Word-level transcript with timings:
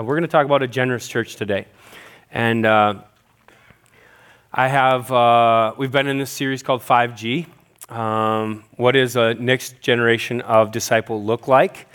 uh, 0.00 0.02
we're 0.02 0.14
going 0.14 0.22
to 0.22 0.28
talk 0.28 0.46
about 0.46 0.62
a 0.62 0.68
generous 0.68 1.06
church 1.06 1.36
today. 1.36 1.66
And 2.30 2.64
uh, 2.64 3.02
I 4.52 4.68
have, 4.68 5.12
uh, 5.12 5.74
we've 5.76 5.92
been 5.92 6.06
in 6.06 6.18
this 6.18 6.30
series 6.30 6.62
called 6.62 6.80
5G. 6.80 7.46
Um, 7.90 8.64
what 8.76 8.92
does 8.92 9.16
a 9.16 9.34
next 9.34 9.80
generation 9.80 10.40
of 10.42 10.70
disciple 10.70 11.22
look 11.22 11.48
like? 11.48 11.86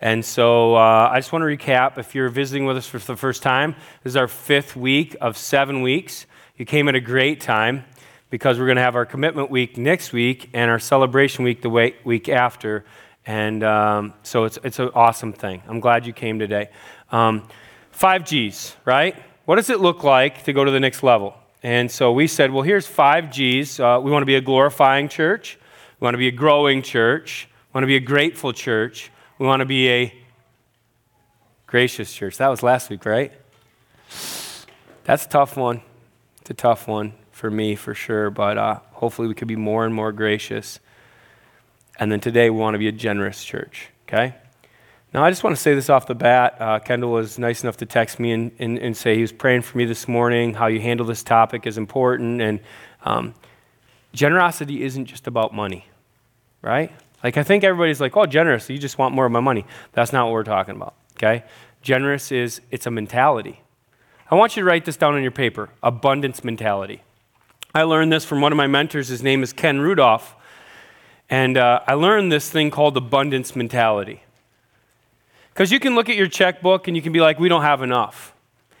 And 0.00 0.22
so 0.22 0.74
uh, 0.74 1.08
I 1.10 1.18
just 1.18 1.32
want 1.32 1.42
to 1.42 1.46
recap. 1.46 1.96
If 1.96 2.14
you're 2.14 2.28
visiting 2.28 2.66
with 2.66 2.76
us 2.76 2.86
for 2.86 2.98
the 2.98 3.16
first 3.16 3.42
time, 3.42 3.76
this 4.02 4.12
is 4.12 4.16
our 4.16 4.28
fifth 4.28 4.76
week 4.76 5.16
of 5.20 5.38
seven 5.38 5.80
weeks. 5.80 6.26
You 6.58 6.66
came 6.66 6.88
at 6.88 6.94
a 6.94 7.00
great 7.00 7.40
time 7.40 7.84
because 8.28 8.58
we're 8.58 8.66
going 8.66 8.76
to 8.76 8.82
have 8.82 8.96
our 8.96 9.06
commitment 9.06 9.50
week 9.50 9.78
next 9.78 10.12
week 10.12 10.50
and 10.52 10.70
our 10.70 10.78
celebration 10.78 11.44
week 11.44 11.62
the 11.62 11.70
week 12.04 12.28
after. 12.28 12.84
And 13.26 13.64
um, 13.64 14.12
so 14.22 14.44
it's, 14.44 14.58
it's 14.64 14.78
an 14.78 14.90
awesome 14.94 15.32
thing. 15.32 15.62
I'm 15.66 15.80
glad 15.80 16.06
you 16.06 16.12
came 16.12 16.38
today. 16.38 16.68
Um, 17.14 17.46
five 17.92 18.24
G's, 18.24 18.74
right? 18.84 19.14
What 19.44 19.54
does 19.54 19.70
it 19.70 19.78
look 19.78 20.02
like 20.02 20.42
to 20.44 20.52
go 20.52 20.64
to 20.64 20.70
the 20.72 20.80
next 20.80 21.04
level? 21.04 21.36
And 21.62 21.88
so 21.88 22.10
we 22.10 22.26
said, 22.26 22.50
well, 22.50 22.62
here's 22.62 22.88
five 22.88 23.30
G's. 23.30 23.78
Uh, 23.78 24.00
we 24.02 24.10
want 24.10 24.22
to 24.22 24.26
be 24.26 24.34
a 24.34 24.40
glorifying 24.40 25.08
church. 25.08 25.56
We 26.00 26.04
want 26.04 26.14
to 26.14 26.18
be 26.18 26.26
a 26.26 26.32
growing 26.32 26.82
church. 26.82 27.48
We 27.72 27.78
want 27.78 27.84
to 27.84 27.86
be 27.86 27.94
a 27.94 28.00
grateful 28.00 28.52
church. 28.52 29.12
We 29.38 29.46
want 29.46 29.60
to 29.60 29.64
be 29.64 29.88
a 29.88 30.14
gracious 31.68 32.12
church. 32.12 32.38
That 32.38 32.48
was 32.48 32.64
last 32.64 32.90
week, 32.90 33.06
right? 33.06 33.32
That's 35.04 35.24
a 35.24 35.28
tough 35.28 35.56
one. 35.56 35.82
It's 36.40 36.50
a 36.50 36.54
tough 36.54 36.88
one 36.88 37.12
for 37.30 37.48
me 37.48 37.76
for 37.76 37.94
sure, 37.94 38.28
but 38.30 38.58
uh, 38.58 38.80
hopefully 38.90 39.28
we 39.28 39.34
could 39.34 39.46
be 39.46 39.54
more 39.54 39.84
and 39.84 39.94
more 39.94 40.10
gracious. 40.10 40.80
And 41.96 42.10
then 42.10 42.18
today 42.18 42.50
we 42.50 42.58
want 42.58 42.74
to 42.74 42.78
be 42.78 42.88
a 42.88 42.92
generous 42.92 43.44
church, 43.44 43.90
okay? 44.08 44.34
Now, 45.14 45.22
I 45.22 45.30
just 45.30 45.44
want 45.44 45.54
to 45.54 45.62
say 45.62 45.76
this 45.76 45.88
off 45.88 46.08
the 46.08 46.16
bat. 46.16 46.56
Uh, 46.58 46.80
Kendall 46.80 47.12
was 47.12 47.38
nice 47.38 47.62
enough 47.62 47.76
to 47.76 47.86
text 47.86 48.18
me 48.18 48.32
and, 48.32 48.50
and, 48.58 48.76
and, 48.80 48.96
say 48.96 49.14
he 49.14 49.20
was 49.20 49.30
praying 49.30 49.62
for 49.62 49.78
me 49.78 49.84
this 49.84 50.08
morning. 50.08 50.54
How 50.54 50.66
you 50.66 50.80
handle 50.80 51.06
this 51.06 51.22
topic 51.22 51.68
is 51.68 51.78
important. 51.78 52.40
And 52.40 52.58
um, 53.04 53.32
generosity 54.12 54.82
isn't 54.82 55.04
just 55.04 55.28
about 55.28 55.54
money, 55.54 55.86
right? 56.62 56.90
Like, 57.22 57.36
I 57.36 57.44
think 57.44 57.62
everybody's 57.62 58.00
like, 58.00 58.16
oh, 58.16 58.26
generous, 58.26 58.68
you 58.68 58.76
just 58.76 58.98
want 58.98 59.14
more 59.14 59.24
of 59.24 59.30
my 59.30 59.38
money. 59.38 59.64
That's 59.92 60.12
not 60.12 60.24
what 60.24 60.32
we're 60.32 60.42
talking 60.42 60.74
about, 60.74 60.94
okay? 61.16 61.44
Generous 61.80 62.32
is, 62.32 62.60
it's 62.72 62.86
a 62.86 62.90
mentality. 62.90 63.60
I 64.28 64.34
want 64.34 64.56
you 64.56 64.62
to 64.62 64.66
write 64.66 64.84
this 64.84 64.96
down 64.96 65.14
on 65.14 65.22
your 65.22 65.30
paper 65.30 65.70
abundance 65.80 66.42
mentality. 66.42 67.04
I 67.72 67.84
learned 67.84 68.12
this 68.12 68.24
from 68.24 68.40
one 68.40 68.50
of 68.50 68.56
my 68.56 68.66
mentors. 68.66 69.08
His 69.08 69.22
name 69.22 69.44
is 69.44 69.52
Ken 69.52 69.78
Rudolph. 69.78 70.34
And 71.30 71.56
uh, 71.56 71.82
I 71.86 71.94
learned 71.94 72.32
this 72.32 72.50
thing 72.50 72.72
called 72.72 72.96
abundance 72.96 73.54
mentality. 73.54 74.23
Because 75.54 75.70
you 75.70 75.78
can 75.78 75.94
look 75.94 76.08
at 76.08 76.16
your 76.16 76.26
checkbook 76.26 76.88
and 76.88 76.96
you 76.96 77.02
can 77.02 77.12
be 77.12 77.20
like, 77.20 77.38
we 77.38 77.48
don't 77.48 77.62
have 77.62 77.80
enough. 77.80 78.34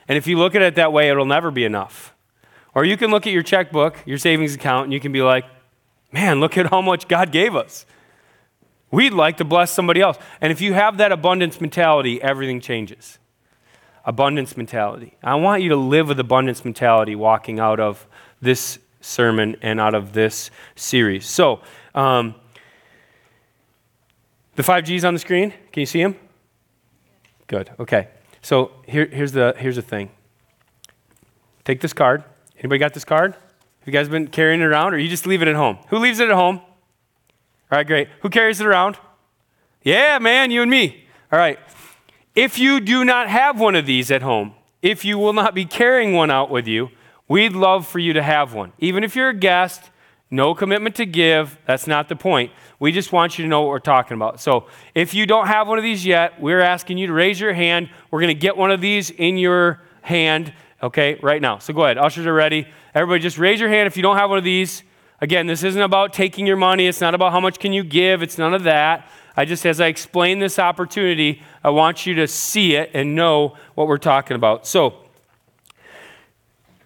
And 0.08 0.18
if 0.18 0.26
you 0.26 0.36
look 0.36 0.56
at 0.56 0.62
it 0.62 0.74
that 0.74 0.92
way, 0.92 1.08
it'll 1.08 1.24
never 1.24 1.52
be 1.52 1.64
enough. 1.64 2.12
Or 2.74 2.84
you 2.84 2.96
can 2.96 3.12
look 3.12 3.28
at 3.28 3.32
your 3.32 3.44
checkbook, 3.44 4.02
your 4.04 4.18
savings 4.18 4.56
account, 4.56 4.84
and 4.84 4.92
you 4.92 4.98
can 4.98 5.12
be 5.12 5.22
like, 5.22 5.44
man, 6.12 6.40
look 6.40 6.58
at 6.58 6.66
how 6.66 6.82
much 6.82 7.06
God 7.06 7.30
gave 7.30 7.54
us. 7.54 7.86
We'd 8.90 9.12
like 9.12 9.36
to 9.36 9.44
bless 9.44 9.70
somebody 9.70 10.00
else. 10.00 10.18
And 10.40 10.50
if 10.50 10.60
you 10.60 10.74
have 10.74 10.98
that 10.98 11.12
abundance 11.12 11.60
mentality, 11.60 12.20
everything 12.20 12.60
changes. 12.60 13.18
Abundance 14.04 14.56
mentality. 14.56 15.14
I 15.22 15.36
want 15.36 15.62
you 15.62 15.68
to 15.68 15.76
live 15.76 16.08
with 16.08 16.18
abundance 16.18 16.64
mentality 16.64 17.14
walking 17.14 17.60
out 17.60 17.78
of 17.78 18.06
this 18.42 18.80
sermon 19.00 19.56
and 19.62 19.80
out 19.80 19.94
of 19.94 20.12
this 20.12 20.50
series. 20.74 21.26
So, 21.26 21.60
um, 21.94 22.34
the 24.56 24.62
five 24.62 24.84
G's 24.84 25.04
on 25.04 25.14
the 25.14 25.20
screen, 25.20 25.52
can 25.72 25.80
you 25.80 25.86
see 25.86 26.02
them? 26.02 26.16
Good, 27.46 27.70
okay. 27.78 28.08
So 28.42 28.72
here, 28.86 29.06
here's, 29.06 29.32
the, 29.32 29.54
here's 29.56 29.76
the 29.76 29.82
thing. 29.82 30.10
Take 31.64 31.80
this 31.80 31.92
card. 31.92 32.24
Anybody 32.58 32.78
got 32.78 32.94
this 32.94 33.04
card? 33.04 33.32
Have 33.34 33.86
you 33.86 33.92
guys 33.92 34.08
been 34.08 34.28
carrying 34.28 34.60
it 34.60 34.64
around 34.64 34.94
or 34.94 34.98
you 34.98 35.08
just 35.08 35.26
leave 35.26 35.42
it 35.42 35.48
at 35.48 35.56
home? 35.56 35.78
Who 35.88 35.98
leaves 35.98 36.20
it 36.20 36.28
at 36.28 36.34
home? 36.34 36.56
All 36.56 37.78
right, 37.78 37.86
great. 37.86 38.08
Who 38.20 38.30
carries 38.30 38.60
it 38.60 38.66
around? 38.66 38.98
Yeah, 39.82 40.18
man, 40.18 40.50
you 40.50 40.62
and 40.62 40.70
me. 40.70 41.06
All 41.32 41.38
right. 41.38 41.58
If 42.34 42.58
you 42.58 42.80
do 42.80 43.04
not 43.04 43.28
have 43.28 43.60
one 43.60 43.74
of 43.74 43.86
these 43.86 44.10
at 44.10 44.22
home, 44.22 44.54
if 44.82 45.04
you 45.04 45.18
will 45.18 45.32
not 45.32 45.54
be 45.54 45.64
carrying 45.64 46.12
one 46.12 46.30
out 46.30 46.50
with 46.50 46.66
you, 46.66 46.90
We'd 47.26 47.52
love 47.52 47.86
for 47.86 47.98
you 47.98 48.12
to 48.12 48.22
have 48.22 48.52
one. 48.52 48.72
Even 48.78 49.02
if 49.02 49.16
you're 49.16 49.30
a 49.30 49.34
guest, 49.34 49.90
no 50.34 50.54
commitment 50.54 50.96
to 50.96 51.06
give, 51.06 51.56
that's 51.66 51.86
not 51.86 52.08
the 52.08 52.16
point. 52.16 52.50
We 52.80 52.92
just 52.92 53.12
want 53.12 53.38
you 53.38 53.44
to 53.44 53.48
know 53.48 53.62
what 53.62 53.68
we're 53.68 53.78
talking 53.78 54.16
about. 54.16 54.40
So 54.40 54.66
if 54.94 55.14
you 55.14 55.26
don't 55.26 55.46
have 55.46 55.68
one 55.68 55.78
of 55.78 55.84
these 55.84 56.04
yet, 56.04 56.40
we're 56.40 56.60
asking 56.60 56.98
you 56.98 57.06
to 57.06 57.12
raise 57.12 57.40
your 57.40 57.52
hand. 57.52 57.88
We're 58.10 58.20
going 58.20 58.34
to 58.34 58.40
get 58.40 58.56
one 58.56 58.70
of 58.70 58.80
these 58.80 59.10
in 59.10 59.38
your 59.38 59.80
hand, 60.02 60.52
okay, 60.82 61.18
right 61.22 61.40
now. 61.40 61.58
So 61.58 61.72
go 61.72 61.84
ahead. 61.84 61.98
Ushers 61.98 62.26
are 62.26 62.34
ready. 62.34 62.66
Everybody 62.94 63.22
just 63.22 63.38
raise 63.38 63.60
your 63.60 63.68
hand 63.68 63.86
if 63.86 63.96
you 63.96 64.02
don't 64.02 64.16
have 64.16 64.28
one 64.28 64.38
of 64.38 64.44
these. 64.44 64.82
Again, 65.20 65.46
this 65.46 65.62
isn't 65.62 65.80
about 65.80 66.12
taking 66.12 66.46
your 66.46 66.56
money. 66.56 66.86
It's 66.86 67.00
not 67.00 67.14
about 67.14 67.32
how 67.32 67.40
much 67.40 67.58
can 67.58 67.72
you 67.72 67.84
give. 67.84 68.22
It's 68.22 68.36
none 68.36 68.54
of 68.54 68.64
that. 68.64 69.08
I 69.36 69.44
just, 69.44 69.64
as 69.64 69.80
I 69.80 69.86
explain 69.86 70.38
this 70.38 70.58
opportunity, 70.58 71.42
I 71.62 71.70
want 71.70 72.06
you 72.06 72.14
to 72.16 72.28
see 72.28 72.74
it 72.74 72.90
and 72.92 73.14
know 73.14 73.56
what 73.74 73.88
we're 73.88 73.98
talking 73.98 74.34
about. 74.36 74.66
So, 74.66 74.96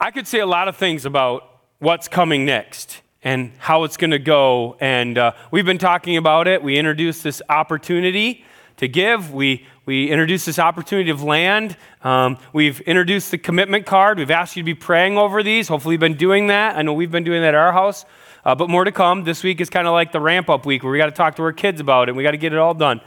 I 0.00 0.10
could 0.10 0.26
say 0.26 0.38
a 0.38 0.46
lot 0.46 0.68
of 0.68 0.76
things 0.76 1.04
about 1.04 1.60
what's 1.78 2.08
coming 2.08 2.44
next 2.44 3.02
and 3.28 3.52
how 3.58 3.84
it's 3.84 3.98
going 3.98 4.10
to 4.10 4.18
go. 4.18 4.74
And 4.80 5.18
uh, 5.18 5.32
we've 5.50 5.66
been 5.66 5.76
talking 5.76 6.16
about 6.16 6.48
it. 6.48 6.62
We 6.62 6.78
introduced 6.78 7.22
this 7.22 7.42
opportunity 7.50 8.42
to 8.78 8.88
give. 8.88 9.34
We, 9.34 9.66
we 9.84 10.10
introduced 10.10 10.46
this 10.46 10.58
opportunity 10.58 11.10
of 11.10 11.22
land. 11.22 11.76
Um, 12.02 12.38
we've 12.54 12.80
introduced 12.80 13.30
the 13.30 13.36
commitment 13.36 13.84
card. 13.84 14.16
We've 14.16 14.30
asked 14.30 14.56
you 14.56 14.62
to 14.62 14.64
be 14.64 14.74
praying 14.74 15.18
over 15.18 15.42
these. 15.42 15.68
Hopefully, 15.68 15.92
you've 15.92 16.00
been 16.00 16.16
doing 16.16 16.46
that. 16.46 16.76
I 16.76 16.80
know 16.80 16.94
we've 16.94 17.10
been 17.10 17.22
doing 17.22 17.42
that 17.42 17.48
at 17.48 17.54
our 17.54 17.72
house. 17.72 18.06
Uh, 18.46 18.54
but 18.54 18.70
more 18.70 18.84
to 18.84 18.92
come. 18.92 19.24
This 19.24 19.44
week 19.44 19.60
is 19.60 19.68
kind 19.68 19.86
of 19.86 19.92
like 19.92 20.10
the 20.10 20.22
ramp 20.22 20.48
up 20.48 20.64
week 20.64 20.82
where 20.82 20.90
we 20.90 20.96
got 20.96 21.06
to 21.06 21.12
talk 21.12 21.36
to 21.36 21.42
our 21.42 21.52
kids 21.52 21.82
about 21.82 22.08
it 22.08 22.16
we 22.16 22.22
got 22.22 22.30
to 22.30 22.38
get 22.38 22.54
it 22.54 22.58
all 22.58 22.72
done. 22.72 23.02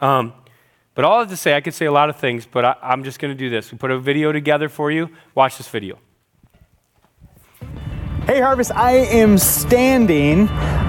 Um, 0.00 0.32
but 0.94 1.04
all 1.04 1.16
I 1.16 1.20
have 1.20 1.30
to 1.30 1.36
say, 1.36 1.56
I 1.56 1.60
could 1.60 1.74
say 1.74 1.86
a 1.86 1.92
lot 1.92 2.08
of 2.08 2.16
things, 2.16 2.46
but 2.46 2.64
I, 2.64 2.76
I'm 2.82 3.02
just 3.02 3.18
going 3.18 3.34
to 3.34 3.38
do 3.38 3.50
this. 3.50 3.72
We 3.72 3.78
put 3.78 3.90
a 3.90 3.98
video 3.98 4.30
together 4.30 4.68
for 4.68 4.92
you. 4.92 5.10
Watch 5.34 5.56
this 5.56 5.66
video. 5.66 5.98
Hey 8.26 8.40
Harvest, 8.40 8.72
I 8.74 8.90
am 8.90 9.38
standing 9.38 10.48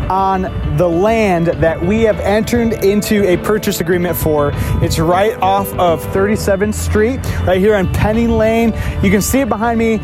on 0.09 0.41
the 0.75 0.89
land 0.89 1.45
that 1.45 1.79
we 1.79 2.01
have 2.01 2.19
entered 2.21 2.83
into 2.83 3.23
a 3.25 3.37
purchase 3.37 3.79
agreement 3.79 4.17
for. 4.17 4.53
It's 4.81 4.97
right 4.97 5.39
off 5.39 5.71
of 5.75 6.01
37th 6.05 6.73
Street, 6.73 7.19
right 7.41 7.59
here 7.59 7.75
on 7.75 7.93
Penning 7.93 8.31
Lane. 8.31 8.73
You 9.03 9.11
can 9.11 9.21
see 9.21 9.41
it 9.41 9.49
behind 9.49 9.77
me. 9.77 9.97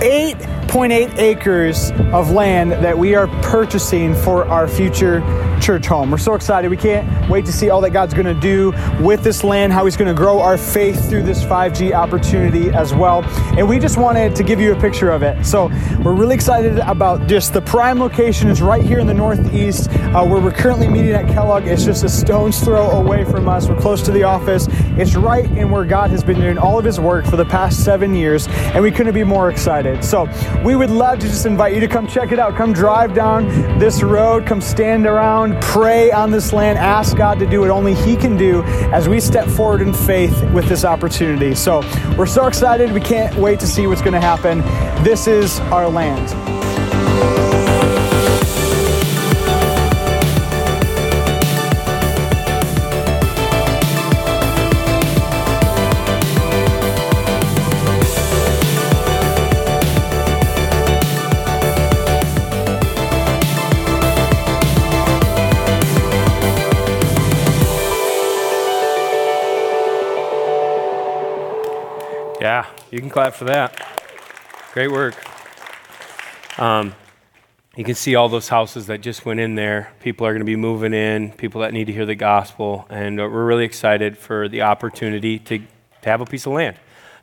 8.8 0.00 1.16
acres 1.18 1.90
of 2.12 2.30
land 2.30 2.72
that 2.72 2.98
we 2.98 3.14
are 3.14 3.28
purchasing 3.42 4.14
for 4.14 4.44
our 4.46 4.68
future 4.68 5.20
church 5.60 5.86
home. 5.86 6.10
We're 6.10 6.18
so 6.18 6.34
excited. 6.34 6.70
We 6.70 6.76
can't 6.76 7.30
wait 7.30 7.46
to 7.46 7.52
see 7.52 7.70
all 7.70 7.80
that 7.80 7.90
God's 7.90 8.14
going 8.14 8.26
to 8.26 8.38
do 8.40 8.72
with 9.00 9.22
this 9.22 9.42
land, 9.42 9.72
how 9.72 9.84
He's 9.84 9.96
going 9.96 10.14
to 10.14 10.14
grow 10.14 10.40
our 10.40 10.58
faith 10.58 11.08
through 11.08 11.22
this 11.22 11.42
5G 11.44 11.92
opportunity 11.92 12.70
as 12.70 12.94
well. 12.94 13.24
And 13.56 13.68
we 13.68 13.78
just 13.78 13.96
wanted 13.96 14.36
to 14.36 14.44
give 14.44 14.60
you 14.60 14.72
a 14.72 14.80
picture 14.80 15.10
of 15.10 15.22
it. 15.22 15.44
So 15.44 15.68
we're 16.02 16.14
really 16.14 16.34
excited 16.34 16.78
about 16.78 17.26
just 17.26 17.52
the 17.52 17.62
prime 17.62 17.98
location 17.98 18.48
is 18.48 18.60
right 18.60 18.82
here 18.82 18.98
in 18.98 19.06
the 19.06 19.14
northeast 19.14 19.88
uh, 19.90 20.24
where 20.26 20.40
we're 20.40 20.52
currently 20.52 20.88
meeting 20.88 21.12
at 21.12 21.26
Kellogg. 21.32 21.66
It's 21.66 21.84
just 21.84 22.04
a 22.04 22.08
stone's 22.08 22.60
throw 22.62 22.90
away 22.90 23.24
from 23.24 23.48
us. 23.48 23.68
We're 23.68 23.80
close 23.80 24.02
to 24.02 24.12
the 24.12 24.24
office. 24.24 24.66
It's 24.98 25.16
right 25.16 25.46
in 25.52 25.70
where 25.70 25.84
God 25.84 26.10
has 26.10 26.22
been 26.22 26.40
doing 26.40 26.58
all 26.58 26.78
of 26.78 26.84
His 26.84 27.00
work 27.00 27.24
for 27.24 27.36
the 27.36 27.46
past 27.46 27.84
seven 27.84 28.14
years, 28.14 28.46
and 28.48 28.82
we 28.82 28.90
couldn't 28.90 29.14
be 29.14 29.24
more 29.24 29.50
excited. 29.50 29.85
So 30.02 30.28
we 30.64 30.76
would 30.76 30.90
love 30.90 31.18
to 31.20 31.28
just 31.28 31.46
invite 31.46 31.74
you 31.74 31.80
to 31.80 31.88
come 31.88 32.06
check 32.06 32.32
it 32.32 32.38
out. 32.38 32.56
Come 32.56 32.72
drive 32.72 33.14
down 33.14 33.46
this 33.78 34.02
road, 34.02 34.46
come 34.46 34.60
stand 34.60 35.06
around 35.06 35.60
pray 35.60 36.10
on 36.10 36.30
this 36.30 36.52
land, 36.52 36.78
ask 36.78 37.16
God 37.16 37.38
to 37.38 37.46
do 37.46 37.60
what 37.60 37.70
only 37.70 37.94
He 37.94 38.16
can 38.16 38.36
do 38.36 38.62
as 38.92 39.08
we 39.08 39.20
step 39.20 39.48
forward 39.48 39.82
in 39.82 39.92
faith 39.92 40.42
with 40.52 40.68
this 40.68 40.84
opportunity. 40.84 41.54
So 41.54 41.80
we're 42.16 42.26
so 42.26 42.46
excited. 42.46 42.92
We 42.92 43.00
can't 43.00 43.34
wait 43.36 43.60
to 43.60 43.66
see 43.66 43.86
what's 43.86 44.00
going 44.00 44.14
to 44.14 44.20
happen. 44.20 44.60
This 45.04 45.26
is 45.26 45.60
our 45.60 45.88
land. 45.88 46.55
You 72.96 73.02
can 73.02 73.10
clap 73.10 73.34
for 73.34 73.44
that. 73.44 73.78
Great 74.72 74.90
work. 74.90 75.14
Um, 76.58 76.94
you 77.76 77.84
can 77.84 77.94
see 77.94 78.14
all 78.14 78.30
those 78.30 78.48
houses 78.48 78.86
that 78.86 79.02
just 79.02 79.26
went 79.26 79.38
in 79.38 79.54
there. 79.54 79.92
People 80.00 80.26
are 80.26 80.30
going 80.30 80.40
to 80.40 80.46
be 80.46 80.56
moving 80.56 80.94
in, 80.94 81.32
people 81.32 81.60
that 81.60 81.74
need 81.74 81.88
to 81.88 81.92
hear 81.92 82.06
the 82.06 82.14
gospel. 82.14 82.86
And 82.88 83.20
uh, 83.20 83.24
we're 83.24 83.44
really 83.44 83.66
excited 83.66 84.16
for 84.16 84.48
the 84.48 84.62
opportunity 84.62 85.38
to, 85.40 85.58
to 85.58 86.08
have 86.08 86.22
a 86.22 86.24
piece 86.24 86.46
of 86.46 86.54
land. 86.54 86.76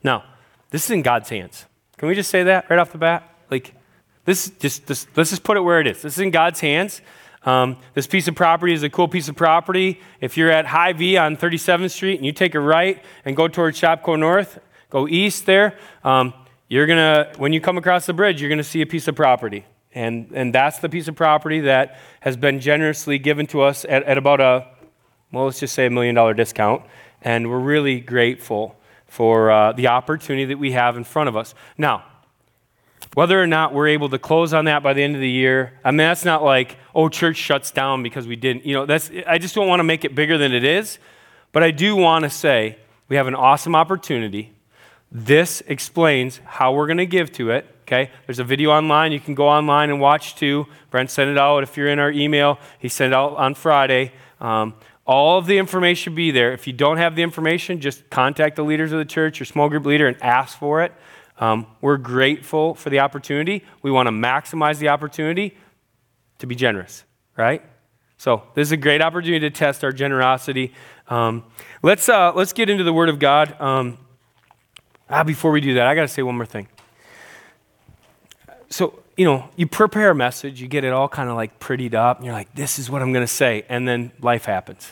Now, 0.04 0.24
this 0.70 0.86
is 0.86 0.92
in 0.92 1.02
God's 1.02 1.30
hands. 1.30 1.66
Can 1.98 2.08
we 2.08 2.14
just 2.14 2.30
say 2.30 2.44
that 2.44 2.70
right 2.70 2.78
off 2.78 2.92
the 2.92 3.00
bat? 3.00 3.36
Like, 3.50 3.74
this 4.25 4.52
just, 4.52 4.86
this, 4.86 5.08
let's 5.16 5.31
just 5.31 5.44
put 5.44 5.58
it 5.58 5.62
where 5.62 5.80
it 5.80 5.88
is. 5.88 6.04
This 6.04 6.14
is 6.14 6.20
in 6.20 6.30
God's 6.30 6.60
hands. 6.60 7.02
Um, 7.48 7.78
this 7.96 8.06
piece 8.06 8.28
of 8.28 8.36
property 8.36 8.74
is 8.74 8.84
a 8.84 8.92
cool 8.92 9.08
piece 9.08 9.28
of 9.28 9.36
property. 9.36 10.02
If 10.22 10.38
you're 10.38 10.52
at 10.52 10.68
Hy-Vee 10.68 11.18
on 11.18 11.36
37th 11.36 11.90
Street 11.90 12.18
and 12.18 12.25
you 12.28 12.31
take 12.31 12.54
a 12.54 12.60
right 12.60 13.04
and 13.25 13.36
go 13.36 13.48
towards 13.48 13.81
Shopko 13.81 14.20
North, 14.20 14.60
go 14.94 15.07
east 15.10 15.45
there, 15.45 15.78
um, 16.06 16.34
you're 16.69 16.88
gonna 16.88 17.34
when 17.36 17.51
you 17.51 17.60
come 17.60 17.78
across 17.78 18.06
the 18.06 18.13
bridge, 18.13 18.40
you're 18.40 18.50
gonna 18.50 18.63
see 18.63 18.81
a 18.81 18.86
piece 18.86 19.10
of 19.10 19.16
property. 19.16 19.66
And, 19.95 20.31
and 20.34 20.54
that's 20.56 20.80
the 20.80 20.90
piece 20.90 21.07
of 21.07 21.16
property 21.16 21.62
that 21.62 22.00
has 22.22 22.36
been 22.36 22.60
generously 22.60 23.19
given 23.19 23.45
to 23.48 23.62
us 23.62 23.86
at, 23.86 24.04
at 24.04 24.18
about 24.18 24.42
a, 24.42 24.68
well, 25.31 25.45
let's 25.45 25.60
just 25.60 25.75
say 25.75 25.86
a 25.86 25.90
million 25.90 26.16
dollar 26.16 26.34
discount. 26.34 26.84
And 27.22 27.50
we're 27.50 27.60
really 27.60 28.00
grateful 28.00 28.75
for 29.06 29.51
uh, 29.51 29.72
the 29.74 29.88
opportunity 29.88 30.45
that 30.45 30.57
we 30.57 30.72
have 30.72 30.98
in 30.98 31.04
front 31.04 31.30
of 31.30 31.38
us. 31.38 31.54
Now, 31.78 32.06
whether 33.13 33.39
or 33.39 33.46
not 33.46 33.74
we're 33.74 33.89
able 33.89 34.10
to 34.10 34.18
close 34.18 34.54
on 34.54 34.66
that 34.66 34.81
by 34.81 34.94
the 34.94 35.04
end 35.04 35.13
of 35.13 35.22
the 35.22 35.30
year, 35.30 35.80
I 35.84 35.92
mean, 35.92 35.98
that's 35.98 36.25
not 36.25 36.44
like, 36.44 36.78
oh, 36.96 37.10
church 37.10 37.38
shuts 37.38 37.69
down 37.69 38.01
because 38.01 38.25
we 38.25 38.36
didn't. 38.36 38.66
You 38.66 38.74
know, 38.74 38.86
that's, 38.88 39.12
I 39.28 39.38
just 39.38 39.54
don't 39.54 39.68
want 39.68 39.80
to 39.80 39.84
make 39.84 40.04
it 40.04 40.16
bigger 40.16 40.39
than 40.39 40.51
it 40.51 40.63
is. 40.63 40.98
But 41.51 41.62
I 41.62 41.69
do 41.69 41.96
want 41.96 42.24
to 42.24 42.31
say 42.31 42.80
we 43.10 43.16
have 43.16 43.28
an 43.28 43.36
awesome 43.36 43.75
opportunity. 43.75 44.52
This 45.15 45.62
explains 45.68 46.42
how 46.44 46.74
we're 46.74 46.88
going 46.88 46.98
to 46.98 47.06
give 47.06 47.31
to 47.33 47.51
it. 47.51 47.68
Okay? 47.83 48.10
There's 48.25 48.39
a 48.39 48.44
video 48.44 48.71
online. 48.71 49.12
You 49.12 49.19
can 49.19 49.36
go 49.36 49.48
online 49.48 49.92
and 49.92 50.01
watch 50.01 50.36
too. 50.36 50.65
Brent 50.89 51.12
sent 51.12 51.30
it 51.30 51.38
out. 51.38 51.62
If 51.62 51.77
you're 51.77 51.88
in 51.88 52.00
our 52.00 52.12
email, 52.12 52.57
he 52.80 52.89
sent 52.89 53.13
it 53.13 53.15
out 53.15 53.36
on 53.38 53.54
Friday. 53.54 54.12
Um, 54.42 54.74
all 55.06 55.38
of 55.38 55.45
the 55.45 55.57
information 55.60 56.04
should 56.04 56.15
be 56.15 56.31
there. 56.31 56.51
If 56.54 56.65
you 56.65 56.74
don't 56.74 56.98
have 56.98 57.15
the 57.15 57.21
information, 57.21 57.80
just 57.80 58.10
contact 58.10 58.56
the 58.56 58.63
leaders 58.63 58.92
of 58.92 58.98
the 58.98 59.06
church, 59.06 59.39
your 59.39 59.45
small 59.45 59.69
group 59.69 59.86
leader, 59.86 60.07
and 60.07 60.21
ask 60.24 60.57
for 60.57 60.81
it. 60.81 60.94
Um, 61.38 61.68
we're 61.81 61.98
grateful 61.98 62.74
for 62.74 62.89
the 62.89 63.00
opportunity. 63.00 63.63
We 63.81 63.92
want 63.92 64.07
to 64.07 64.12
maximize 64.12 64.80
the 64.80 64.89
opportunity 64.89 65.57
to 66.39 66.48
be 66.48 66.56
generous, 66.56 67.04
right? 67.38 67.62
So 68.18 68.44
this 68.56 68.69
is 68.69 68.71
a 68.71 68.77
great 68.77 69.01
opportunity 69.01 69.42
to 69.42 69.50
test 69.50 69.83
our 69.83 69.92
generosity. 69.92 70.74
Um, 71.10 71.44
let's 71.81 72.07
uh, 72.07 72.31
let's 72.33 72.54
get 72.54 72.69
into 72.69 72.83
the 72.83 72.94
Word 72.94 73.10
of 73.10 73.19
God. 73.19 73.60
Um, 73.60 73.98
ah, 75.09 75.23
before 75.23 75.51
we 75.51 75.61
do 75.61 75.75
that, 75.75 75.88
I 75.88 75.95
got 75.95 76.01
to 76.01 76.07
say 76.07 76.23
one 76.23 76.35
more 76.35 76.45
thing 76.45 76.67
so, 78.73 79.00
you 79.15 79.25
know, 79.25 79.47
you 79.55 79.67
prepare 79.67 80.09
a 80.09 80.15
message, 80.15 80.59
you 80.59 80.67
get 80.67 80.83
it 80.83 80.91
all 80.91 81.07
kind 81.07 81.29
of 81.29 81.35
like 81.35 81.59
prettied 81.59 81.94
up, 81.94 82.17
and 82.17 82.25
you're 82.25 82.33
like, 82.33 82.53
this 82.55 82.79
is 82.79 82.89
what 82.89 83.03
I'm 83.03 83.13
going 83.13 83.23
to 83.23 83.31
say. 83.31 83.65
And 83.69 83.88
then 83.88 84.11
life 84.19 84.45
happens. 84.45 84.91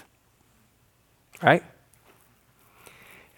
Right? 1.42 1.64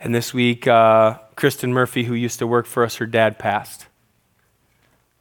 And 0.01 0.13
this 0.13 0.33
week, 0.33 0.67
uh, 0.67 1.19
Kristen 1.37 1.71
Murphy, 1.71 2.03
who 2.03 2.13
used 2.13 2.39
to 2.39 2.47
work 2.47 2.65
for 2.65 2.83
us, 2.83 2.97
her 2.97 3.05
dad 3.05 3.39
passed 3.39 3.87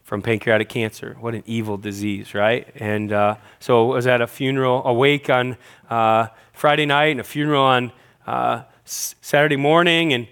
from 0.03 0.23
pancreatic 0.23 0.69
cancer. 0.69 1.17
What 1.21 1.37
an 1.37 1.45
evil 1.47 1.77
disease, 1.77 2.35
right? 2.35 2.67
And 2.75 3.13
uh, 3.13 3.37
so 3.61 3.93
I 3.93 3.95
was 3.95 4.09
at 4.09 4.21
a 4.21 4.27
funeral, 4.27 4.85
awake 4.85 5.31
on 5.31 5.57
uh, 5.89 6.27
Friday 6.53 6.85
night, 6.85 7.13
and 7.13 7.21
a 7.21 7.25
funeral 7.25 7.63
on 7.63 7.93
uh, 8.27 8.65
Saturday 8.85 9.57
morning, 9.57 10.13
and 10.13 10.27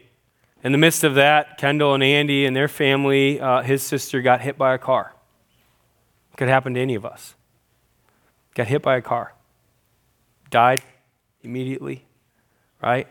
in 0.62 0.72
the 0.72 0.78
midst 0.78 1.04
of 1.04 1.14
that, 1.14 1.58
Kendall 1.58 1.94
and 1.94 2.02
Andy 2.02 2.44
and 2.44 2.54
their 2.54 2.68
family, 2.68 3.40
uh, 3.40 3.62
his 3.62 3.82
sister 3.82 4.20
got 4.20 4.40
hit 4.40 4.58
by 4.58 4.74
a 4.74 4.78
car. 4.78 5.14
Could 6.36 6.48
happen 6.48 6.74
to 6.74 6.80
any 6.80 6.94
of 6.94 7.04
us. 7.04 7.34
Got 8.54 8.66
hit 8.66 8.82
by 8.82 8.96
a 8.96 9.02
car. 9.02 9.34
Died 10.50 10.82
immediately, 11.42 12.04
right? 12.82 13.06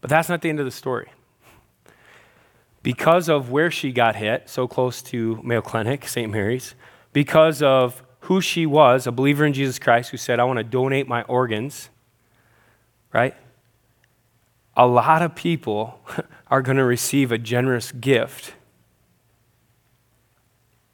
But 0.00 0.10
that's 0.10 0.28
not 0.28 0.42
the 0.42 0.48
end 0.48 0.60
of 0.60 0.64
the 0.64 0.70
story. 0.70 1.10
Because 2.82 3.28
of 3.28 3.50
where 3.50 3.70
she 3.70 3.92
got 3.92 4.16
hit, 4.16 4.48
so 4.48 4.66
close 4.68 5.02
to 5.02 5.40
Mayo 5.42 5.60
Clinic, 5.60 6.06
St. 6.06 6.30
Mary's, 6.30 6.74
because 7.12 7.62
of 7.62 8.02
who 8.20 8.40
she 8.40 8.64
was, 8.64 9.06
a 9.06 9.12
believer 9.12 9.44
in 9.44 9.52
Jesus 9.52 9.78
Christ 9.78 10.10
who 10.10 10.16
said, 10.16 10.38
I 10.40 10.44
want 10.44 10.58
to 10.58 10.64
donate 10.64 11.08
my 11.08 11.22
organs, 11.22 11.90
right? 13.12 13.34
A 14.78 14.86
lot 14.86 15.20
of 15.20 15.34
people 15.34 16.00
are 16.50 16.62
going 16.62 16.78
to 16.78 16.84
receive 16.84 17.32
a 17.32 17.38
generous 17.38 17.92
gift 17.92 18.54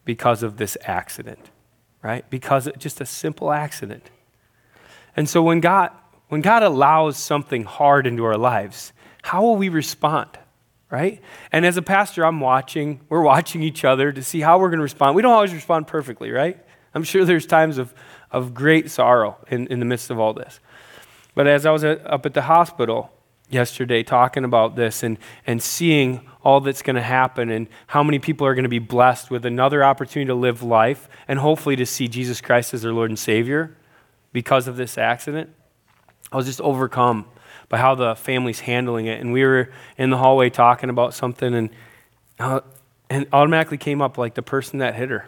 because 0.03 0.43
of 0.43 0.57
this 0.57 0.77
accident, 0.83 1.51
right? 2.03 2.29
Because 2.29 2.67
it's 2.67 2.79
just 2.79 2.99
a 2.99 3.05
simple 3.05 3.51
accident. 3.51 4.09
And 5.15 5.29
so 5.29 5.41
when 5.41 5.61
God 5.61 5.91
when 6.27 6.41
God 6.41 6.63
allows 6.63 7.17
something 7.17 7.63
hard 7.63 8.07
into 8.07 8.25
our 8.25 8.37
lives, 8.37 8.93
how 9.21 9.43
will 9.43 9.55
we 9.55 9.69
respond? 9.69 10.29
Right? 10.89 11.21
And 11.51 11.65
as 11.65 11.77
a 11.77 11.81
pastor, 11.81 12.25
I'm 12.25 12.39
watching, 12.39 13.01
we're 13.09 13.21
watching 13.21 13.61
each 13.61 13.83
other 13.83 14.11
to 14.11 14.23
see 14.23 14.39
how 14.39 14.59
we're 14.59 14.69
going 14.69 14.79
to 14.79 14.83
respond. 14.83 15.15
We 15.15 15.21
don't 15.21 15.33
always 15.33 15.53
respond 15.53 15.87
perfectly, 15.87 16.31
right? 16.31 16.63
I'm 16.93 17.03
sure 17.03 17.25
there's 17.25 17.45
times 17.45 17.77
of, 17.77 17.93
of 18.31 18.53
great 18.53 18.89
sorrow 18.89 19.37
in, 19.49 19.67
in 19.67 19.79
the 19.79 19.85
midst 19.85 20.09
of 20.09 20.19
all 20.19 20.33
this. 20.33 20.59
But 21.33 21.47
as 21.47 21.65
I 21.65 21.71
was 21.71 21.83
at, 21.83 22.05
up 22.05 22.25
at 22.25 22.33
the 22.33 22.43
hospital, 22.43 23.11
yesterday 23.49 24.03
talking 24.03 24.43
about 24.43 24.75
this 24.75 25.03
and, 25.03 25.17
and 25.45 25.61
seeing 25.61 26.27
all 26.43 26.59
that's 26.59 26.81
going 26.81 26.95
to 26.95 27.01
happen 27.01 27.49
and 27.49 27.67
how 27.87 28.03
many 28.03 28.19
people 28.19 28.45
are 28.45 28.53
going 28.53 28.63
to 28.63 28.69
be 28.69 28.79
blessed 28.79 29.31
with 29.31 29.45
another 29.45 29.83
opportunity 29.83 30.27
to 30.27 30.35
live 30.35 30.63
life 30.63 31.07
and 31.27 31.39
hopefully 31.39 31.75
to 31.75 31.85
see 31.85 32.07
Jesus 32.07 32.41
Christ 32.41 32.73
as 32.73 32.81
their 32.81 32.93
Lord 32.93 33.09
and 33.09 33.19
Savior 33.19 33.75
because 34.31 34.67
of 34.67 34.77
this 34.77 34.97
accident. 34.97 35.49
I 36.31 36.37
was 36.37 36.45
just 36.45 36.61
overcome 36.61 37.25
by 37.69 37.77
how 37.77 37.95
the 37.95 38.15
family's 38.15 38.61
handling 38.61 39.07
it. 39.07 39.19
And 39.19 39.31
we 39.31 39.43
were 39.43 39.71
in 39.97 40.09
the 40.09 40.17
hallway 40.17 40.49
talking 40.49 40.89
about 40.89 41.13
something 41.13 41.53
and, 41.53 41.69
uh, 42.39 42.61
and 43.09 43.27
automatically 43.31 43.77
came 43.77 44.01
up 44.01 44.17
like 44.17 44.33
the 44.33 44.41
person 44.41 44.79
that 44.79 44.95
hit 44.95 45.09
her. 45.09 45.27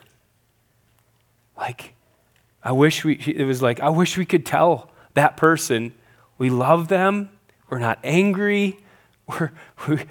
Like, 1.55 1.93
I 2.63 2.71
wish 2.71 3.03
we, 3.03 3.13
it 3.15 3.45
was 3.45 3.61
like, 3.61 3.79
I 3.79 3.89
wish 3.89 4.17
we 4.17 4.25
could 4.25 4.45
tell 4.45 4.91
that 5.13 5.37
person 5.37 5.93
we 6.37 6.49
love 6.49 6.87
them 6.87 7.29
we're 7.69 7.79
not 7.79 7.99
angry. 8.03 8.79
We're, 9.27 9.51
we're 9.87 10.05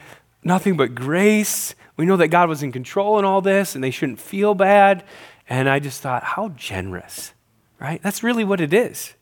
nothing 0.44 0.76
but 0.76 0.94
grace. 0.94 1.74
We 1.96 2.04
know 2.04 2.16
that 2.16 2.28
God 2.28 2.48
was 2.48 2.62
in 2.62 2.72
control 2.72 3.18
in 3.18 3.24
all 3.24 3.40
this 3.40 3.74
and 3.74 3.82
they 3.82 3.90
shouldn't 3.90 4.20
feel 4.20 4.54
bad. 4.54 5.04
And 5.48 5.68
I 5.68 5.78
just 5.78 6.00
thought, 6.00 6.22
how 6.22 6.50
generous, 6.50 7.32
right? 7.78 8.02
That's 8.02 8.22
really 8.22 8.44
what 8.44 8.60
it 8.60 8.74
is. 8.74 9.14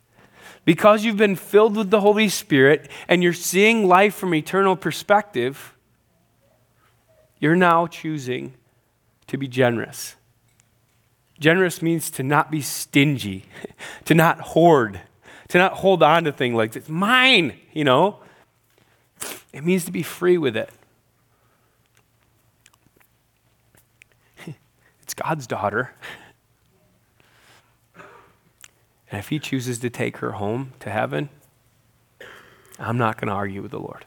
Because 0.64 1.04
you've 1.04 1.18
been 1.18 1.36
filled 1.36 1.76
with 1.76 1.90
the 1.90 2.00
Holy 2.00 2.28
Spirit 2.28 2.90
and 3.06 3.22
you're 3.22 3.32
seeing 3.32 3.86
life 3.86 4.14
from 4.14 4.34
eternal 4.34 4.76
perspective, 4.76 5.74
you're 7.38 7.56
now 7.56 7.86
choosing 7.86 8.54
to 9.26 9.36
be 9.36 9.46
generous. 9.46 10.16
Generous 11.38 11.82
means 11.82 12.10
to 12.10 12.22
not 12.22 12.50
be 12.50 12.62
stingy, 12.62 13.44
to 14.06 14.14
not 14.14 14.40
hoard, 14.40 15.00
to 15.48 15.58
not 15.58 15.74
hold 15.74 16.02
on 16.02 16.24
to 16.24 16.32
things 16.32 16.54
like 16.54 16.74
it's 16.74 16.88
mine, 16.88 17.54
you 17.72 17.84
know. 17.84 18.18
It 19.52 19.64
means 19.64 19.84
to 19.84 19.92
be 19.92 20.02
free 20.02 20.38
with 20.38 20.56
it. 20.56 20.70
It's 25.02 25.14
God's 25.14 25.46
daughter. 25.46 25.92
And 29.10 29.18
if 29.20 29.28
He 29.28 29.38
chooses 29.38 29.78
to 29.78 29.90
take 29.90 30.16
her 30.16 30.32
home 30.32 30.72
to 30.80 30.90
heaven, 30.90 31.28
I'm 32.78 32.98
not 32.98 33.20
going 33.20 33.28
to 33.28 33.34
argue 33.34 33.62
with 33.62 33.70
the 33.70 33.78
Lord. 33.78 34.06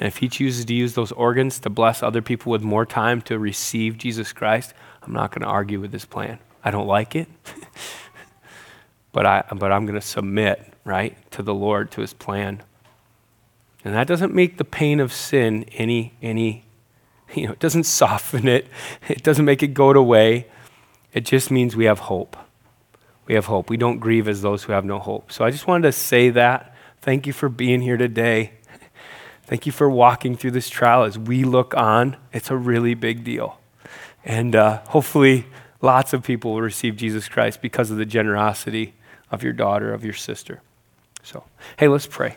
And 0.00 0.06
if 0.08 0.16
He 0.16 0.28
chooses 0.28 0.64
to 0.64 0.74
use 0.74 0.94
those 0.94 1.12
organs 1.12 1.60
to 1.60 1.70
bless 1.70 2.02
other 2.02 2.22
people 2.22 2.50
with 2.50 2.62
more 2.62 2.86
time 2.86 3.20
to 3.22 3.38
receive 3.38 3.98
Jesus 3.98 4.32
Christ, 4.32 4.74
I'm 5.02 5.12
not 5.12 5.30
going 5.30 5.42
to 5.42 5.48
argue 5.48 5.78
with 5.78 5.92
His 5.92 6.06
plan. 6.06 6.38
I 6.64 6.70
don't 6.70 6.86
like 6.86 7.14
it, 7.14 7.28
but, 9.12 9.26
I, 9.26 9.44
but 9.56 9.70
I'm 9.70 9.86
going 9.86 10.00
to 10.00 10.04
submit, 10.04 10.72
right, 10.84 11.16
to 11.30 11.42
the 11.42 11.54
Lord, 11.54 11.90
to 11.92 12.00
His 12.00 12.12
plan. 12.12 12.62
And 13.84 13.94
that 13.94 14.06
doesn't 14.06 14.34
make 14.34 14.58
the 14.58 14.64
pain 14.64 15.00
of 15.00 15.12
sin 15.12 15.64
any, 15.72 16.14
any, 16.22 16.64
you 17.34 17.46
know, 17.46 17.52
it 17.52 17.58
doesn't 17.58 17.84
soften 17.84 18.48
it, 18.48 18.66
it 19.08 19.22
doesn't 19.22 19.44
make 19.44 19.62
it 19.62 19.68
go 19.68 19.90
away. 19.90 20.46
It 21.12 21.24
just 21.24 21.50
means 21.50 21.74
we 21.74 21.86
have 21.86 22.00
hope. 22.00 22.36
We 23.26 23.34
have 23.34 23.46
hope. 23.46 23.70
We 23.70 23.76
don't 23.76 23.98
grieve 23.98 24.28
as 24.28 24.42
those 24.42 24.64
who 24.64 24.72
have 24.72 24.84
no 24.84 24.98
hope. 24.98 25.32
So 25.32 25.44
I 25.44 25.50
just 25.50 25.66
wanted 25.66 25.82
to 25.82 25.92
say 25.92 26.30
that. 26.30 26.74
Thank 27.00 27.26
you 27.26 27.32
for 27.32 27.48
being 27.48 27.80
here 27.80 27.96
today. 27.96 28.52
Thank 29.44 29.66
you 29.66 29.72
for 29.72 29.88
walking 29.88 30.36
through 30.36 30.50
this 30.52 30.68
trial 30.68 31.04
as 31.04 31.18
we 31.18 31.44
look 31.44 31.74
on. 31.76 32.16
It's 32.32 32.50
a 32.50 32.56
really 32.56 32.94
big 32.94 33.24
deal. 33.24 33.58
And 34.24 34.54
uh, 34.54 34.80
hopefully, 34.88 35.46
lots 35.80 36.12
of 36.12 36.22
people 36.22 36.52
will 36.52 36.60
receive 36.60 36.96
Jesus 36.96 37.28
Christ 37.28 37.62
because 37.62 37.90
of 37.90 37.96
the 37.96 38.04
generosity 38.04 38.94
of 39.30 39.42
your 39.42 39.52
daughter, 39.52 39.92
of 39.92 40.04
your 40.04 40.14
sister. 40.14 40.60
So, 41.22 41.44
hey, 41.78 41.88
let's 41.88 42.06
pray. 42.06 42.36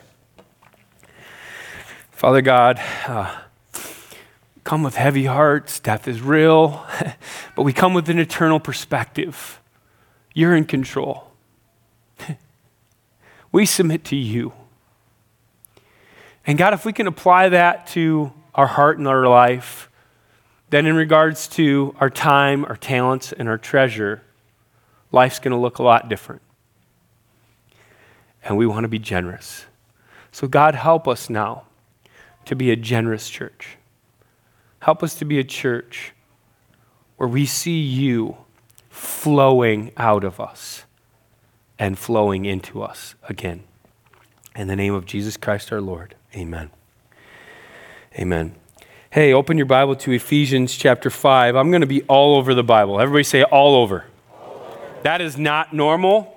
Father 2.14 2.42
God, 2.42 2.80
uh, 3.08 3.40
come 4.62 4.84
with 4.84 4.94
heavy 4.94 5.24
hearts. 5.24 5.80
Death 5.80 6.06
is 6.06 6.22
real, 6.22 6.86
but 7.56 7.64
we 7.64 7.72
come 7.72 7.92
with 7.92 8.08
an 8.08 8.20
eternal 8.20 8.60
perspective. 8.60 9.60
You're 10.32 10.54
in 10.54 10.64
control. 10.64 11.32
we 13.52 13.66
submit 13.66 14.04
to 14.04 14.16
you. 14.16 14.52
And 16.46 16.56
God, 16.56 16.72
if 16.72 16.84
we 16.84 16.92
can 16.92 17.08
apply 17.08 17.48
that 17.48 17.88
to 17.88 18.32
our 18.54 18.68
heart 18.68 18.96
and 18.96 19.08
our 19.08 19.26
life, 19.26 19.90
then 20.70 20.86
in 20.86 20.94
regards 20.94 21.48
to 21.48 21.96
our 21.98 22.10
time, 22.10 22.64
our 22.64 22.76
talents, 22.76 23.32
and 23.32 23.48
our 23.48 23.58
treasure, 23.58 24.22
life's 25.10 25.40
going 25.40 25.52
to 25.52 25.58
look 25.58 25.80
a 25.80 25.82
lot 25.82 26.08
different. 26.08 26.42
And 28.44 28.56
we 28.56 28.66
want 28.66 28.84
to 28.84 28.88
be 28.88 29.00
generous. 29.00 29.66
So, 30.30 30.46
God, 30.46 30.76
help 30.76 31.08
us 31.08 31.28
now 31.28 31.64
to 32.46 32.56
be 32.56 32.70
a 32.70 32.76
generous 32.76 33.28
church. 33.28 33.76
Help 34.80 35.02
us 35.02 35.14
to 35.16 35.24
be 35.24 35.38
a 35.38 35.44
church 35.44 36.12
where 37.16 37.28
we 37.28 37.46
see 37.46 37.80
you 37.80 38.36
flowing 38.90 39.92
out 39.96 40.24
of 40.24 40.38
us 40.40 40.84
and 41.78 41.98
flowing 41.98 42.44
into 42.44 42.82
us 42.82 43.14
again. 43.28 43.62
In 44.54 44.68
the 44.68 44.76
name 44.76 44.94
of 44.94 45.06
Jesus 45.06 45.36
Christ 45.36 45.72
our 45.72 45.80
Lord, 45.80 46.14
amen. 46.34 46.70
Amen. 48.18 48.54
Hey, 49.10 49.32
open 49.32 49.56
your 49.56 49.66
Bible 49.66 49.96
to 49.96 50.12
Ephesians 50.12 50.74
chapter 50.74 51.10
5. 51.10 51.56
I'm 51.56 51.70
going 51.70 51.80
to 51.80 51.86
be 51.86 52.02
all 52.02 52.36
over 52.36 52.54
the 52.54 52.62
Bible. 52.64 53.00
Everybody 53.00 53.24
say 53.24 53.42
all 53.42 53.76
over. 53.76 54.04
all 54.32 54.66
over. 54.68 55.00
That 55.02 55.20
is 55.20 55.38
not 55.38 55.72
normal. 55.72 56.33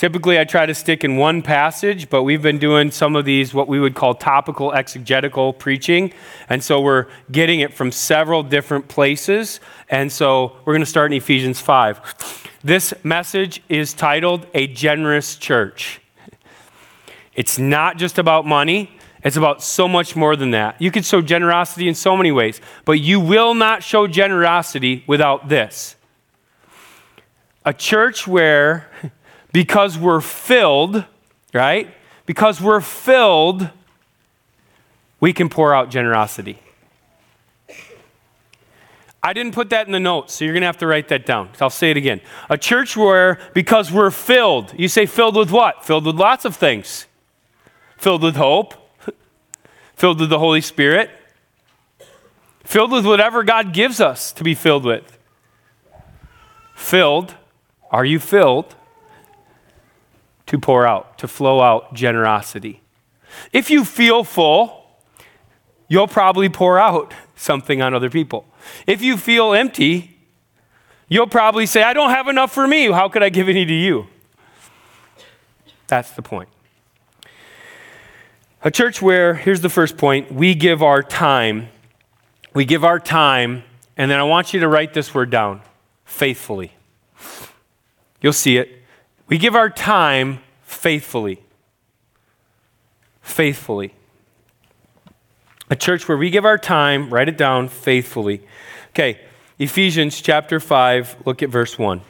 Typically, 0.00 0.38
I 0.38 0.44
try 0.44 0.64
to 0.64 0.74
stick 0.74 1.04
in 1.04 1.18
one 1.18 1.42
passage, 1.42 2.08
but 2.08 2.22
we've 2.22 2.40
been 2.40 2.58
doing 2.58 2.90
some 2.90 3.14
of 3.16 3.26
these, 3.26 3.52
what 3.52 3.68
we 3.68 3.78
would 3.78 3.94
call 3.94 4.14
topical 4.14 4.72
exegetical 4.72 5.52
preaching. 5.52 6.10
And 6.48 6.64
so 6.64 6.80
we're 6.80 7.06
getting 7.30 7.60
it 7.60 7.74
from 7.74 7.92
several 7.92 8.42
different 8.42 8.88
places. 8.88 9.60
And 9.90 10.10
so 10.10 10.56
we're 10.64 10.72
going 10.72 10.80
to 10.80 10.86
start 10.86 11.12
in 11.12 11.18
Ephesians 11.18 11.60
5. 11.60 12.48
This 12.64 12.94
message 13.02 13.62
is 13.68 13.92
titled 13.92 14.46
A 14.54 14.68
Generous 14.68 15.36
Church. 15.36 16.00
It's 17.34 17.58
not 17.58 17.98
just 17.98 18.16
about 18.16 18.46
money, 18.46 18.98
it's 19.22 19.36
about 19.36 19.62
so 19.62 19.86
much 19.86 20.16
more 20.16 20.34
than 20.34 20.52
that. 20.52 20.80
You 20.80 20.90
can 20.90 21.02
show 21.02 21.20
generosity 21.20 21.88
in 21.88 21.94
so 21.94 22.16
many 22.16 22.32
ways, 22.32 22.62
but 22.86 22.92
you 22.92 23.20
will 23.20 23.52
not 23.52 23.82
show 23.82 24.06
generosity 24.06 25.04
without 25.06 25.50
this. 25.50 25.96
A 27.66 27.74
church 27.74 28.26
where 28.26 28.88
because 29.52 29.98
we're 29.98 30.20
filled, 30.20 31.04
right? 31.52 31.92
Because 32.26 32.60
we're 32.60 32.80
filled, 32.80 33.68
we 35.18 35.32
can 35.32 35.48
pour 35.48 35.74
out 35.74 35.90
generosity. 35.90 36.58
I 39.22 39.34
didn't 39.34 39.52
put 39.52 39.68
that 39.70 39.86
in 39.86 39.92
the 39.92 40.00
notes, 40.00 40.34
so 40.34 40.44
you're 40.44 40.54
going 40.54 40.62
to 40.62 40.66
have 40.66 40.78
to 40.78 40.86
write 40.86 41.08
that 41.08 41.26
down. 41.26 41.50
I'll 41.60 41.68
say 41.68 41.90
it 41.90 41.96
again. 41.98 42.22
A 42.48 42.56
church 42.56 42.96
where, 42.96 43.38
because 43.52 43.92
we're 43.92 44.10
filled, 44.10 44.72
you 44.78 44.88
say 44.88 45.04
filled 45.04 45.36
with 45.36 45.50
what? 45.50 45.84
Filled 45.84 46.06
with 46.06 46.16
lots 46.16 46.46
of 46.46 46.56
things. 46.56 47.06
Filled 47.98 48.22
with 48.22 48.36
hope, 48.36 48.74
filled 49.94 50.20
with 50.20 50.30
the 50.30 50.38
Holy 50.38 50.62
Spirit, 50.62 51.10
filled 52.64 52.92
with 52.92 53.04
whatever 53.04 53.42
God 53.42 53.74
gives 53.74 54.00
us 54.00 54.32
to 54.32 54.42
be 54.42 54.54
filled 54.54 54.86
with. 54.86 55.18
Filled, 56.74 57.34
are 57.90 58.06
you 58.06 58.18
filled 58.18 58.74
to 60.50 60.58
pour 60.58 60.84
out, 60.84 61.16
to 61.16 61.28
flow 61.28 61.60
out 61.60 61.94
generosity. 61.94 62.80
If 63.52 63.70
you 63.70 63.84
feel 63.84 64.24
full, 64.24 64.84
you'll 65.86 66.08
probably 66.08 66.48
pour 66.48 66.76
out 66.76 67.14
something 67.36 67.80
on 67.80 67.94
other 67.94 68.10
people. 68.10 68.44
If 68.84 69.00
you 69.00 69.16
feel 69.16 69.54
empty, 69.54 70.18
you'll 71.08 71.28
probably 71.28 71.66
say, 71.66 71.84
I 71.84 71.92
don't 71.92 72.10
have 72.10 72.26
enough 72.26 72.52
for 72.52 72.66
me. 72.66 72.90
How 72.90 73.08
could 73.08 73.22
I 73.22 73.28
give 73.28 73.48
any 73.48 73.64
to 73.64 73.72
you? 73.72 74.08
That's 75.86 76.10
the 76.10 76.22
point. 76.22 76.48
A 78.64 78.72
church 78.72 79.00
where, 79.00 79.34
here's 79.34 79.60
the 79.60 79.68
first 79.68 79.96
point, 79.96 80.32
we 80.32 80.56
give 80.56 80.82
our 80.82 81.00
time. 81.00 81.68
We 82.54 82.64
give 82.64 82.84
our 82.84 82.98
time, 82.98 83.62
and 83.96 84.10
then 84.10 84.18
I 84.18 84.24
want 84.24 84.52
you 84.52 84.58
to 84.58 84.68
write 84.68 84.94
this 84.94 85.14
word 85.14 85.30
down 85.30 85.62
faithfully. 86.04 86.72
You'll 88.20 88.32
see 88.32 88.56
it. 88.56 88.79
We 89.30 89.38
give 89.38 89.54
our 89.54 89.70
time 89.70 90.40
faithfully. 90.64 91.40
Faithfully. 93.22 93.94
A 95.70 95.76
church 95.76 96.08
where 96.08 96.18
we 96.18 96.30
give 96.30 96.44
our 96.44 96.58
time, 96.58 97.14
write 97.14 97.28
it 97.28 97.38
down 97.38 97.68
faithfully. 97.68 98.42
Okay, 98.88 99.20
Ephesians 99.56 100.20
chapter 100.20 100.58
5, 100.58 101.18
look 101.24 101.44
at 101.44 101.48
verse 101.48 101.78
1. 101.78 102.00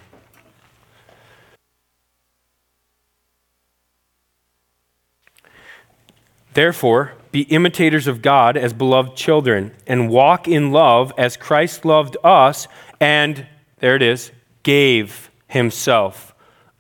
Therefore, 6.54 7.12
be 7.32 7.42
imitators 7.42 8.06
of 8.06 8.22
God 8.22 8.56
as 8.56 8.72
beloved 8.72 9.14
children, 9.14 9.72
and 9.86 10.08
walk 10.08 10.48
in 10.48 10.72
love 10.72 11.12
as 11.18 11.36
Christ 11.36 11.84
loved 11.84 12.16
us, 12.24 12.66
and, 12.98 13.46
there 13.78 13.94
it 13.94 14.00
is, 14.00 14.32
gave 14.62 15.30
himself 15.48 16.29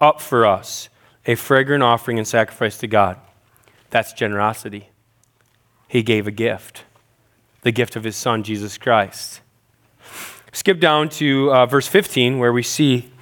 up 0.00 0.20
for 0.20 0.46
us 0.46 0.88
a 1.26 1.34
fragrant 1.34 1.82
offering 1.82 2.18
and 2.18 2.26
sacrifice 2.26 2.78
to 2.78 2.86
God. 2.86 3.18
That's 3.90 4.12
generosity. 4.12 4.88
He 5.88 6.02
gave 6.02 6.26
a 6.26 6.30
gift, 6.30 6.84
the 7.62 7.72
gift 7.72 7.96
of 7.96 8.04
his 8.04 8.16
son, 8.16 8.42
Jesus 8.42 8.78
Christ. 8.78 9.40
Skip 10.52 10.80
down 10.80 11.08
to 11.10 11.52
uh, 11.52 11.66
verse 11.66 11.86
15, 11.86 12.38
where 12.38 12.52
we 12.52 12.62
see 12.62 13.12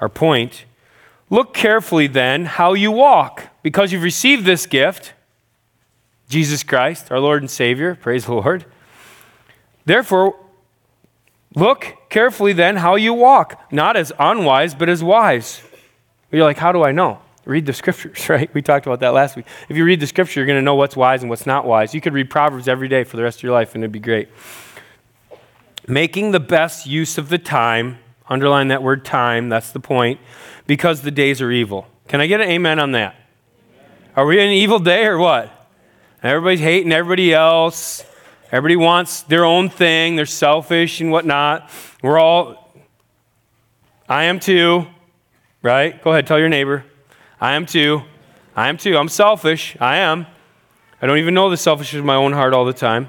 our 0.00 0.08
point. 0.08 0.64
Look 1.30 1.54
carefully 1.54 2.06
then 2.06 2.44
how 2.44 2.74
you 2.74 2.90
walk, 2.90 3.48
because 3.62 3.92
you've 3.92 4.02
received 4.02 4.44
this 4.44 4.66
gift, 4.66 5.14
Jesus 6.28 6.62
Christ, 6.62 7.10
our 7.10 7.20
Lord 7.20 7.42
and 7.42 7.50
Savior. 7.50 7.94
Praise 7.94 8.26
the 8.26 8.34
Lord. 8.34 8.64
Therefore, 9.84 10.38
look 11.54 11.96
carefully 12.08 12.52
then 12.52 12.76
how 12.76 12.94
you 12.94 13.12
walk, 13.12 13.60
not 13.72 13.96
as 13.96 14.12
unwise, 14.18 14.74
but 14.74 14.88
as 14.88 15.02
wise 15.02 15.62
you're 16.36 16.46
like, 16.46 16.56
how 16.56 16.72
do 16.72 16.82
I 16.82 16.92
know? 16.92 17.20
Read 17.44 17.66
the 17.66 17.72
scriptures, 17.72 18.28
right? 18.28 18.52
We 18.54 18.62
talked 18.62 18.86
about 18.86 19.00
that 19.00 19.12
last 19.12 19.36
week. 19.36 19.46
If 19.68 19.76
you 19.76 19.84
read 19.84 20.00
the 20.00 20.06
scripture, 20.06 20.40
you're 20.40 20.46
going 20.46 20.58
to 20.58 20.64
know 20.64 20.74
what's 20.74 20.96
wise 20.96 21.22
and 21.22 21.30
what's 21.30 21.46
not 21.46 21.66
wise. 21.66 21.94
You 21.94 22.00
could 22.00 22.12
read 22.12 22.30
Proverbs 22.30 22.68
every 22.68 22.88
day 22.88 23.04
for 23.04 23.16
the 23.16 23.22
rest 23.22 23.38
of 23.38 23.42
your 23.42 23.52
life, 23.52 23.74
and 23.74 23.82
it'd 23.82 23.92
be 23.92 23.98
great. 23.98 24.28
Making 25.86 26.30
the 26.30 26.40
best 26.40 26.86
use 26.86 27.18
of 27.18 27.28
the 27.28 27.38
time, 27.38 27.98
underline 28.28 28.68
that 28.68 28.82
word 28.82 29.04
time, 29.04 29.48
that's 29.48 29.72
the 29.72 29.80
point, 29.80 30.20
because 30.66 31.02
the 31.02 31.10
days 31.10 31.42
are 31.42 31.50
evil. 31.50 31.88
Can 32.06 32.20
I 32.20 32.26
get 32.26 32.40
an 32.40 32.48
amen 32.48 32.78
on 32.78 32.92
that? 32.92 33.16
Are 34.14 34.24
we 34.26 34.38
in 34.38 34.48
an 34.48 34.54
evil 34.54 34.78
day 34.78 35.06
or 35.06 35.18
what? 35.18 35.50
Everybody's 36.22 36.60
hating 36.60 36.92
everybody 36.92 37.34
else. 37.34 38.04
Everybody 38.52 38.76
wants 38.76 39.22
their 39.22 39.44
own 39.44 39.70
thing. 39.70 40.14
They're 40.14 40.26
selfish 40.26 41.00
and 41.00 41.10
whatnot. 41.10 41.70
We're 42.02 42.18
all, 42.18 42.72
I 44.08 44.24
am 44.24 44.38
too 44.38 44.86
right? 45.62 46.02
Go 46.02 46.12
ahead, 46.12 46.26
tell 46.26 46.38
your 46.38 46.48
neighbor. 46.48 46.84
I 47.40 47.54
am 47.54 47.66
too. 47.66 48.02
I 48.54 48.68
am 48.68 48.76
too. 48.76 48.96
I'm 48.96 49.08
selfish. 49.08 49.76
I 49.80 49.96
am. 49.98 50.26
I 51.00 51.06
don't 51.06 51.18
even 51.18 51.34
know 51.34 51.50
the 51.50 51.56
selfishness 51.56 51.98
of 51.98 52.04
my 52.04 52.14
own 52.14 52.32
heart 52.32 52.52
all 52.52 52.64
the 52.64 52.72
time. 52.72 53.08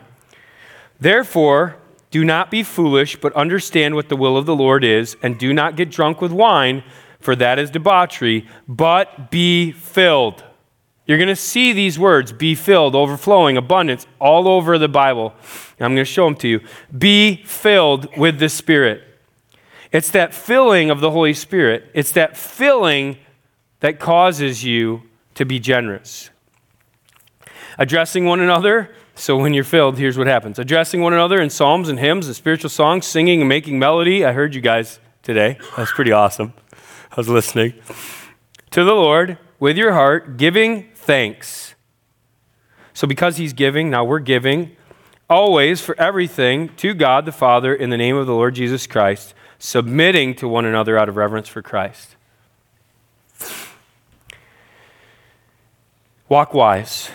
Therefore, 0.99 1.77
do 2.11 2.23
not 2.23 2.49
be 2.49 2.63
foolish, 2.63 3.15
but 3.17 3.33
understand 3.33 3.95
what 3.95 4.09
the 4.09 4.15
will 4.15 4.37
of 4.37 4.45
the 4.45 4.55
Lord 4.55 4.83
is, 4.83 5.17
and 5.21 5.37
do 5.37 5.53
not 5.53 5.75
get 5.75 5.89
drunk 5.89 6.21
with 6.21 6.31
wine, 6.31 6.83
for 7.19 7.35
that 7.35 7.59
is 7.59 7.69
debauchery, 7.69 8.47
but 8.67 9.31
be 9.31 9.71
filled. 9.71 10.43
You're 11.05 11.17
going 11.17 11.27
to 11.27 11.35
see 11.35 11.73
these 11.73 11.99
words 11.99 12.31
be 12.31 12.55
filled, 12.55 12.95
overflowing, 12.95 13.57
abundance 13.57 14.07
all 14.19 14.47
over 14.47 14.77
the 14.77 14.87
Bible. 14.87 15.33
I'm 15.79 15.93
going 15.93 15.97
to 15.97 16.05
show 16.05 16.25
them 16.25 16.35
to 16.37 16.47
you. 16.47 16.61
Be 16.97 17.43
filled 17.43 18.15
with 18.17 18.39
the 18.39 18.47
Spirit. 18.47 19.03
It's 19.93 20.09
that 20.09 20.33
filling 20.33 20.89
of 20.89 21.01
the 21.01 21.11
Holy 21.11 21.35
Spirit. 21.35 21.85
It's 21.93 22.11
that 22.13 22.35
filling 22.35 23.19
that 23.79 23.99
causes 23.99 24.63
you 24.63 25.03
to 25.35 25.45
be 25.45 25.59
generous. 25.59 26.31
Addressing 27.77 28.25
one 28.25 28.39
another. 28.39 28.89
So 29.13 29.37
when 29.37 29.53
you're 29.53 29.63
filled, 29.63 29.99
here's 29.99 30.17
what 30.17 30.25
happens. 30.25 30.57
Addressing 30.57 31.01
one 31.01 31.13
another 31.13 31.39
in 31.39 31.51
psalms 31.51 31.89
and 31.89 31.99
hymns 31.99 32.25
and 32.25 32.35
spiritual 32.35 32.71
songs, 32.71 33.05
singing 33.05 33.41
and 33.41 33.47
making 33.47 33.77
melody. 33.77 34.25
I 34.25 34.31
heard 34.31 34.55
you 34.55 34.61
guys 34.61 34.99
today. 35.21 35.59
That's 35.77 35.93
pretty 35.93 36.11
awesome. 36.11 36.53
I 37.11 37.15
was 37.15 37.29
listening. 37.29 37.75
To 38.71 38.83
the 38.83 38.95
Lord 38.95 39.37
with 39.59 39.77
your 39.77 39.93
heart, 39.93 40.37
giving 40.37 40.89
thanks. 40.95 41.75
So 42.95 43.05
because 43.05 43.37
he's 43.37 43.53
giving, 43.53 43.91
now 43.91 44.03
we're 44.03 44.17
giving 44.19 44.75
always 45.29 45.81
for 45.81 45.95
everything 45.99 46.69
to 46.77 46.95
God 46.95 47.25
the 47.25 47.31
Father 47.31 47.75
in 47.75 47.91
the 47.91 47.97
name 47.97 48.15
of 48.15 48.25
the 48.25 48.33
Lord 48.33 48.55
Jesus 48.55 48.87
Christ 48.87 49.35
submitting 49.63 50.35
to 50.35 50.45
one 50.45 50.65
another 50.65 50.97
out 50.97 51.07
of 51.07 51.15
reverence 51.15 51.47
for 51.47 51.61
Christ. 51.61 52.17
Walk 56.27 56.53
wise. 56.53 57.09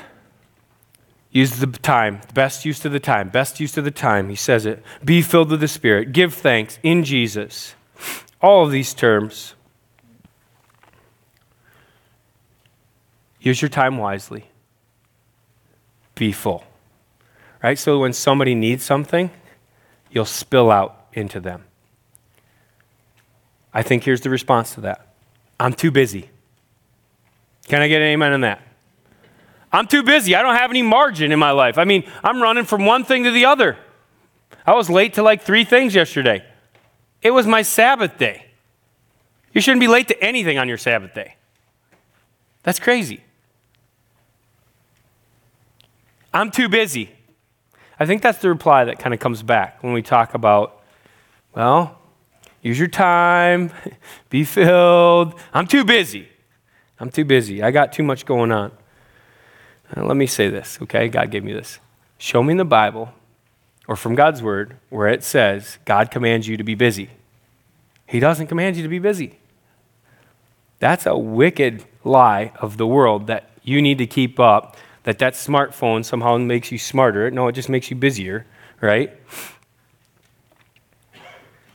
Use 1.30 1.60
the 1.60 1.66
time, 1.66 2.22
best 2.32 2.64
use 2.64 2.82
of 2.86 2.92
the 2.92 3.00
time, 3.00 3.28
best 3.28 3.60
use 3.60 3.76
of 3.76 3.84
the 3.84 3.90
time. 3.90 4.30
He 4.30 4.34
says 4.34 4.64
it. 4.64 4.82
Be 5.04 5.20
filled 5.20 5.50
with 5.50 5.60
the 5.60 5.68
Spirit. 5.68 6.12
Give 6.12 6.32
thanks 6.32 6.78
in 6.82 7.04
Jesus. 7.04 7.74
All 8.40 8.64
of 8.64 8.72
these 8.72 8.94
terms. 8.94 9.54
Use 13.40 13.60
your 13.60 13.68
time 13.68 13.98
wisely. 13.98 14.46
be 16.14 16.32
full. 16.32 16.64
Right? 17.62 17.78
So 17.78 17.98
when 17.98 18.14
somebody 18.14 18.54
needs 18.54 18.84
something, 18.84 19.30
you'll 20.10 20.24
spill 20.24 20.70
out 20.70 21.08
into 21.12 21.40
them. 21.40 21.64
I 23.72 23.82
think 23.82 24.04
here's 24.04 24.20
the 24.20 24.30
response 24.30 24.74
to 24.74 24.80
that 24.82 25.06
I'm 25.60 25.72
too 25.72 25.90
busy. 25.90 26.30
Can 27.66 27.82
I 27.82 27.88
get 27.88 28.00
an 28.00 28.08
amen 28.08 28.32
on 28.32 28.40
that? 28.42 28.62
I'm 29.70 29.86
too 29.86 30.02
busy. 30.02 30.34
I 30.34 30.42
don't 30.42 30.56
have 30.56 30.70
any 30.70 30.82
margin 30.82 31.30
in 31.32 31.38
my 31.38 31.50
life. 31.50 31.76
I 31.76 31.84
mean, 31.84 32.04
I'm 32.24 32.40
running 32.40 32.64
from 32.64 32.86
one 32.86 33.04
thing 33.04 33.24
to 33.24 33.30
the 33.30 33.44
other. 33.44 33.76
I 34.66 34.74
was 34.74 34.88
late 34.88 35.14
to 35.14 35.22
like 35.22 35.42
three 35.42 35.64
things 35.64 35.94
yesterday. 35.94 36.44
It 37.20 37.32
was 37.32 37.46
my 37.46 37.62
Sabbath 37.62 38.16
day. 38.16 38.46
You 39.52 39.60
shouldn't 39.60 39.80
be 39.80 39.88
late 39.88 40.08
to 40.08 40.24
anything 40.24 40.58
on 40.58 40.68
your 40.68 40.78
Sabbath 40.78 41.14
day. 41.14 41.36
That's 42.62 42.78
crazy. 42.78 43.22
I'm 46.32 46.50
too 46.50 46.68
busy. 46.68 47.10
I 47.98 48.06
think 48.06 48.22
that's 48.22 48.38
the 48.38 48.48
reply 48.48 48.84
that 48.84 48.98
kind 48.98 49.12
of 49.12 49.20
comes 49.20 49.42
back 49.42 49.82
when 49.82 49.92
we 49.92 50.02
talk 50.02 50.34
about, 50.34 50.82
well, 51.54 51.97
use 52.62 52.78
your 52.78 52.88
time, 52.88 53.72
be 54.30 54.44
filled. 54.44 55.38
I'm 55.52 55.66
too 55.66 55.84
busy. 55.84 56.28
I'm 57.00 57.10
too 57.10 57.24
busy. 57.24 57.62
I 57.62 57.70
got 57.70 57.92
too 57.92 58.02
much 58.02 58.26
going 58.26 58.52
on. 58.52 58.72
Now, 59.94 60.04
let 60.04 60.16
me 60.16 60.26
say 60.26 60.48
this, 60.48 60.78
okay? 60.82 61.08
God 61.08 61.30
gave 61.30 61.44
me 61.44 61.52
this. 61.52 61.78
Show 62.18 62.42
me 62.42 62.52
in 62.52 62.58
the 62.58 62.64
Bible 62.64 63.12
or 63.86 63.96
from 63.96 64.14
God's 64.14 64.42
word 64.42 64.76
where 64.90 65.08
it 65.08 65.24
says 65.24 65.78
God 65.84 66.10
commands 66.10 66.46
you 66.46 66.56
to 66.56 66.64
be 66.64 66.74
busy. 66.74 67.10
He 68.06 68.20
doesn't 68.20 68.48
command 68.48 68.76
you 68.76 68.82
to 68.82 68.88
be 68.88 68.98
busy. 68.98 69.38
That's 70.78 71.06
a 71.06 71.16
wicked 71.16 71.84
lie 72.04 72.52
of 72.60 72.76
the 72.76 72.86
world 72.86 73.26
that 73.26 73.50
you 73.62 73.82
need 73.82 73.98
to 73.98 74.06
keep 74.06 74.38
up, 74.40 74.76
that 75.02 75.18
that 75.18 75.34
smartphone 75.34 76.04
somehow 76.04 76.36
makes 76.38 76.70
you 76.72 76.78
smarter. 76.78 77.30
No, 77.30 77.48
it 77.48 77.52
just 77.52 77.68
makes 77.68 77.90
you 77.90 77.96
busier, 77.96 78.46
right? 78.80 79.16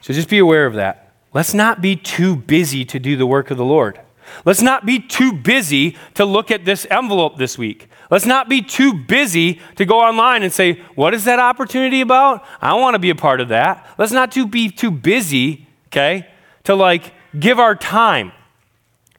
So 0.03 0.13
just 0.13 0.27
be 0.27 0.39
aware 0.39 0.65
of 0.65 0.73
that. 0.73 1.13
Let's 1.33 1.53
not 1.53 1.81
be 1.81 1.95
too 1.95 2.35
busy 2.35 2.83
to 2.83 2.99
do 2.99 3.15
the 3.15 3.25
work 3.25 3.51
of 3.51 3.57
the 3.57 3.63
Lord. 3.63 4.01
Let's 4.43 4.61
not 4.61 4.85
be 4.85 4.99
too 4.99 5.31
busy 5.31 5.97
to 6.15 6.25
look 6.25 6.51
at 6.51 6.65
this 6.65 6.85
envelope 6.91 7.37
this 7.37 7.57
week. 7.57 7.87
Let's 8.11 8.25
not 8.25 8.49
be 8.49 8.61
too 8.61 8.93
busy 8.93 9.61
to 9.75 9.85
go 9.85 10.01
online 10.01 10.43
and 10.43 10.51
say, 10.51 10.81
What 10.95 11.13
is 11.13 11.23
that 11.23 11.39
opportunity 11.39 12.01
about? 12.01 12.45
I 12.61 12.73
want 12.73 12.95
to 12.95 12.99
be 12.99 13.11
a 13.11 13.15
part 13.15 13.39
of 13.39 13.47
that. 13.47 13.87
Let's 13.97 14.11
not 14.11 14.33
too 14.33 14.45
be 14.45 14.69
too 14.69 14.91
busy, 14.91 15.67
okay, 15.87 16.27
to 16.65 16.75
like 16.75 17.13
give 17.39 17.57
our 17.57 17.73
time. 17.73 18.33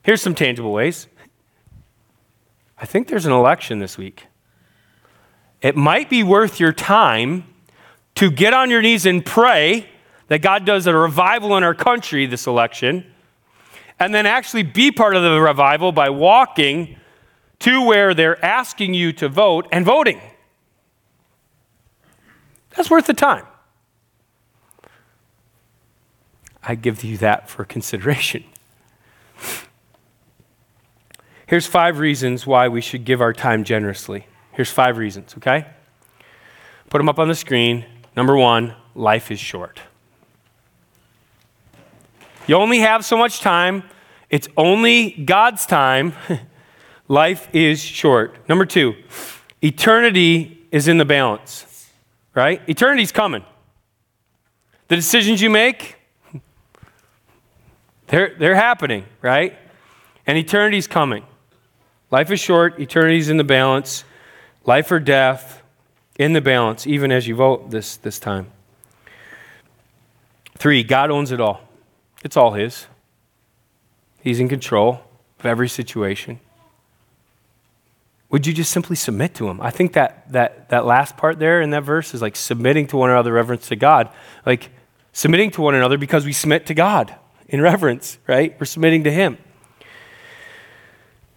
Here's 0.02 0.20
some 0.20 0.34
tangible 0.34 0.72
ways. 0.72 1.06
I 2.76 2.84
think 2.84 3.08
there's 3.08 3.24
an 3.24 3.32
election 3.32 3.78
this 3.78 3.96
week. 3.96 4.26
It 5.62 5.76
might 5.76 6.10
be 6.10 6.22
worth 6.22 6.60
your 6.60 6.74
time 6.74 7.44
to 8.16 8.30
get 8.30 8.52
on 8.52 8.68
your 8.68 8.82
knees 8.82 9.06
and 9.06 9.24
pray 9.24 9.88
that 10.28 10.42
God 10.42 10.64
does 10.64 10.86
a 10.86 10.94
revival 10.94 11.56
in 11.56 11.62
our 11.62 11.74
country 11.74 12.26
this 12.26 12.46
election 12.46 13.04
and 13.98 14.14
then 14.14 14.26
actually 14.26 14.62
be 14.62 14.90
part 14.90 15.16
of 15.16 15.22
the 15.22 15.40
revival 15.40 15.92
by 15.92 16.10
walking 16.10 16.96
to 17.60 17.84
where 17.86 18.14
they're 18.14 18.42
asking 18.44 18.94
you 18.94 19.12
to 19.12 19.28
vote 19.28 19.66
and 19.70 19.84
voting. 19.84 20.20
That's 22.76 22.90
worth 22.90 23.06
the 23.06 23.14
time. 23.14 23.46
I 26.62 26.74
give 26.74 27.04
you 27.04 27.18
that 27.18 27.48
for 27.48 27.64
consideration. 27.64 28.44
Here's 31.46 31.66
five 31.66 31.98
reasons 31.98 32.46
why 32.46 32.68
we 32.68 32.80
should 32.80 33.04
give 33.04 33.20
our 33.20 33.32
time 33.32 33.64
generously. 33.64 34.26
Here's 34.52 34.70
five 34.70 34.96
reasons, 34.96 35.34
okay? 35.36 35.66
Put 36.88 36.98
them 36.98 37.08
up 37.08 37.18
on 37.18 37.28
the 37.28 37.34
screen. 37.34 37.84
Number 38.16 38.36
one, 38.36 38.74
life 38.94 39.30
is 39.30 39.38
short. 39.38 39.80
You 42.46 42.56
only 42.56 42.80
have 42.80 43.04
so 43.04 43.16
much 43.16 43.40
time. 43.40 43.84
It's 44.28 44.48
only 44.56 45.10
God's 45.10 45.64
time. 45.66 46.12
Life 47.08 47.48
is 47.52 47.80
short. 47.80 48.48
Number 48.48 48.66
two, 48.66 48.94
eternity 49.62 50.66
is 50.70 50.88
in 50.88 50.98
the 50.98 51.04
balance, 51.04 51.90
right? 52.34 52.60
Eternity's 52.68 53.12
coming. 53.12 53.44
The 54.88 54.96
decisions 54.96 55.40
you 55.40 55.50
make, 55.50 55.96
they're, 58.08 58.34
they're 58.38 58.54
happening, 58.54 59.04
right? 59.22 59.56
And 60.26 60.36
eternity's 60.38 60.86
coming. 60.86 61.24
Life 62.10 62.30
is 62.30 62.40
short, 62.40 62.78
eternity's 62.78 63.28
in 63.28 63.38
the 63.38 63.44
balance. 63.44 64.04
Life 64.66 64.90
or 64.90 65.00
death 65.00 65.62
in 66.18 66.32
the 66.32 66.40
balance, 66.40 66.86
even 66.86 67.12
as 67.12 67.26
you 67.26 67.34
vote 67.34 67.70
this, 67.70 67.96
this 67.98 68.18
time. 68.18 68.50
Three, 70.56 70.82
God 70.82 71.10
owns 71.10 71.32
it 71.32 71.40
all. 71.40 71.63
It's 72.24 72.36
all 72.36 72.54
His. 72.54 72.86
He's 74.20 74.40
in 74.40 74.48
control 74.48 75.02
of 75.38 75.46
every 75.46 75.68
situation. 75.68 76.40
Would 78.30 78.46
you 78.46 78.52
just 78.52 78.72
simply 78.72 78.96
submit 78.96 79.34
to 79.34 79.48
Him? 79.48 79.60
I 79.60 79.70
think 79.70 79.92
that, 79.92 80.32
that, 80.32 80.70
that 80.70 80.86
last 80.86 81.16
part 81.16 81.38
there 81.38 81.60
in 81.60 81.70
that 81.70 81.84
verse 81.84 82.14
is 82.14 82.22
like 82.22 82.34
submitting 82.34 82.88
to 82.88 82.96
one 82.96 83.10
another, 83.10 83.32
reverence 83.32 83.68
to 83.68 83.76
God. 83.76 84.08
Like 84.44 84.70
submitting 85.12 85.52
to 85.52 85.60
one 85.60 85.76
another 85.76 85.98
because 85.98 86.24
we 86.24 86.32
submit 86.32 86.66
to 86.66 86.74
God 86.74 87.14
in 87.46 87.60
reverence, 87.60 88.18
right? 88.26 88.56
We're 88.58 88.66
submitting 88.66 89.04
to 89.04 89.12
Him. 89.12 89.38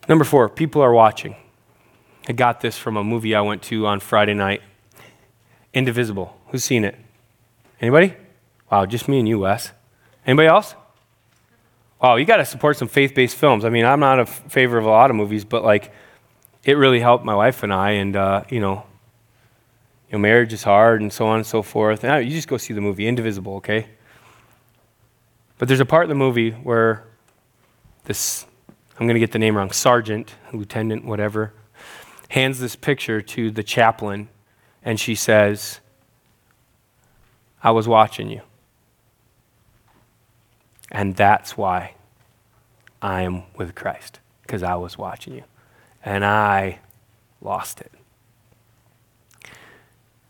Number 0.10 0.23
four, 0.23 0.47
people 0.50 0.82
are 0.82 0.93
watching. 0.93 1.36
I 2.30 2.32
got 2.32 2.62
this 2.62 2.78
from 2.78 2.97
a 2.97 3.04
movie 3.04 3.36
I 3.36 3.41
went 3.41 3.62
to 3.63 3.86
on 3.86 4.00
Friday 4.00 4.34
night 4.34 4.62
Indivisible. 5.73 6.36
Who's 6.47 6.63
seen 6.63 6.84
it? 6.84 6.95
Anybody? 7.80 8.15
Wow, 8.71 8.86
just 8.86 9.08
me 9.08 9.19
and 9.19 9.28
you, 9.28 9.39
Wes. 9.39 9.71
Anybody 10.27 10.49
else? 10.49 10.75
Wow, 12.01 12.17
you 12.17 12.25
got 12.25 12.37
to 12.37 12.45
support 12.45 12.77
some 12.77 12.89
faith 12.89 13.15
based 13.15 13.37
films. 13.37 13.65
I 13.65 13.69
mean, 13.69 13.85
I'm 13.85 14.01
not 14.01 14.19
a 14.19 14.25
favor 14.25 14.77
of 14.77 14.85
a 14.85 14.89
lot 14.89 15.09
of 15.09 15.15
movies, 15.15 15.45
but 15.45 15.63
like, 15.63 15.91
it 16.63 16.73
really 16.73 16.99
helped 16.99 17.23
my 17.23 17.33
wife 17.33 17.63
and 17.63 17.73
I. 17.73 17.91
And, 17.91 18.15
uh, 18.15 18.43
you 18.49 18.59
know, 18.59 18.85
you 20.09 20.13
know, 20.13 20.19
marriage 20.19 20.53
is 20.53 20.63
hard 20.63 21.01
and 21.01 21.11
so 21.11 21.25
on 21.27 21.37
and 21.37 21.45
so 21.45 21.61
forth. 21.61 22.03
And 22.03 22.13
I, 22.13 22.19
you 22.19 22.31
just 22.31 22.47
go 22.47 22.57
see 22.57 22.73
the 22.73 22.81
movie, 22.81 23.07
Indivisible, 23.07 23.55
okay? 23.55 23.87
But 25.57 25.67
there's 25.67 25.79
a 25.79 25.85
part 25.85 26.03
in 26.03 26.09
the 26.09 26.15
movie 26.15 26.51
where 26.51 27.03
this, 28.03 28.45
I'm 28.99 29.07
going 29.07 29.15
to 29.15 29.19
get 29.19 29.31
the 29.31 29.39
name 29.39 29.57
wrong, 29.57 29.71
sergeant, 29.71 30.35
lieutenant, 30.53 31.03
whatever, 31.03 31.53
hands 32.29 32.59
this 32.59 32.75
picture 32.75 33.21
to 33.21 33.49
the 33.49 33.63
chaplain, 33.63 34.29
and 34.83 34.99
she 34.99 35.15
says, 35.15 35.79
I 37.63 37.71
was 37.71 37.87
watching 37.87 38.29
you. 38.29 38.41
And 40.91 41.15
that's 41.15 41.58
why 41.58 41.93
I 43.02 43.21
am 43.21 43.43
with 43.56 43.76
Christ, 43.76 44.19
because 44.41 44.63
I 44.63 44.76
was 44.76 44.97
watching 44.97 45.34
you. 45.36 45.43
And 46.04 46.23
I 46.23 46.80
lost 47.41 47.82
it. 47.82 47.91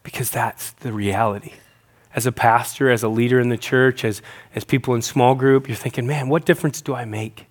Because 0.03 0.31
that's 0.31 0.71
the 0.71 0.91
reality. 0.91 1.53
As 2.15 2.25
a 2.25 2.31
pastor, 2.31 2.89
as 2.89 3.03
a 3.03 3.09
leader 3.09 3.39
in 3.39 3.49
the 3.49 3.57
church, 3.57 4.03
as, 4.03 4.21
as 4.55 4.63
people 4.63 4.95
in 4.95 5.01
small 5.01 5.35
group, 5.35 5.67
you're 5.67 5.75
thinking, 5.77 6.07
man, 6.07 6.29
what 6.29 6.45
difference 6.45 6.81
do 6.81 6.95
I 6.95 7.05
make? 7.05 7.45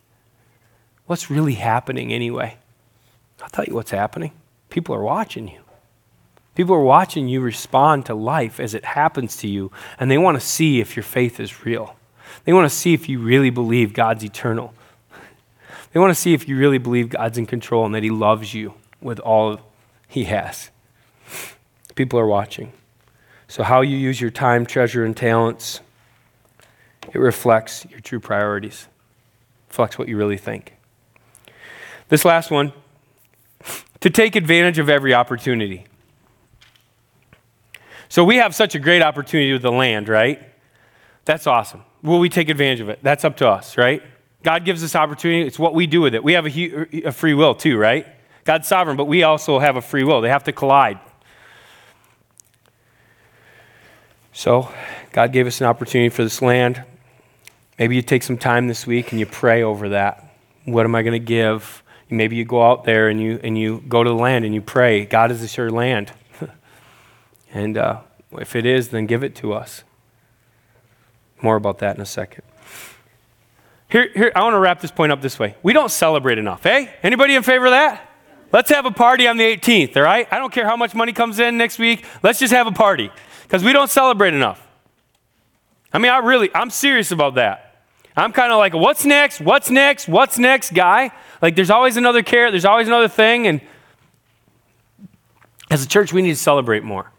What's 1.07 1.31
really 1.31 1.55
happening 1.55 2.13
anyway? 2.13 2.57
I'll 3.43 3.49
tell 3.49 3.65
you 3.65 3.75
what's 3.75 3.93
happening. 3.93 4.33
People 4.71 4.95
are 4.95 5.03
watching 5.03 5.49
you. 5.49 5.61
People 6.55 6.75
are 6.75 6.83
watching 6.83 7.29
you 7.29 7.43
respond 7.43 8.07
to 8.07 8.15
life 8.15 8.59
as 8.59 8.75
it 8.75 8.85
happens 8.85 9.37
to 9.37 9.49
you, 9.49 9.71
and 10.01 10.11
they 10.11 10.19
want 10.19 10.41
to 10.41 10.45
see 10.45 10.81
if 10.81 10.97
your 10.97 11.03
faith 11.03 11.39
is 11.39 11.65
real. 11.65 11.96
They 12.47 12.53
want 12.53 12.71
to 12.71 12.75
see 12.75 12.95
if 12.95 13.09
you 13.09 13.19
really 13.19 13.51
believe 13.51 13.93
God's 13.93 14.25
eternal. 14.25 14.73
They 15.93 16.01
want 16.01 16.11
to 16.11 16.21
see 16.21 16.35
if 16.35 16.47
you 16.47 16.59
really 16.59 16.77
believe 16.77 17.09
God's 17.09 17.39
in 17.39 17.47
control 17.47 17.87
and 17.87 17.95
that 17.95 18.03
He 18.03 18.11
loves 18.11 18.53
you 18.53 18.75
with 19.01 19.19
all 19.19 19.61
He 20.09 20.25
has. 20.25 20.71
People 21.95 22.19
are 22.19 22.27
watching. 22.27 22.73
So, 23.49 23.63
how 23.63 23.81
you 23.81 23.97
use 23.97 24.21
your 24.21 24.31
time, 24.31 24.67
treasure, 24.67 25.05
and 25.05 25.17
talents, 25.17 25.81
it 27.15 27.19
reflects 27.19 27.87
your 27.91 28.01
true 28.01 28.21
priorities, 28.21 28.89
reflects 29.69 29.99
what 29.99 30.09
you 30.09 30.19
really 30.19 30.37
think. 30.37 30.75
This 32.09 32.27
last 32.27 32.51
one 32.51 32.75
to 34.01 34.11
take 34.11 34.37
advantage 34.37 34.79
of 34.79 34.91
every 34.91 35.15
opportunity. 35.15 35.87
So, 38.11 38.23
we 38.23 38.37
have 38.37 38.55
such 38.55 38.75
a 38.75 38.79
great 38.79 39.01
opportunity 39.01 39.53
with 39.53 39.63
the 39.63 39.73
land, 39.73 40.11
right? 40.11 40.43
That's 41.25 41.47
awesome. 41.47 41.85
Will 42.07 42.21
we 42.21 42.29
take 42.29 42.49
advantage 42.49 42.79
of 42.79 42.89
it? 42.89 43.01
That's 43.03 43.25
up 43.25 43.37
to 43.39 43.49
us, 43.49 43.77
right? 43.77 44.01
God 44.45 44.65
gives 44.65 44.85
us 44.85 44.95
opportunity. 44.95 45.45
It's 45.45 45.59
what 45.59 45.75
we 45.75 45.89
do 45.89 46.01
with 46.01 46.15
it. 46.15 46.23
We 46.23 46.35
have 46.35 46.47
a, 46.47 47.07
a 47.09 47.11
free 47.11 47.35
will 47.35 47.57
too, 47.57 47.77
right? 47.77 48.07
God's 48.45 48.69
sovereign, 48.69 48.97
but 48.97 49.07
we 49.07 49.25
also 49.25 49.59
have 49.59 49.77
a 49.77 49.83
free 49.83 50.05
will. 50.05 50.21
They 50.21 50.29
have 50.29 50.45
to 50.45 50.53
collide. 50.53 51.01
So, 54.33 54.73
God 55.11 55.33
gave 55.33 55.49
us 55.49 55.61
an 55.61 55.67
opportunity 55.67 56.09
for 56.11 56.23
this 56.23 56.41
land. 56.41 56.85
Maybe 57.77 57.97
you 57.97 58.03
take 58.03 58.23
some 58.23 58.39
time 58.39 58.69
this 58.69 58.87
week 58.87 59.11
and 59.11 59.19
you 59.19 59.27
pray 59.27 59.65
over 59.65 59.89
that. 59.89 60.33
What 60.65 60.85
am 60.85 60.95
I 60.95 61.03
going 61.03 61.13
to 61.13 61.19
give? 61.19 61.83
Maybe 62.09 62.37
you 62.37 62.45
go 62.45 62.63
out 62.63 62.85
there 62.85 63.09
and 63.09 63.21
you, 63.21 63.41
and 63.43 63.59
you 63.59 63.83
go 63.89 64.05
to 64.05 64.11
the 64.11 64.17
land 64.17 64.45
and 64.45 64.55
you 64.55 64.63
pray, 64.63 65.07
God, 65.07 65.33
is 65.33 65.41
this 65.41 65.57
your 65.57 65.71
land? 65.71 66.13
and 67.53 67.77
uh, 67.77 68.03
if 68.31 68.55
it 68.55 68.65
is, 68.65 68.91
then 68.91 69.07
give 69.07 69.25
it 69.25 69.35
to 69.37 69.53
us. 69.53 69.83
More 71.43 71.57
about 71.57 71.79
that 71.79 71.97
in 71.97 72.03
a 72.03 72.07
second. 72.07 72.43
Here, 73.89 74.11
here, 74.15 74.33
I 74.35 74.43
want 74.43 74.55
to 74.55 74.59
wrap 74.59 74.81
this 74.81 74.91
point 74.91 75.13
up 75.13 75.23
this 75.23 75.39
way. 75.39 75.55
We 75.63 75.73
don't 75.73 75.91
celebrate 75.91 76.39
enough, 76.39 76.67
eh? 76.67 76.89
Anybody 77.03 77.35
in 77.35 77.43
favor 77.43 77.67
of 77.67 77.73
that? 77.73 78.03
Let's 78.53 78.71
have 78.71 78.87
a 78.87 78.91
party 78.91 79.27
on 79.27 79.37
the 79.37 79.45
18th, 79.45 79.97
all 79.97 80.03
right? 80.03 80.27
I 80.31 80.39
don't 80.39 80.53
care 80.53 80.65
how 80.65 80.77
much 80.77 80.95
money 80.95 81.13
comes 81.13 81.39
in 81.39 81.57
next 81.57 81.79
week. 81.79 82.05
Let's 82.23 82.39
just 82.39 82.53
have 82.53 82.67
a 82.67 82.73
party 82.73 83.11
because 83.43 83.63
we 83.63 83.73
don't 83.73 83.91
celebrate 83.91 84.35
enough. 84.35 84.67
I 85.93 85.99
mean, 85.99 86.11
I 86.11 86.19
really, 86.19 86.51
I'm 86.55 86.71
serious 86.71 87.11
about 87.11 87.35
that. 87.35 87.85
I'm 88.17 88.33
kind 88.33 88.51
of 88.51 88.59
like, 88.59 88.73
what's 88.73 89.05
next? 89.05 89.41
What's 89.41 89.71
next? 89.71 90.09
What's 90.09 90.39
next, 90.39 90.73
guy? 90.73 91.11
Like, 91.43 91.55
there's 91.55 91.71
always 91.71 91.97
another 91.97 92.23
carrot, 92.23 92.53
there's 92.53 92.65
always 92.65 92.87
another 92.87 93.09
thing. 93.09 93.47
And 93.47 93.61
as 95.71 95.85
a 95.85 95.89
church, 95.89 96.13
we 96.13 96.23
need 96.23 96.31
to 96.31 96.37
celebrate 96.37 96.83
more. 96.83 97.11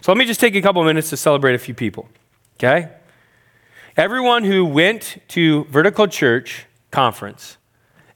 So 0.00 0.10
let 0.10 0.18
me 0.18 0.24
just 0.24 0.40
take 0.40 0.54
a 0.54 0.62
couple 0.62 0.82
minutes 0.84 1.10
to 1.10 1.16
celebrate 1.16 1.54
a 1.54 1.58
few 1.58 1.74
people, 1.74 2.08
okay? 2.56 2.88
Everyone 3.94 4.44
who 4.44 4.64
went 4.64 5.18
to 5.28 5.64
Vertical 5.64 6.06
Church 6.06 6.64
Conference 6.90 7.58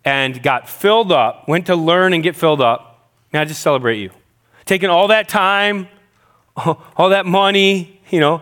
and 0.06 0.42
got 0.42 0.70
filled 0.70 1.12
up, 1.12 1.46
went 1.48 1.66
to 1.66 1.76
learn 1.76 2.14
and 2.14 2.22
get 2.22 2.34
filled 2.34 2.62
up, 2.62 3.10
may 3.30 3.40
I 3.40 3.44
just 3.44 3.60
celebrate 3.60 3.98
you. 3.98 4.10
Taking 4.64 4.88
all 4.88 5.08
that 5.08 5.28
time, 5.28 5.88
all 6.56 7.10
that 7.10 7.26
money, 7.26 8.00
you 8.08 8.20
know, 8.20 8.40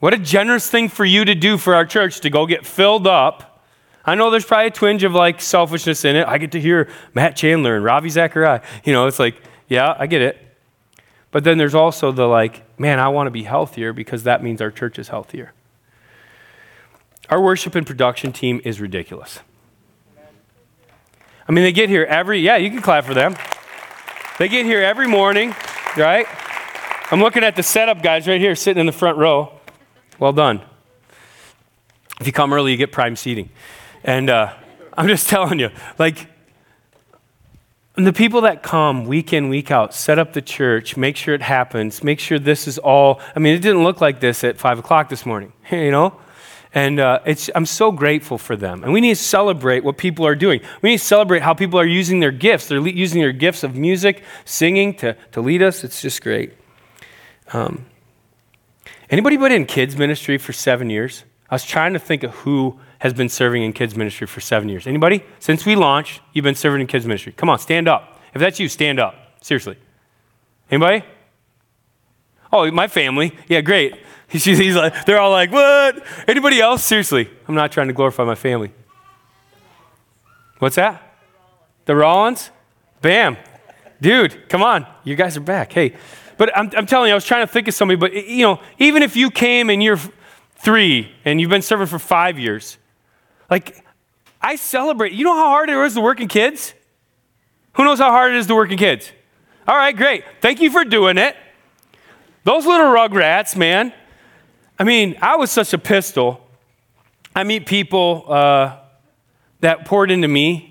what 0.00 0.12
a 0.12 0.18
generous 0.18 0.68
thing 0.68 0.90
for 0.90 1.06
you 1.06 1.24
to 1.24 1.34
do 1.34 1.56
for 1.56 1.74
our 1.74 1.86
church 1.86 2.20
to 2.20 2.28
go 2.28 2.44
get 2.44 2.66
filled 2.66 3.06
up. 3.06 3.64
I 4.04 4.14
know 4.14 4.30
there's 4.30 4.44
probably 4.44 4.66
a 4.66 4.70
twinge 4.72 5.04
of 5.04 5.14
like 5.14 5.40
selfishness 5.40 6.04
in 6.04 6.16
it. 6.16 6.28
I 6.28 6.36
get 6.36 6.52
to 6.52 6.60
hear 6.60 6.90
Matt 7.14 7.34
Chandler 7.34 7.76
and 7.76 7.84
Ravi 7.84 8.10
Zachariah. 8.10 8.60
You 8.84 8.92
know, 8.92 9.06
it's 9.06 9.18
like, 9.18 9.40
yeah, 9.68 9.96
I 9.98 10.06
get 10.06 10.20
it. 10.20 10.36
But 11.30 11.44
then 11.44 11.56
there's 11.56 11.74
also 11.74 12.12
the 12.12 12.26
like, 12.26 12.78
man, 12.78 12.98
I 12.98 13.08
want 13.08 13.26
to 13.26 13.30
be 13.30 13.44
healthier 13.44 13.94
because 13.94 14.24
that 14.24 14.42
means 14.42 14.60
our 14.60 14.70
church 14.70 14.98
is 14.98 15.08
healthier. 15.08 15.54
Our 17.32 17.40
worship 17.40 17.74
and 17.76 17.86
production 17.86 18.30
team 18.30 18.60
is 18.62 18.78
ridiculous. 18.78 19.40
I 21.48 21.52
mean, 21.52 21.64
they 21.64 21.72
get 21.72 21.88
here 21.88 22.04
every, 22.04 22.40
yeah, 22.40 22.58
you 22.58 22.68
can 22.68 22.82
clap 22.82 23.06
for 23.06 23.14
them. 23.14 23.36
They 24.38 24.48
get 24.48 24.66
here 24.66 24.82
every 24.82 25.08
morning, 25.08 25.54
right? 25.96 26.26
I'm 27.10 27.20
looking 27.20 27.42
at 27.42 27.56
the 27.56 27.62
setup 27.62 28.02
guys 28.02 28.28
right 28.28 28.38
here 28.38 28.54
sitting 28.54 28.82
in 28.82 28.84
the 28.84 28.92
front 28.92 29.16
row. 29.16 29.50
Well 30.18 30.34
done. 30.34 30.60
If 32.20 32.26
you 32.26 32.34
come 32.34 32.52
early, 32.52 32.72
you 32.72 32.76
get 32.76 32.92
prime 32.92 33.16
seating. 33.16 33.48
And 34.04 34.28
uh, 34.28 34.52
I'm 34.92 35.08
just 35.08 35.26
telling 35.30 35.58
you, 35.58 35.70
like, 35.98 36.26
the 37.94 38.12
people 38.12 38.42
that 38.42 38.62
come 38.62 39.06
week 39.06 39.32
in, 39.32 39.48
week 39.48 39.70
out, 39.70 39.94
set 39.94 40.18
up 40.18 40.34
the 40.34 40.42
church, 40.42 40.98
make 40.98 41.16
sure 41.16 41.34
it 41.34 41.40
happens, 41.40 42.04
make 42.04 42.20
sure 42.20 42.38
this 42.38 42.68
is 42.68 42.76
all. 42.76 43.22
I 43.34 43.38
mean, 43.38 43.54
it 43.54 43.62
didn't 43.62 43.84
look 43.84 44.02
like 44.02 44.20
this 44.20 44.44
at 44.44 44.58
5 44.58 44.80
o'clock 44.80 45.08
this 45.08 45.24
morning, 45.24 45.54
you 45.70 45.90
know? 45.90 46.20
And 46.74 47.00
uh, 47.00 47.20
I'm 47.54 47.66
so 47.66 47.92
grateful 47.92 48.38
for 48.38 48.56
them. 48.56 48.82
And 48.82 48.92
we 48.92 49.00
need 49.00 49.16
to 49.16 49.22
celebrate 49.22 49.84
what 49.84 49.98
people 49.98 50.26
are 50.26 50.34
doing. 50.34 50.60
We 50.80 50.90
need 50.90 50.98
to 50.98 51.04
celebrate 51.04 51.42
how 51.42 51.52
people 51.52 51.78
are 51.78 51.86
using 51.86 52.20
their 52.20 52.30
gifts. 52.32 52.68
They're 52.68 52.80
le- 52.80 52.90
using 52.90 53.20
their 53.20 53.32
gifts 53.32 53.62
of 53.62 53.76
music, 53.76 54.22
singing 54.44 54.94
to, 54.94 55.14
to 55.32 55.40
lead 55.40 55.62
us. 55.62 55.84
It's 55.84 56.00
just 56.00 56.22
great. 56.22 56.54
Um, 57.52 57.84
Anybody 59.12 59.36
been 59.36 59.52
in 59.52 59.66
kids 59.66 59.94
ministry 59.94 60.38
for 60.38 60.54
seven 60.54 60.88
years? 60.88 61.24
I 61.50 61.54
was 61.54 61.64
trying 61.64 61.92
to 61.92 61.98
think 61.98 62.22
of 62.22 62.30
who 62.30 62.80
has 63.00 63.12
been 63.12 63.28
serving 63.28 63.62
in 63.62 63.74
kids 63.74 63.94
ministry 63.94 64.26
for 64.26 64.40
seven 64.40 64.70
years. 64.70 64.86
Anybody? 64.86 65.22
Since 65.38 65.66
we 65.66 65.76
launched, 65.76 66.22
you've 66.32 66.44
been 66.44 66.54
serving 66.54 66.80
in 66.80 66.86
kids 66.86 67.04
ministry. 67.04 67.34
Come 67.36 67.50
on, 67.50 67.58
stand 67.58 67.88
up. 67.88 68.18
If 68.34 68.40
that's 68.40 68.58
you, 68.58 68.68
stand 68.68 68.98
up. 68.98 69.14
Seriously. 69.42 69.76
Anybody? 70.70 71.04
Oh, 72.50 72.70
my 72.70 72.88
family. 72.88 73.36
Yeah, 73.48 73.60
great. 73.60 73.96
He's, 74.38 74.74
like, 74.74 75.04
they're 75.04 75.20
all 75.20 75.30
like, 75.30 75.52
what? 75.52 76.02
Anybody 76.26 76.58
else? 76.58 76.82
Seriously. 76.82 77.28
I'm 77.46 77.54
not 77.54 77.70
trying 77.70 77.88
to 77.88 77.92
glorify 77.92 78.24
my 78.24 78.34
family. 78.34 78.72
What's 80.58 80.76
that? 80.76 81.02
The 81.84 81.94
Rollins? 81.94 82.50
Bam. 83.02 83.36
Dude, 84.00 84.48
come 84.48 84.62
on. 84.62 84.86
You 85.04 85.16
guys 85.16 85.36
are 85.36 85.40
back. 85.40 85.72
Hey, 85.72 85.96
but 86.38 86.56
I'm, 86.56 86.70
I'm 86.74 86.86
telling 86.86 87.08
you, 87.08 87.12
I 87.12 87.14
was 87.14 87.26
trying 87.26 87.46
to 87.46 87.52
think 87.52 87.68
of 87.68 87.74
somebody, 87.74 87.96
but 87.96 88.14
you 88.14 88.42
know, 88.42 88.60
even 88.78 89.02
if 89.02 89.16
you 89.16 89.30
came 89.30 89.68
and 89.68 89.82
you're 89.82 90.00
three 90.56 91.12
and 91.26 91.38
you've 91.38 91.50
been 91.50 91.60
serving 91.60 91.88
for 91.88 91.98
five 91.98 92.38
years, 92.38 92.78
like 93.50 93.84
I 94.40 94.56
celebrate. 94.56 95.12
You 95.12 95.24
know 95.24 95.36
how 95.36 95.48
hard 95.50 95.68
it 95.68 95.76
is 95.76 95.94
to 95.94 96.00
work 96.00 96.20
in 96.20 96.28
kids? 96.28 96.72
Who 97.74 97.84
knows 97.84 97.98
how 97.98 98.10
hard 98.10 98.32
it 98.32 98.38
is 98.38 98.46
to 98.46 98.54
work 98.54 98.70
in 98.70 98.78
kids? 98.78 99.12
All 99.68 99.76
right, 99.76 99.94
great. 99.94 100.24
Thank 100.40 100.60
you 100.60 100.70
for 100.70 100.84
doing 100.84 101.18
it. 101.18 101.36
Those 102.44 102.66
little 102.66 102.86
rugrats, 102.86 103.56
man. 103.56 103.92
I 104.78 104.84
mean, 104.84 105.16
I 105.20 105.36
was 105.36 105.50
such 105.50 105.72
a 105.72 105.78
pistol. 105.78 106.46
I 107.34 107.44
meet 107.44 107.66
people 107.66 108.24
uh, 108.28 108.76
that 109.60 109.84
poured 109.84 110.10
into 110.10 110.28
me. 110.28 110.68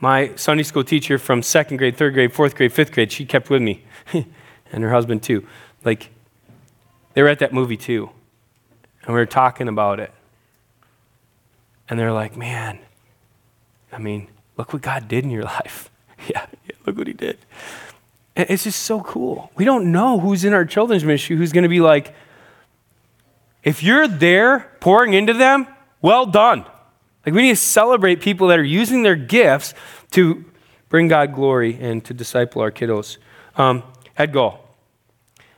My 0.00 0.34
Sunday 0.36 0.64
school 0.64 0.84
teacher 0.84 1.18
from 1.18 1.42
second 1.42 1.78
grade, 1.78 1.96
third 1.96 2.14
grade, 2.14 2.32
fourth 2.32 2.54
grade, 2.54 2.72
fifth 2.72 2.92
grade, 2.92 3.10
she 3.10 3.24
kept 3.24 3.48
with 3.48 3.62
me. 3.62 3.84
and 4.12 4.82
her 4.82 4.90
husband 4.90 5.22
too. 5.22 5.46
Like, 5.84 6.10
they 7.14 7.22
were 7.22 7.28
at 7.28 7.38
that 7.38 7.52
movie 7.52 7.76
too. 7.76 8.10
And 9.04 9.14
we 9.14 9.20
were 9.20 9.26
talking 9.26 9.68
about 9.68 10.00
it. 10.00 10.12
And 11.88 11.98
they're 11.98 12.12
like, 12.12 12.36
man, 12.36 12.78
I 13.92 13.98
mean, 13.98 14.28
look 14.56 14.72
what 14.72 14.82
God 14.82 15.08
did 15.08 15.24
in 15.24 15.30
your 15.30 15.44
life. 15.54 15.90
yeah, 16.28 16.46
yeah, 16.66 16.76
look 16.86 16.96
what 16.98 17.06
he 17.06 17.12
did. 17.12 17.38
It's 18.36 18.64
just 18.64 18.82
so 18.82 19.00
cool. 19.00 19.52
We 19.54 19.64
don't 19.64 19.92
know 19.92 20.18
who's 20.18 20.44
in 20.44 20.52
our 20.52 20.64
children's 20.64 21.04
ministry 21.04 21.36
who's 21.36 21.52
going 21.52 21.62
to 21.62 21.68
be 21.68 21.80
like, 21.80 22.12
if 23.64 23.82
you're 23.82 24.06
there 24.06 24.70
pouring 24.78 25.14
into 25.14 25.32
them, 25.32 25.66
well 26.00 26.26
done. 26.26 26.66
Like, 27.24 27.34
we 27.34 27.42
need 27.42 27.52
to 27.52 27.56
celebrate 27.56 28.20
people 28.20 28.48
that 28.48 28.58
are 28.58 28.64
using 28.64 29.02
their 29.02 29.16
gifts 29.16 29.72
to 30.10 30.44
bring 30.90 31.08
God 31.08 31.34
glory 31.34 31.78
and 31.80 32.04
to 32.04 32.14
disciple 32.14 32.60
our 32.60 32.70
kiddos. 32.70 33.16
Um, 33.56 33.82
Ed 34.16 34.32
Gall, 34.32 34.60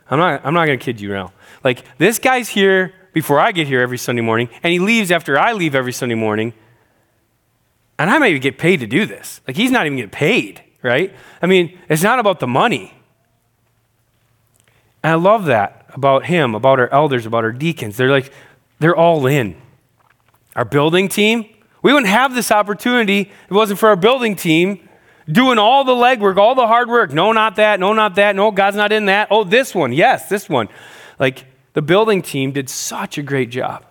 I'm 0.09 0.19
not, 0.19 0.41
I'm 0.45 0.55
not 0.55 0.67
going 0.67 0.79
to 0.79 0.85
kid 0.85 1.01
you 1.01 1.09
now. 1.09 1.33
Like, 1.65 1.83
this 1.99 2.21
guy's 2.21 2.49
here 2.49 2.95
before 3.13 3.41
I 3.41 3.51
get 3.51 3.67
here 3.67 3.81
every 3.81 3.99
Sunday 3.99 4.23
morning, 4.23 4.49
and 4.63 4.73
he 4.73 4.79
leaves 4.79 5.11
after 5.11 5.39
I 5.39 5.53
leave 5.53 5.75
every 5.75 5.93
Sunday 5.93 6.15
morning. 6.15 6.55
And 7.99 8.11
I 8.11 8.19
maybe 8.19 8.39
get 8.39 8.59
paid 8.59 8.81
to 8.81 8.87
do 8.87 9.07
this. 9.07 9.41
Like, 9.49 9.57
he's 9.57 9.71
not 9.71 9.87
even 9.87 9.97
getting 9.97 10.11
paid, 10.11 10.63
right? 10.83 11.13
I 11.43 11.47
mean, 11.47 11.77
it's 11.89 12.03
not 12.03 12.19
about 12.19 12.41
the 12.41 12.47
money. 12.47 12.95
And 15.03 15.13
I 15.13 15.15
love 15.17 15.47
that 15.47 15.76
about 15.97 16.27
him, 16.27 16.55
about 16.55 16.79
our 16.79 16.89
elders, 16.91 17.27
about 17.27 17.45
our 17.45 17.53
deacons. 17.53 17.97
They're 17.97 18.11
like, 18.11 18.33
they're 18.79 18.97
all 18.97 19.27
in. 19.27 19.57
Our 20.55 20.65
building 20.65 21.09
team, 21.09 21.49
we 21.83 21.93
wouldn't 21.93 22.11
have 22.11 22.35
this 22.35 22.51
opportunity 22.51 23.21
if 23.21 23.51
it 23.51 23.55
wasn't 23.55 23.79
for 23.79 23.89
our 23.89 23.97
building 23.97 24.37
team 24.37 24.89
doing 25.31 25.59
all 25.59 25.85
the 25.85 25.93
legwork, 25.93 26.37
all 26.37 26.55
the 26.55 26.67
hard 26.67 26.89
work. 26.89 27.13
No, 27.13 27.33
not 27.33 27.57
that. 27.57 27.81
No, 27.81 27.93
not 27.93 28.15
that. 28.17 28.37
No, 28.37 28.51
God's 28.51 28.77
not 28.77 28.93
in 28.93 29.07
that. 29.07 29.29
Oh, 29.31 29.45
this 29.45 29.75
one. 29.75 29.93
Yes, 29.93 30.29
this 30.29 30.49
one. 30.49 30.69
Like 31.19 31.45
the 31.73 31.83
building 31.83 32.23
team 32.23 32.53
did 32.53 32.69
such 32.69 33.19
a 33.19 33.23
great 33.23 33.51
job. 33.51 33.85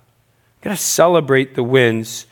Got 0.61 0.71
to 0.71 0.77
celebrate 0.77 1.55
the 1.55 1.63
wins. 1.63 2.25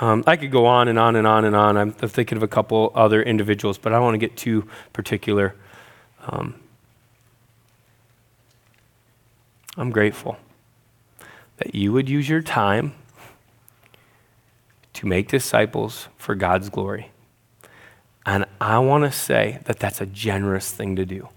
Um, 0.00 0.22
I 0.26 0.36
could 0.36 0.50
go 0.50 0.66
on 0.66 0.88
and 0.88 0.98
on 0.98 1.16
and 1.16 1.26
on 1.26 1.44
and 1.44 1.56
on. 1.56 1.76
I'm 1.76 1.92
thinking 1.92 2.36
of 2.36 2.42
a 2.42 2.48
couple 2.48 2.92
other 2.94 3.22
individuals, 3.22 3.78
but 3.78 3.92
I 3.92 3.96
don't 3.96 4.04
want 4.04 4.14
to 4.14 4.18
get 4.18 4.36
too 4.36 4.68
particular. 4.92 5.54
Um, 6.26 6.54
I'm 9.78 9.90
grateful 9.90 10.36
that 11.58 11.74
you 11.74 11.92
would 11.92 12.08
use 12.08 12.28
your 12.28 12.42
time 12.42 12.94
to 14.94 15.06
make 15.06 15.28
disciples 15.28 16.08
for 16.16 16.34
God's 16.34 16.68
glory. 16.68 17.12
And 18.26 18.44
I 18.60 18.80
want 18.80 19.04
to 19.04 19.12
say 19.12 19.60
that 19.64 19.78
that's 19.78 20.00
a 20.00 20.06
generous 20.06 20.72
thing 20.72 20.96
to 20.96 21.06
do. 21.06 21.28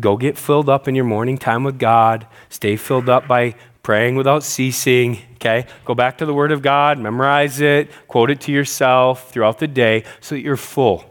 Go 0.00 0.16
get 0.16 0.38
filled 0.38 0.70
up 0.70 0.88
in 0.88 0.94
your 0.94 1.04
morning 1.04 1.36
time 1.36 1.64
with 1.64 1.78
God. 1.78 2.26
Stay 2.48 2.76
filled 2.76 3.10
up 3.10 3.28
by 3.28 3.54
praying 3.82 4.16
without 4.16 4.42
ceasing. 4.42 5.18
Okay? 5.34 5.66
Go 5.84 5.94
back 5.94 6.16
to 6.18 6.26
the 6.26 6.34
Word 6.34 6.50
of 6.50 6.62
God, 6.62 6.98
memorize 6.98 7.60
it, 7.60 7.90
quote 8.08 8.30
it 8.30 8.40
to 8.40 8.52
yourself 8.52 9.30
throughout 9.30 9.58
the 9.58 9.68
day 9.68 10.02
so 10.20 10.34
that 10.34 10.40
you're 10.40 10.56
full. 10.56 11.04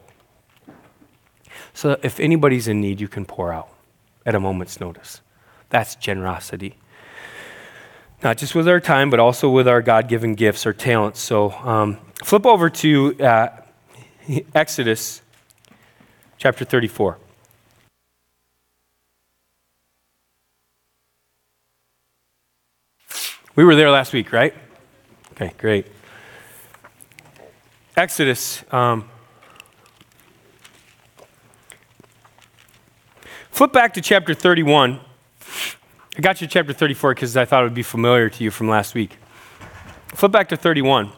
So 1.75 1.89
that 1.89 2.03
if 2.03 2.19
anybody's 2.19 2.67
in 2.67 2.81
need, 2.81 2.99
you 2.99 3.07
can 3.07 3.23
pour 3.23 3.53
out 3.53 3.69
at 4.25 4.33
a 4.33 4.39
moment's 4.39 4.79
notice. 4.79 5.21
That's 5.73 5.95
generosity. 5.95 6.75
Not 8.21 8.37
just 8.37 8.53
with 8.53 8.67
our 8.67 8.79
time, 8.79 9.09
but 9.09 9.19
also 9.19 9.49
with 9.49 9.67
our 9.67 9.81
God 9.81 10.07
given 10.07 10.35
gifts 10.35 10.67
or 10.67 10.71
talents. 10.71 11.19
So 11.19 11.49
um, 11.49 11.97
flip 12.23 12.45
over 12.45 12.69
to 12.69 13.19
uh, 13.19 13.47
Exodus 14.53 15.23
chapter 16.37 16.63
34. 16.63 17.17
We 23.55 23.63
were 23.63 23.73
there 23.73 23.89
last 23.89 24.13
week, 24.13 24.31
right? 24.31 24.53
Okay, 25.31 25.53
great. 25.57 25.87
Exodus. 27.97 28.63
Um, 28.71 29.09
flip 33.49 33.73
back 33.73 33.95
to 33.95 34.01
chapter 34.01 34.35
31. 34.35 34.99
I 36.15 36.21
got 36.21 36.41
you 36.41 36.47
chapter 36.47 36.73
34 36.73 37.15
because 37.15 37.35
I 37.35 37.45
thought 37.45 37.61
it 37.61 37.65
would 37.65 37.73
be 37.73 37.83
familiar 37.83 38.29
to 38.29 38.43
you 38.43 38.51
from 38.51 38.67
last 38.67 38.93
week. 38.93 39.17
Flip 40.09 40.31
back 40.31 40.49
to 40.49 40.57
31. 40.57 41.11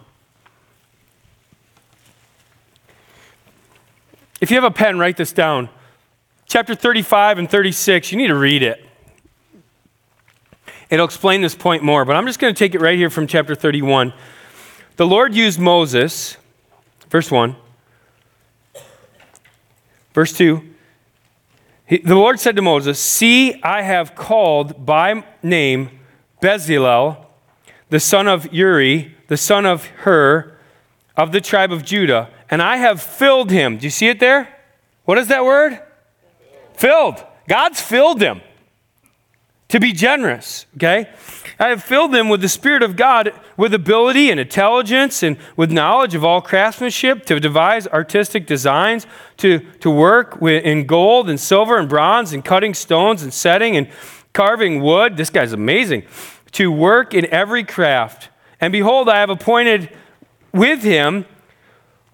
If 4.40 4.52
you 4.52 4.56
have 4.56 4.64
a 4.64 4.72
pen, 4.72 4.98
write 4.98 5.18
this 5.18 5.34
down. 5.34 5.70
Chapter 6.46 6.76
35 6.76 7.40
and 7.40 7.50
36, 7.50 8.12
you 8.12 8.18
need 8.18 8.28
to 8.28 8.36
read 8.36 8.64
it. 8.64 8.86
It'll 10.90 11.06
explain 11.06 11.42
this 11.42 11.56
point 11.56 11.84
more, 11.84 12.06
but 12.06 12.16
I'm 12.16 12.26
just 12.26 12.40
going 12.40 12.54
to 12.54 12.58
take 12.58 12.76
it 12.76 12.80
right 12.80 12.98
here 12.98 13.10
from 13.10 13.28
chapter 13.28 13.56
31. 13.56 14.14
The 14.96 15.06
Lord 15.06 15.34
used 15.34 15.60
Moses, 15.60 16.38
verse 17.10 17.30
1. 17.30 17.56
Verse 20.14 20.32
2. 20.32 20.75
He, 21.88 21.98
the 21.98 22.16
Lord 22.16 22.40
said 22.40 22.56
to 22.56 22.62
Moses, 22.62 23.00
See, 23.00 23.62
I 23.62 23.82
have 23.84 24.16
called 24.16 24.86
by 24.86 25.24
name 25.44 26.00
Bezalel, 26.42 27.26
the 27.90 28.00
son 28.00 28.28
of 28.28 28.52
Uri, 28.54 29.16
the 29.28 29.38
son 29.38 29.66
of 29.66 29.86
Hur, 29.86 30.58
of 31.16 31.32
the 31.32 31.42
tribe 31.42 31.72
of 31.72 31.86
Judah, 31.86 32.30
and 32.50 32.62
I 32.62 32.78
have 32.78 33.02
filled 33.02 33.52
him. 33.52 33.78
Do 33.78 33.86
you 33.86 33.92
see 33.92 34.08
it 34.08 34.20
there? 34.20 34.54
What 35.06 35.18
is 35.18 35.28
that 35.28 35.46
word? 35.46 35.80
Filled. 36.74 37.24
God's 37.48 37.80
filled 37.80 38.22
him 38.22 38.42
to 39.76 39.80
be 39.82 39.92
generous, 39.92 40.68
okay? 40.78 41.10
I 41.60 41.68
have 41.68 41.84
filled 41.84 42.14
them 42.14 42.30
with 42.30 42.40
the 42.40 42.48
Spirit 42.48 42.82
of 42.82 42.96
God, 42.96 43.34
with 43.58 43.74
ability 43.74 44.32
and 44.32 44.40
intelligence 44.40 45.22
and 45.22 45.36
with 45.58 45.70
knowledge 45.70 46.16
of 46.16 46.24
all 46.24 46.40
craftsmanship, 46.40 47.26
to 47.26 47.42
devise 47.42 47.86
artistic 47.88 48.48
designs, 48.48 49.06
to, 49.36 49.60
to 49.82 49.92
work 49.92 50.40
with, 50.40 50.64
in 50.64 50.86
gold 50.86 51.30
and 51.30 51.38
silver 51.38 51.78
and 51.78 51.90
bronze 51.90 52.32
and 52.32 52.46
cutting 52.46 52.74
stones 52.74 53.22
and 53.22 53.34
setting 53.34 53.76
and 53.76 53.90
carving 54.32 54.82
wood. 54.82 55.18
This 55.18 55.30
guy's 55.30 55.52
amazing. 55.52 56.04
To 56.54 56.72
work 56.72 57.14
in 57.14 57.26
every 57.26 57.66
craft. 57.66 58.30
And 58.62 58.72
behold, 58.72 59.10
I 59.10 59.18
have 59.18 59.30
appointed 59.30 59.90
with 60.54 60.84
him 60.84 61.26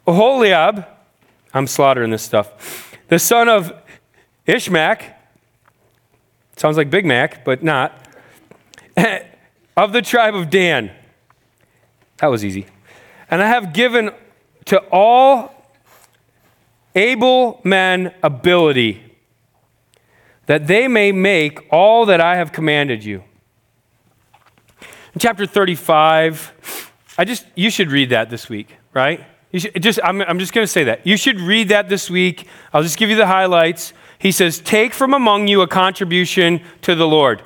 Oholiab, 0.08 0.88
I'm 1.54 1.68
slaughtering 1.68 2.10
this 2.10 2.24
stuff, 2.24 2.98
the 3.08 3.20
son 3.20 3.48
of 3.48 3.72
Ishmael 4.48 4.98
Sounds 6.56 6.78
like 6.78 6.90
Big 6.90 7.06
Mac, 7.06 7.44
but 7.44 7.64
not. 7.64 8.08
of 9.78 9.94
the 9.94 10.02
tribe 10.02 10.36
of 10.36 10.50
Dan. 10.50 10.92
That 12.18 12.28
was 12.28 12.46
easy. 12.46 12.68
And 13.30 13.42
I 13.42 13.48
have 13.48 13.74
given 13.74 14.12
to 14.66 14.78
all 14.92 15.56
able 16.94 17.62
men 17.64 18.14
ability 18.22 19.02
that 20.46 20.68
they 20.68 20.88
may 20.88 21.12
make 21.12 21.66
all 21.72 22.06
that 22.06 22.20
I 22.20 22.36
have 22.36 22.52
commanded 22.52 23.04
you. 23.04 23.24
In 25.14 25.20
chapter 25.20 25.46
35, 25.46 26.92
I 27.18 27.26
just, 27.26 27.46
you 27.56 27.70
should 27.70 27.92
read 27.92 28.10
that 28.10 28.30
this 28.30 28.50
week, 28.50 28.76
right? 28.94 29.26
You 29.52 29.60
should, 29.60 29.82
just, 29.82 30.00
I'm, 30.04 30.22
I'm 30.22 30.40
just 30.40 30.54
going 30.54 30.64
to 30.64 30.72
say 30.72 30.86
that. 30.86 31.06
You 31.06 31.18
should 31.18 31.40
read 31.40 31.70
that 31.70 31.90
this 31.90 32.10
week. 32.10 32.48
I'll 32.74 32.84
just 32.84 32.98
give 32.98 33.10
you 33.10 33.16
the 33.16 33.28
highlights 33.28 33.94
he 34.22 34.32
says, 34.32 34.60
Take 34.60 34.94
from 34.94 35.16
among 35.16 35.48
you 35.48 35.62
a 35.62 35.68
contribution 35.68 36.62
to 36.84 36.94
the 36.94 37.08
Lord. 37.08 37.42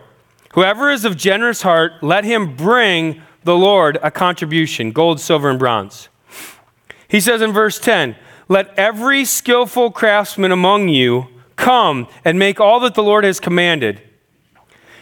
Whoever 0.56 0.92
is 0.92 1.06
of 1.06 1.16
generous 1.16 1.62
heart, 1.62 1.94
let 2.04 2.26
him 2.26 2.58
bring 2.58 3.22
the 3.46 3.56
Lord 3.56 3.98
a 4.04 4.12
contribution 4.12 4.92
gold, 4.92 5.22
silver, 5.22 5.50
and 5.50 5.58
bronze. 5.58 6.10
He 7.08 7.22
says 7.22 7.42
in 7.42 7.54
verse 7.54 7.80
10, 7.80 8.18
Let 8.50 8.78
every 8.78 9.24
skillful 9.24 9.92
craftsman 9.92 10.52
among 10.52 10.90
you 10.90 11.28
come 11.56 12.10
and 12.26 12.38
make 12.38 12.60
all 12.60 12.82
that 12.82 12.94
the 12.94 13.04
Lord 13.04 13.24
has 13.24 13.40
commanded. 13.40 14.02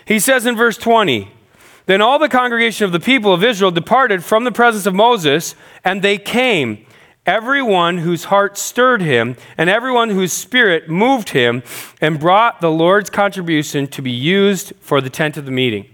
He 0.05 0.19
says 0.19 0.45
in 0.45 0.55
verse 0.55 0.77
20, 0.77 1.31
Then 1.87 2.01
all 2.01 2.19
the 2.19 2.29
congregation 2.29 2.85
of 2.85 2.91
the 2.91 2.99
people 2.99 3.33
of 3.33 3.43
Israel 3.43 3.71
departed 3.71 4.23
from 4.23 4.43
the 4.43 4.51
presence 4.51 4.85
of 4.85 4.93
Moses, 4.93 5.55
and 5.83 6.03
they 6.03 6.19
came 6.19 6.85
everyone 7.25 7.99
whose 7.99 8.25
heart 8.25 8.57
stirred 8.57 9.01
him, 9.01 9.37
and 9.57 9.69
everyone 9.69 10.09
whose 10.09 10.33
spirit 10.33 10.89
moved 10.89 11.29
him, 11.29 11.63
and 12.01 12.19
brought 12.19 12.61
the 12.61 12.71
Lord's 12.71 13.09
contribution 13.09 13.87
to 13.87 14.01
be 14.01 14.11
used 14.11 14.73
for 14.79 15.01
the 15.01 15.09
tent 15.09 15.37
of 15.37 15.45
the 15.45 15.51
meeting. 15.51 15.85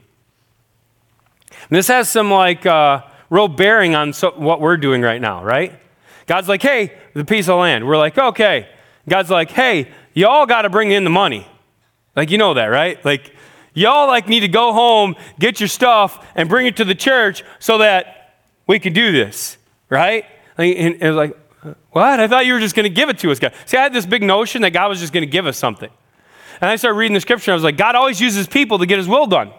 And 1.52 1.78
this 1.78 1.88
has 1.88 2.10
some 2.10 2.32
like 2.32 2.66
uh, 2.66 3.04
real 3.30 3.48
bearing 3.48 3.96
on 3.96 4.14
so, 4.14 4.32
what 4.32 4.60
we're 4.60 4.78
doing 4.78 5.02
right 5.02 5.22
now, 5.22 5.44
right? 5.44 5.80
God's 6.26 6.48
like, 6.48 6.62
hey, 6.62 6.94
the 7.14 7.26
piece 7.26 7.48
of 7.48 7.60
land. 7.60 7.88
We're 7.88 7.98
like, 7.98 8.18
okay. 8.18 8.70
God's 9.08 9.30
like, 9.30 9.52
hey, 9.52 9.92
y'all 10.14 10.46
got 10.46 10.64
to 10.64 10.70
bring 10.70 10.92
in 10.92 11.04
the 11.04 11.10
money. 11.10 11.48
Like, 12.16 12.32
you 12.32 12.38
know 12.38 12.54
that, 12.56 12.66
right? 12.66 13.04
Like, 13.04 13.34
y'all 13.74 14.08
like 14.08 14.28
need 14.28 14.42
to 14.42 14.48
go 14.48 14.74
home, 14.74 15.16
get 15.40 15.60
your 15.60 15.70
stuff, 15.70 16.26
and 16.36 16.50
bring 16.50 16.68
it 16.68 16.78
to 16.78 16.86
the 16.86 16.96
church 16.96 17.44
so 17.60 17.80
that 17.80 18.36
we 18.68 18.80
can 18.80 18.94
do 18.94 19.12
this, 19.12 19.58
right? 19.90 20.26
And 20.60 21.02
it 21.02 21.08
was 21.08 21.16
like, 21.16 21.38
what? 21.92 22.20
I 22.20 22.28
thought 22.28 22.46
you 22.46 22.54
were 22.54 22.60
just 22.60 22.76
going 22.76 22.84
to 22.84 22.90
give 22.90 23.10
it 23.10 23.20
to 23.20 23.32
us, 23.32 23.40
God. 23.40 23.54
See, 23.66 23.78
I 23.78 23.84
had 23.84 23.94
this 23.94 24.06
big 24.06 24.24
notion 24.24 24.62
that 24.64 24.72
God 24.72 24.90
was 24.90 25.00
just 25.00 25.14
going 25.14 25.22
to 25.22 25.32
give 25.32 25.46
us 25.46 25.58
something. 25.58 25.90
And 26.62 26.70
I 26.70 26.76
started 26.76 26.98
reading 26.98 27.14
the 27.14 27.22
scripture, 27.22 27.52
and 27.52 27.54
I 27.54 27.56
was 27.56 27.64
like, 27.64 27.78
God 27.78 27.96
always 27.96 28.20
uses 28.20 28.48
people 28.48 28.80
to 28.80 28.86
get 28.86 28.98
his 28.98 29.08
will 29.08 29.26
done. 29.26 29.54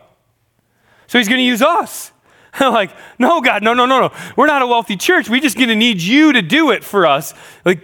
So 1.06 1.18
he's 1.18 1.28
going 1.28 1.38
to 1.38 1.44
use 1.44 1.62
us. 1.62 2.12
I'm 2.54 2.72
like, 2.72 2.94
no, 3.18 3.40
God, 3.40 3.62
no, 3.62 3.72
no, 3.72 3.86
no, 3.86 4.00
no. 4.00 4.12
We're 4.36 4.46
not 4.46 4.62
a 4.62 4.66
wealthy 4.66 4.96
church. 4.96 5.30
We're 5.30 5.40
just 5.40 5.56
going 5.56 5.68
to 5.68 5.76
need 5.76 6.02
you 6.02 6.32
to 6.34 6.42
do 6.42 6.70
it 6.70 6.84
for 6.84 7.06
us. 7.06 7.32
Like, 7.64 7.80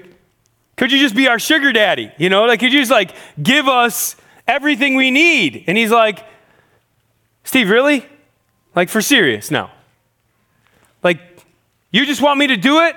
could 0.77 0.93
you 0.93 0.99
just 0.99 1.17
be 1.17 1.27
our 1.27 1.39
sugar 1.39 1.73
daddy? 1.73 2.13
You 2.19 2.29
know, 2.29 2.45
like, 2.45 2.61
could 2.61 2.73
you 2.73 2.81
just 2.81 2.91
like 2.91 3.15
give 3.43 3.67
us 3.67 4.17
everything 4.47 4.95
we 4.95 5.11
need? 5.11 5.65
And 5.67 5.79
he's 5.79 5.91
like, 5.91 6.25
Steve, 7.45 7.71
really? 7.71 8.07
Like, 8.75 8.91
for 8.91 9.01
serious 9.01 9.51
now? 9.51 9.71
Like, 11.03 11.21
you 11.91 12.05
just 12.05 12.21
want 12.21 12.39
me 12.39 12.49
to 12.49 12.57
do 12.57 12.81
it? 12.83 12.97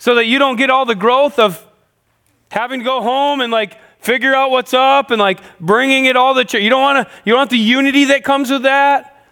So 0.00 0.14
that 0.14 0.24
you 0.24 0.38
don't 0.38 0.56
get 0.56 0.70
all 0.70 0.86
the 0.86 0.94
growth 0.94 1.38
of 1.38 1.64
having 2.50 2.80
to 2.80 2.84
go 2.84 3.02
home 3.02 3.42
and 3.42 3.52
like 3.52 3.78
figure 4.00 4.34
out 4.34 4.50
what's 4.50 4.72
up 4.72 5.10
and 5.10 5.20
like 5.20 5.40
bringing 5.60 6.06
it 6.06 6.16
all 6.16 6.32
the 6.32 6.42
church. 6.42 6.62
You 6.62 6.70
don't 6.70 6.80
want 6.80 7.06
to. 7.06 7.14
You 7.26 7.32
don't 7.32 7.40
want 7.40 7.50
the 7.50 7.58
unity 7.58 8.06
that 8.06 8.24
comes 8.24 8.50
with 8.50 8.62
that. 8.62 9.26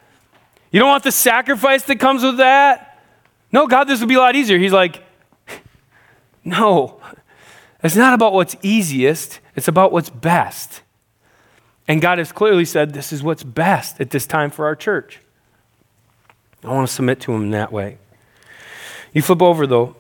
You 0.71 0.79
don't 0.79 0.91
want 0.91 1.05
the 1.05 1.11
sacrifice 1.11 1.85
that 1.85 1.99
comes 1.99 2.23
with 2.23 2.37
that. 2.37 3.03
No, 3.51 3.67
God, 3.67 3.85
this 3.85 4.01
would 4.01 4.11
be 4.11 4.17
a 4.17 4.19
lot 4.19 4.37
easier. 4.37 4.59
He's 4.59 4.75
like, 4.75 5.03
no, 6.45 7.01
it's 7.83 7.97
not 7.97 8.13
about 8.13 8.35
what's 8.35 8.55
easiest. 8.61 9.41
It's 9.57 9.69
about 9.69 9.91
what's 9.91 10.11
best. 10.11 10.83
And 11.89 12.03
God 12.03 12.19
has 12.19 12.31
clearly 12.31 12.67
said 12.67 12.93
this 12.93 13.11
is 13.11 13.23
what's 13.23 13.43
best 13.43 14.03
at 14.03 14.11
this 14.11 14.27
time 14.27 14.51
for 14.51 14.67
our 14.67 14.77
church. 14.77 15.21
I 16.63 16.69
want 16.69 16.87
to 16.87 16.93
submit 16.93 17.21
to 17.21 17.33
Him 17.33 17.53
that 17.53 17.73
way. 17.73 17.97
You 19.15 19.23
flip 19.23 19.41
over 19.41 19.67
though 19.67 19.97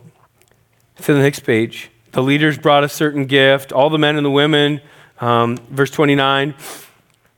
to 1.08 1.14
the 1.14 1.20
next 1.20 1.40
page. 1.40 1.90
The 2.12 2.22
leaders 2.22 2.58
brought 2.58 2.84
a 2.84 2.88
certain 2.88 3.24
gift, 3.24 3.72
all 3.72 3.88
the 3.88 3.96
men 3.96 4.16
and 4.16 4.26
the 4.26 4.30
women. 4.30 4.82
Um, 5.22 5.56
verse 5.70 5.90
29 5.90 6.54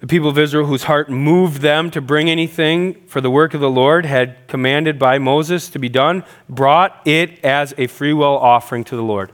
The 0.01 0.09
people 0.09 0.29
of 0.29 0.37
Israel, 0.39 0.67
whose 0.67 0.83
heart 0.83 1.09
moved 1.09 1.63
them 1.63 1.89
to 1.93 2.01
bring 2.01 2.29
anything 2.29 2.95
for 3.07 3.21
the 3.21 3.31
work 3.31 3.55
of 3.55 3.61
the 3.61 3.71
Lord, 3.71 4.07
had 4.07 4.49
commanded 4.49 4.99
by 4.99 5.19
Moses 5.19 5.69
to 5.69 5.79
be 5.79 5.89
done, 5.89 6.25
brought 6.49 7.01
it 7.07 7.45
as 7.45 7.73
a 7.79 7.87
free 7.87 8.13
will 8.13 8.37
offering 8.39 8.83
to 8.83 8.97
the 8.97 9.05
Lord. 9.05 9.31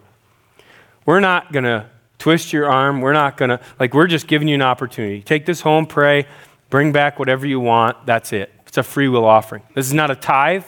We're 1.07 1.20
not 1.20 1.51
going 1.51 1.64
to 1.64 1.87
twist 2.18 2.53
your 2.53 2.70
arm. 2.70 3.01
We're 3.01 3.14
not 3.14 3.38
going 3.38 3.49
to, 3.49 3.61
like, 3.81 3.94
we're 3.94 4.07
just 4.07 4.27
giving 4.27 4.49
you 4.49 4.57
an 4.57 4.62
opportunity. 4.62 5.22
Take 5.22 5.46
this 5.46 5.62
home, 5.62 5.87
pray, 5.87 6.27
bring 6.68 6.92
back 6.92 7.18
whatever 7.18 7.46
you 7.46 7.59
want. 7.59 8.05
That's 8.05 8.35
it. 8.35 8.53
It's 8.66 8.77
a 8.77 8.83
free 8.83 9.09
will 9.09 9.25
offering. 9.25 9.62
This 9.75 9.87
is 9.87 9.94
not 9.94 10.11
a 10.11 10.14
tithe. 10.14 10.64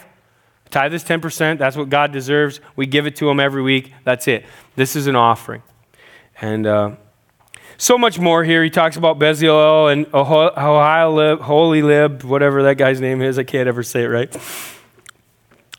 Tithe 0.71 0.93
is 0.93 1.03
10%. 1.03 1.57
That's 1.57 1.75
what 1.75 1.89
God 1.89 2.11
deserves. 2.11 2.59
We 2.75 2.85
give 2.85 3.07
it 3.07 3.15
to 3.17 3.29
Him 3.29 3.39
every 3.39 3.61
week. 3.61 3.93
That's 4.03 4.27
it. 4.27 4.45
This 4.75 4.95
is 4.95 5.07
an 5.07 5.15
offering. 5.15 5.63
And 6.41 6.67
uh, 6.67 6.91
so 7.77 7.97
much 7.97 8.19
more 8.19 8.43
here. 8.43 8.63
He 8.63 8.69
talks 8.69 8.97
about 8.97 9.19
Bezalel 9.19 9.91
and 9.91 10.05
Ohio 10.13 11.37
Holy 11.37 11.81
Lib, 11.81 12.23
whatever 12.23 12.63
that 12.63 12.77
guy's 12.77 13.01
name 13.01 13.21
is. 13.21 13.39
I 13.39 13.43
can't 13.43 13.67
ever 13.67 13.83
say 13.83 14.03
it 14.03 14.07
right. 14.07 14.33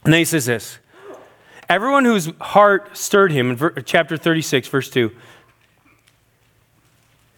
And 0.05 0.13
then 0.13 0.19
he 0.19 0.25
says 0.25 0.47
this 0.47 0.79
Everyone 1.69 2.05
whose 2.05 2.31
heart 2.41 2.97
stirred 2.97 3.31
him, 3.31 3.51
in 3.51 3.85
chapter 3.85 4.17
36, 4.17 4.67
verse 4.69 4.91
2, 4.91 5.13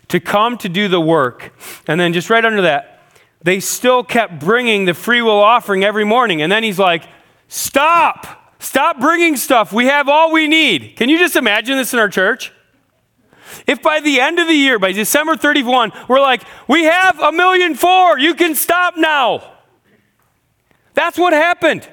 to 0.08 0.20
come 0.20 0.56
to 0.58 0.68
do 0.68 0.88
the 0.88 1.00
work. 1.00 1.52
And 1.86 2.00
then 2.00 2.12
just 2.12 2.30
right 2.30 2.44
under 2.44 2.62
that, 2.62 3.02
they 3.42 3.60
still 3.60 4.04
kept 4.04 4.38
bringing 4.38 4.84
the 4.84 4.94
free 4.94 5.20
will 5.20 5.40
offering 5.40 5.84
every 5.84 6.04
morning. 6.04 6.40
And 6.40 6.50
then 6.50 6.62
he's 6.62 6.78
like, 6.78 7.04
Stop. 7.54 8.54
Stop 8.60 8.98
bringing 8.98 9.36
stuff. 9.36 9.74
We 9.74 9.84
have 9.84 10.08
all 10.08 10.32
we 10.32 10.48
need. 10.48 10.96
Can 10.96 11.10
you 11.10 11.18
just 11.18 11.36
imagine 11.36 11.76
this 11.76 11.92
in 11.92 11.98
our 11.98 12.08
church? 12.08 12.50
If 13.66 13.82
by 13.82 14.00
the 14.00 14.20
end 14.20 14.38
of 14.38 14.46
the 14.46 14.54
year, 14.54 14.78
by 14.78 14.92
December 14.92 15.36
31, 15.36 15.92
we're 16.08 16.18
like, 16.18 16.44
we 16.66 16.84
have 16.84 17.20
a 17.20 17.30
million 17.30 17.74
four, 17.74 18.18
you 18.18 18.34
can 18.34 18.54
stop 18.54 18.96
now. 18.96 19.52
That's 20.94 21.18
what 21.18 21.34
happened. 21.34 21.86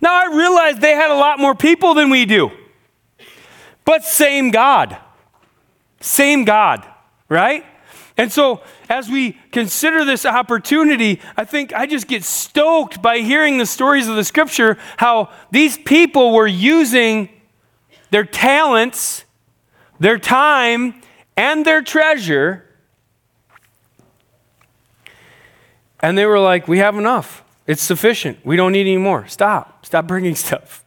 Now 0.00 0.14
I 0.14 0.32
realize 0.32 0.78
they 0.78 0.94
had 0.94 1.10
a 1.10 1.16
lot 1.16 1.40
more 1.40 1.56
people 1.56 1.94
than 1.94 2.08
we 2.08 2.24
do, 2.24 2.52
but 3.84 4.04
same 4.04 4.52
God. 4.52 4.96
Same 6.00 6.44
God. 6.44 6.86
right? 7.28 7.64
And 8.18 8.32
so, 8.32 8.60
as 8.88 9.08
we 9.08 9.38
consider 9.52 10.04
this 10.04 10.26
opportunity, 10.26 11.20
I 11.36 11.44
think 11.44 11.72
I 11.72 11.86
just 11.86 12.08
get 12.08 12.24
stoked 12.24 13.00
by 13.00 13.18
hearing 13.18 13.58
the 13.58 13.66
stories 13.66 14.08
of 14.08 14.16
the 14.16 14.24
scripture 14.24 14.76
how 14.96 15.30
these 15.52 15.78
people 15.78 16.34
were 16.34 16.48
using 16.48 17.28
their 18.10 18.24
talents, 18.24 19.24
their 20.00 20.18
time, 20.18 21.00
and 21.36 21.64
their 21.64 21.80
treasure. 21.80 22.64
And 26.00 26.18
they 26.18 26.26
were 26.26 26.40
like, 26.40 26.66
We 26.66 26.78
have 26.78 26.98
enough. 26.98 27.44
It's 27.68 27.82
sufficient. 27.82 28.44
We 28.44 28.56
don't 28.56 28.72
need 28.72 28.80
any 28.80 28.96
more. 28.96 29.28
Stop. 29.28 29.86
Stop 29.86 30.08
bringing 30.08 30.34
stuff. 30.46 30.84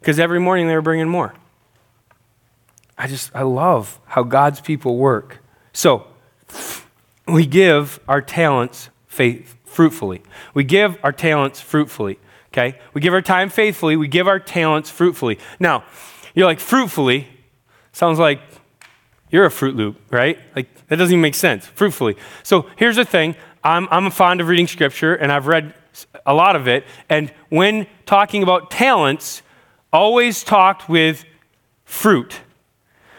Because 0.00 0.18
every 0.18 0.40
morning 0.40 0.66
they 0.66 0.74
were 0.74 0.82
bringing 0.82 1.08
more. 1.08 1.32
I 2.98 3.06
just, 3.06 3.30
I 3.36 3.42
love 3.42 4.00
how 4.06 4.24
God's 4.24 4.60
people 4.60 4.96
work. 4.96 5.38
So, 5.72 6.06
we 7.26 7.46
give 7.46 8.00
our 8.08 8.20
talents 8.20 8.90
faith, 9.06 9.56
fruitfully. 9.64 10.22
We 10.54 10.64
give 10.64 10.98
our 11.02 11.12
talents 11.12 11.60
fruitfully, 11.60 12.18
okay? 12.52 12.78
We 12.94 13.00
give 13.00 13.14
our 13.14 13.22
time 13.22 13.48
faithfully. 13.48 13.96
We 13.96 14.08
give 14.08 14.28
our 14.28 14.40
talents 14.40 14.90
fruitfully. 14.90 15.38
Now, 15.60 15.84
you're 16.34 16.46
like, 16.46 16.60
fruitfully? 16.60 17.28
Sounds 17.92 18.18
like 18.18 18.40
you're 19.30 19.46
a 19.46 19.50
Fruit 19.50 19.76
Loop, 19.76 20.00
right? 20.10 20.38
Like, 20.54 20.68
that 20.88 20.96
doesn't 20.96 21.12
even 21.12 21.22
make 21.22 21.34
sense. 21.34 21.66
Fruitfully. 21.66 22.16
So 22.42 22.66
here's 22.76 22.96
the 22.96 23.04
thing 23.04 23.36
I'm, 23.64 23.88
I'm 23.90 24.10
fond 24.10 24.40
of 24.40 24.48
reading 24.48 24.66
scripture, 24.66 25.14
and 25.14 25.30
I've 25.30 25.46
read 25.46 25.74
a 26.26 26.34
lot 26.34 26.56
of 26.56 26.68
it. 26.68 26.84
And 27.08 27.32
when 27.48 27.86
talking 28.06 28.42
about 28.42 28.70
talents, 28.70 29.42
always 29.92 30.42
talked 30.42 30.88
with 30.88 31.24
fruit. 31.84 32.40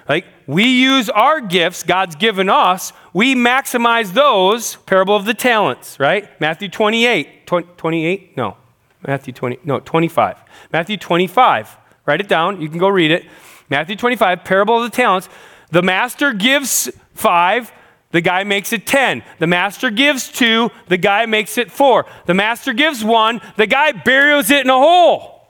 Like, 0.09 0.25
we 0.47 0.65
use 0.65 1.09
our 1.09 1.39
gifts 1.39 1.83
God's 1.83 2.15
given 2.15 2.49
us, 2.49 2.93
we 3.13 3.35
maximize 3.35 4.13
those, 4.13 4.77
parable 4.77 5.15
of 5.15 5.25
the 5.25 5.33
talents, 5.33 5.99
right? 5.99 6.29
Matthew 6.41 6.69
28. 6.69 7.45
28? 7.45 8.35
No. 8.37 8.57
Matthew 9.05 9.33
20, 9.33 9.59
no, 9.63 9.79
25. 9.79 10.37
Matthew 10.71 10.97
25. 10.97 11.77
Write 12.05 12.21
it 12.21 12.27
down. 12.27 12.61
You 12.61 12.69
can 12.69 12.79
go 12.79 12.87
read 12.87 13.11
it. 13.11 13.25
Matthew 13.69 13.95
25, 13.95 14.43
parable 14.43 14.77
of 14.77 14.89
the 14.89 14.95
talents. 14.95 15.29
The 15.71 15.81
master 15.81 16.33
gives 16.33 16.89
five, 17.13 17.71
the 18.11 18.21
guy 18.21 18.43
makes 18.43 18.71
it 18.73 18.85
10. 18.85 19.23
The 19.39 19.47
master 19.47 19.89
gives 19.89 20.31
two, 20.31 20.69
the 20.87 20.97
guy 20.97 21.25
makes 21.25 21.57
it 21.57 21.71
four. 21.71 22.05
The 22.25 22.33
master 22.33 22.73
gives 22.73 23.03
one, 23.03 23.41
the 23.57 23.67
guy 23.67 23.91
buries 23.91 24.51
it 24.51 24.65
in 24.65 24.69
a 24.69 24.77
hole. 24.77 25.47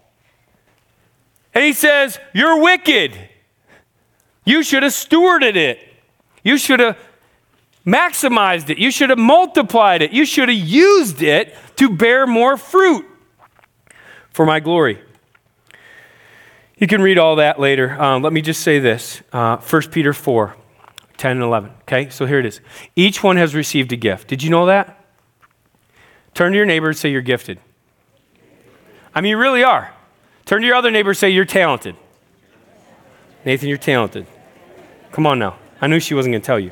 And 1.54 1.64
he 1.64 1.74
says, 1.74 2.20
You're 2.34 2.62
wicked. 2.62 3.30
You 4.46 4.64
should 4.64 4.84
have 4.84 4.94
stewarded 4.94 5.56
it. 5.56 5.80
You 6.44 6.58
should 6.58 6.80
have 6.80 6.98
maximized 7.86 8.70
it. 8.70 8.78
You 8.78 8.92
should 8.92 9.10
have 9.10 9.20
multiplied 9.20 10.02
it. 10.02 10.12
You 10.12 10.26
should 10.26 10.50
have 10.50 10.58
used 10.58 11.22
it 11.22 11.56
to 11.78 11.90
bear 11.90 12.26
more 12.26 12.58
fruit 12.58 13.06
for 14.32 14.46
my 14.46 14.60
glory. 14.60 15.02
You 16.78 16.88
can 16.88 17.02
read 17.02 17.18
all 17.18 17.38
that 17.38 17.60
later. 17.60 17.92
Um, 18.02 18.24
let 18.24 18.34
me 18.34 18.42
just 18.42 18.62
say 18.62 18.80
this 18.80 19.22
uh, 19.32 19.58
1 19.58 19.82
Peter 19.90 20.14
4 20.14 20.56
10 21.18 21.32
and 21.32 21.42
11. 21.42 21.72
Okay, 21.82 22.10
so 22.10 22.26
here 22.26 22.40
it 22.40 22.46
is. 22.46 22.60
Each 22.96 23.24
one 23.24 23.38
has 23.38 23.56
received 23.56 23.94
a 23.94 23.96
gift. 23.96 24.28
Did 24.28 24.44
you 24.44 24.50
know 24.50 24.66
that? 24.66 25.00
Turn 26.34 26.52
to 26.52 26.58
your 26.58 26.66
neighbor 26.66 26.88
and 26.88 26.98
say, 26.98 27.10
You're 27.10 27.22
gifted. 27.22 27.60
I 29.16 29.22
mean, 29.22 29.30
you 29.30 29.38
really 29.38 29.64
are. 29.64 29.94
Turn 30.46 30.62
to 30.62 30.68
your 30.68 30.76
other 30.76 30.92
neighbor 30.92 31.12
and 31.12 31.18
say, 31.18 31.30
You're 31.30 31.46
talented. 31.46 31.96
Nathan, 33.46 33.70
you're 33.70 33.78
talented. 33.78 34.26
Come 35.12 35.28
on 35.28 35.38
now. 35.38 35.58
I 35.80 35.88
knew 35.88 36.00
she 36.00 36.14
wasn't 36.14 36.34
going 36.34 36.42
to 36.42 36.46
tell 36.46 36.60
you. 36.60 36.72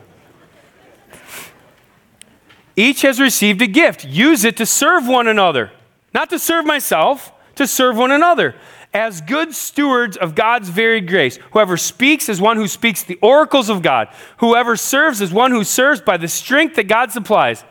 Each 2.81 3.03
has 3.03 3.19
received 3.19 3.61
a 3.61 3.67
gift. 3.67 4.05
Use 4.05 4.43
it 4.43 4.57
to 4.57 4.65
serve 4.65 5.07
one 5.07 5.27
another. 5.27 5.71
Not 6.15 6.31
to 6.31 6.39
serve 6.39 6.65
myself, 6.65 7.31
to 7.53 7.67
serve 7.67 7.95
one 7.95 8.09
another. 8.09 8.55
As 8.91 9.21
good 9.21 9.53
stewards 9.53 10.17
of 10.17 10.33
God's 10.33 10.69
varied 10.69 11.07
grace, 11.07 11.37
whoever 11.51 11.77
speaks 11.77 12.27
is 12.27 12.41
one 12.41 12.57
who 12.57 12.67
speaks 12.67 13.03
the 13.03 13.19
oracles 13.21 13.69
of 13.69 13.83
God. 13.83 14.07
Whoever 14.37 14.75
serves 14.75 15.21
is 15.21 15.31
one 15.31 15.51
who 15.51 15.63
serves 15.63 16.01
by 16.01 16.17
the 16.17 16.27
strength 16.27 16.75
that 16.75 16.87
God 16.87 17.11
supplies. 17.11 17.63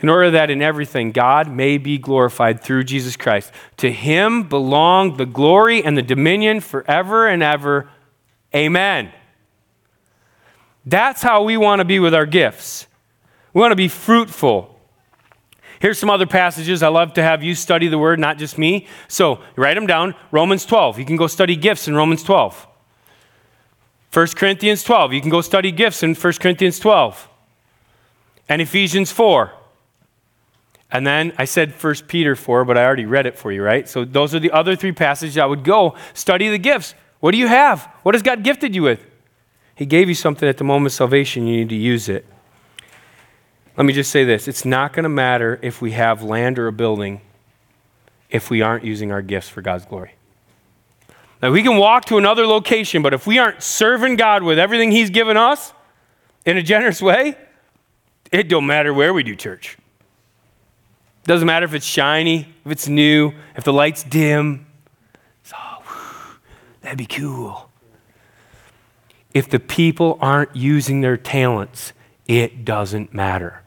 In 0.00 0.08
order 0.08 0.32
that 0.32 0.50
in 0.50 0.60
everything 0.60 1.12
God 1.12 1.48
may 1.48 1.78
be 1.78 1.98
glorified 1.98 2.64
through 2.64 2.82
Jesus 2.82 3.16
Christ. 3.16 3.52
To 3.76 3.92
him 3.92 4.42
belong 4.42 5.18
the 5.18 5.24
glory 5.24 5.84
and 5.84 5.96
the 5.96 6.02
dominion 6.02 6.58
forever 6.58 7.28
and 7.28 7.44
ever. 7.44 7.88
Amen. 8.52 9.12
That's 10.84 11.22
how 11.22 11.44
we 11.44 11.56
want 11.56 11.78
to 11.78 11.84
be 11.84 12.00
with 12.00 12.12
our 12.12 12.26
gifts. 12.26 12.88
We 13.52 13.60
want 13.60 13.72
to 13.72 13.76
be 13.76 13.88
fruitful. 13.88 14.68
Here's 15.80 15.98
some 15.98 16.10
other 16.10 16.26
passages. 16.26 16.82
I 16.82 16.88
love 16.88 17.14
to 17.14 17.22
have 17.22 17.42
you 17.42 17.54
study 17.54 17.88
the 17.88 17.98
word, 17.98 18.20
not 18.20 18.38
just 18.38 18.56
me. 18.56 18.86
So 19.08 19.40
write 19.56 19.74
them 19.74 19.86
down. 19.86 20.14
Romans 20.30 20.64
12. 20.64 20.98
You 20.98 21.04
can 21.04 21.16
go 21.16 21.26
study 21.26 21.56
gifts 21.56 21.88
in 21.88 21.96
Romans 21.96 22.22
12. 22.22 22.68
1 24.12 24.26
Corinthians 24.36 24.84
12. 24.84 25.12
You 25.12 25.20
can 25.20 25.30
go 25.30 25.40
study 25.40 25.72
gifts 25.72 26.02
in 26.02 26.14
1 26.14 26.32
Corinthians 26.34 26.78
12. 26.78 27.28
And 28.48 28.62
Ephesians 28.62 29.10
4. 29.10 29.52
And 30.92 31.06
then 31.06 31.32
I 31.38 31.46
said 31.46 31.72
1 31.72 31.94
Peter 32.06 32.36
4, 32.36 32.64
but 32.66 32.76
I 32.76 32.84
already 32.84 33.06
read 33.06 33.26
it 33.26 33.36
for 33.36 33.50
you, 33.50 33.62
right? 33.62 33.88
So 33.88 34.04
those 34.04 34.34
are 34.34 34.38
the 34.38 34.52
other 34.52 34.76
three 34.76 34.92
passages 34.92 35.38
I 35.38 35.46
would 35.46 35.64
go 35.64 35.96
study 36.12 36.48
the 36.48 36.58
gifts. 36.58 36.94
What 37.20 37.32
do 37.32 37.38
you 37.38 37.48
have? 37.48 37.84
What 38.02 38.14
has 38.14 38.22
God 38.22 38.44
gifted 38.44 38.74
you 38.74 38.82
with? 38.82 39.04
He 39.74 39.86
gave 39.86 40.08
you 40.08 40.14
something 40.14 40.48
at 40.48 40.58
the 40.58 40.64
moment 40.64 40.92
of 40.92 40.92
salvation, 40.92 41.46
you 41.46 41.56
need 41.56 41.70
to 41.70 41.74
use 41.74 42.08
it. 42.08 42.26
Let 43.76 43.86
me 43.86 43.92
just 43.92 44.10
say 44.10 44.24
this 44.24 44.48
it's 44.48 44.64
not 44.64 44.92
going 44.92 45.04
to 45.04 45.08
matter 45.08 45.58
if 45.62 45.80
we 45.80 45.92
have 45.92 46.22
land 46.22 46.58
or 46.58 46.66
a 46.66 46.72
building 46.72 47.20
if 48.30 48.50
we 48.50 48.62
aren't 48.62 48.84
using 48.84 49.12
our 49.12 49.22
gifts 49.22 49.48
for 49.48 49.62
God's 49.62 49.84
glory. 49.84 50.14
Now, 51.42 51.50
we 51.50 51.62
can 51.62 51.76
walk 51.76 52.04
to 52.06 52.18
another 52.18 52.46
location, 52.46 53.02
but 53.02 53.12
if 53.12 53.26
we 53.26 53.38
aren't 53.38 53.62
serving 53.62 54.16
God 54.16 54.42
with 54.42 54.58
everything 54.58 54.92
He's 54.92 55.10
given 55.10 55.36
us 55.36 55.72
in 56.46 56.56
a 56.56 56.62
generous 56.62 57.02
way, 57.02 57.36
it 58.30 58.48
don't 58.48 58.66
matter 58.66 58.94
where 58.94 59.12
we 59.12 59.22
do 59.22 59.34
church. 59.34 59.76
It 61.24 61.28
Doesn't 61.28 61.46
matter 61.46 61.66
if 61.66 61.74
it's 61.74 61.84
shiny, 61.84 62.48
if 62.64 62.72
it's 62.72 62.88
new, 62.88 63.32
if 63.56 63.64
the 63.64 63.72
light's 63.72 64.02
dim. 64.02 64.66
That'd 66.82 66.98
be 66.98 67.06
cool. 67.06 67.70
If 69.32 69.48
the 69.48 69.60
people 69.60 70.18
aren't 70.20 70.54
using 70.54 71.00
their 71.00 71.16
talents, 71.16 71.92
it 72.32 72.64
doesn't 72.64 73.12
matter. 73.12 73.62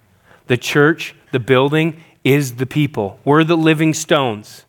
The 0.48 0.58
church, 0.58 1.16
the 1.32 1.40
building, 1.40 2.02
is 2.24 2.56
the 2.56 2.66
people. 2.66 3.20
We're 3.24 3.44
the 3.44 3.58
living 3.58 3.94
stones. 3.94 4.66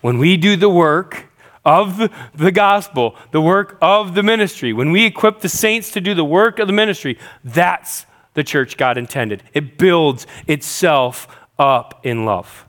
When 0.00 0.18
we 0.18 0.36
do 0.36 0.56
the 0.56 0.68
work 0.68 1.26
of 1.64 2.10
the, 2.34 2.52
gospel, 2.52 3.16
the 3.32 3.40
work 3.40 3.76
of 3.80 4.14
the 4.14 4.22
ministry, 4.22 4.72
when 4.72 4.90
we 4.90 5.04
equip 5.04 5.40
the 5.40 5.48
saints 5.48 5.90
to 5.92 6.00
do 6.00 6.14
the 6.14 6.24
work 6.24 6.58
of 6.58 6.66
the 6.66 6.72
ministry, 6.72 7.18
that's 7.44 8.06
the 8.34 8.42
church 8.42 8.76
God 8.76 8.96
intended. 8.96 9.42
It 9.52 9.76
builds 9.76 10.26
itself 10.46 11.28
up 11.58 12.00
in 12.04 12.24
love. 12.24 12.64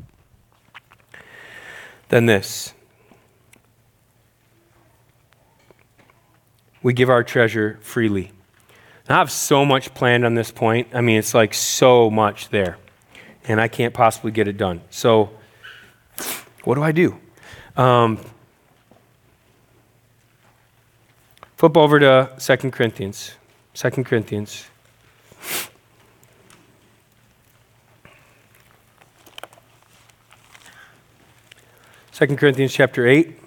Then 2.10 2.26
this 2.26 2.74
we 6.84 6.94
give 6.94 7.10
our 7.10 7.24
treasure 7.24 7.80
freely. 7.82 8.32
I 9.12 9.17
have 9.17 9.32
so 9.32 9.65
much 9.65 9.93
planned 9.93 10.26
on 10.26 10.36
this 10.36 10.52
point. 10.52 10.88
I 10.93 11.02
mean, 11.02 11.17
it's 11.17 11.34
like 11.34 11.54
so 11.54 12.10
much 12.10 12.50
there. 12.50 12.78
And 13.45 13.60
I 13.60 13.67
can't 13.67 13.93
possibly 13.93 14.32
get 14.32 14.47
it 14.47 14.58
done. 14.58 14.82
So, 14.89 15.32
what 16.63 16.76
do 16.76 16.84
I 16.84 16.91
do? 16.91 17.17
Um, 17.76 18.19
flip 21.58 21.75
over 21.75 22.00
to 22.00 22.31
2 22.40 22.71
Corinthians. 22.71 23.33
2 23.73 23.90
Corinthians. 24.04 24.67
Second 32.12 32.38
Corinthians 32.38 32.71
chapter 32.71 33.08
8. 33.08 33.40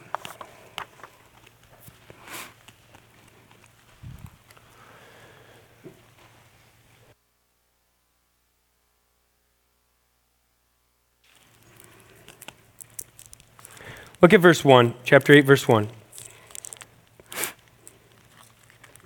Look 14.24 14.32
at 14.32 14.40
verse 14.40 14.64
1, 14.64 14.94
chapter 15.04 15.34
8, 15.34 15.42
verse 15.42 15.68
1. 15.68 15.86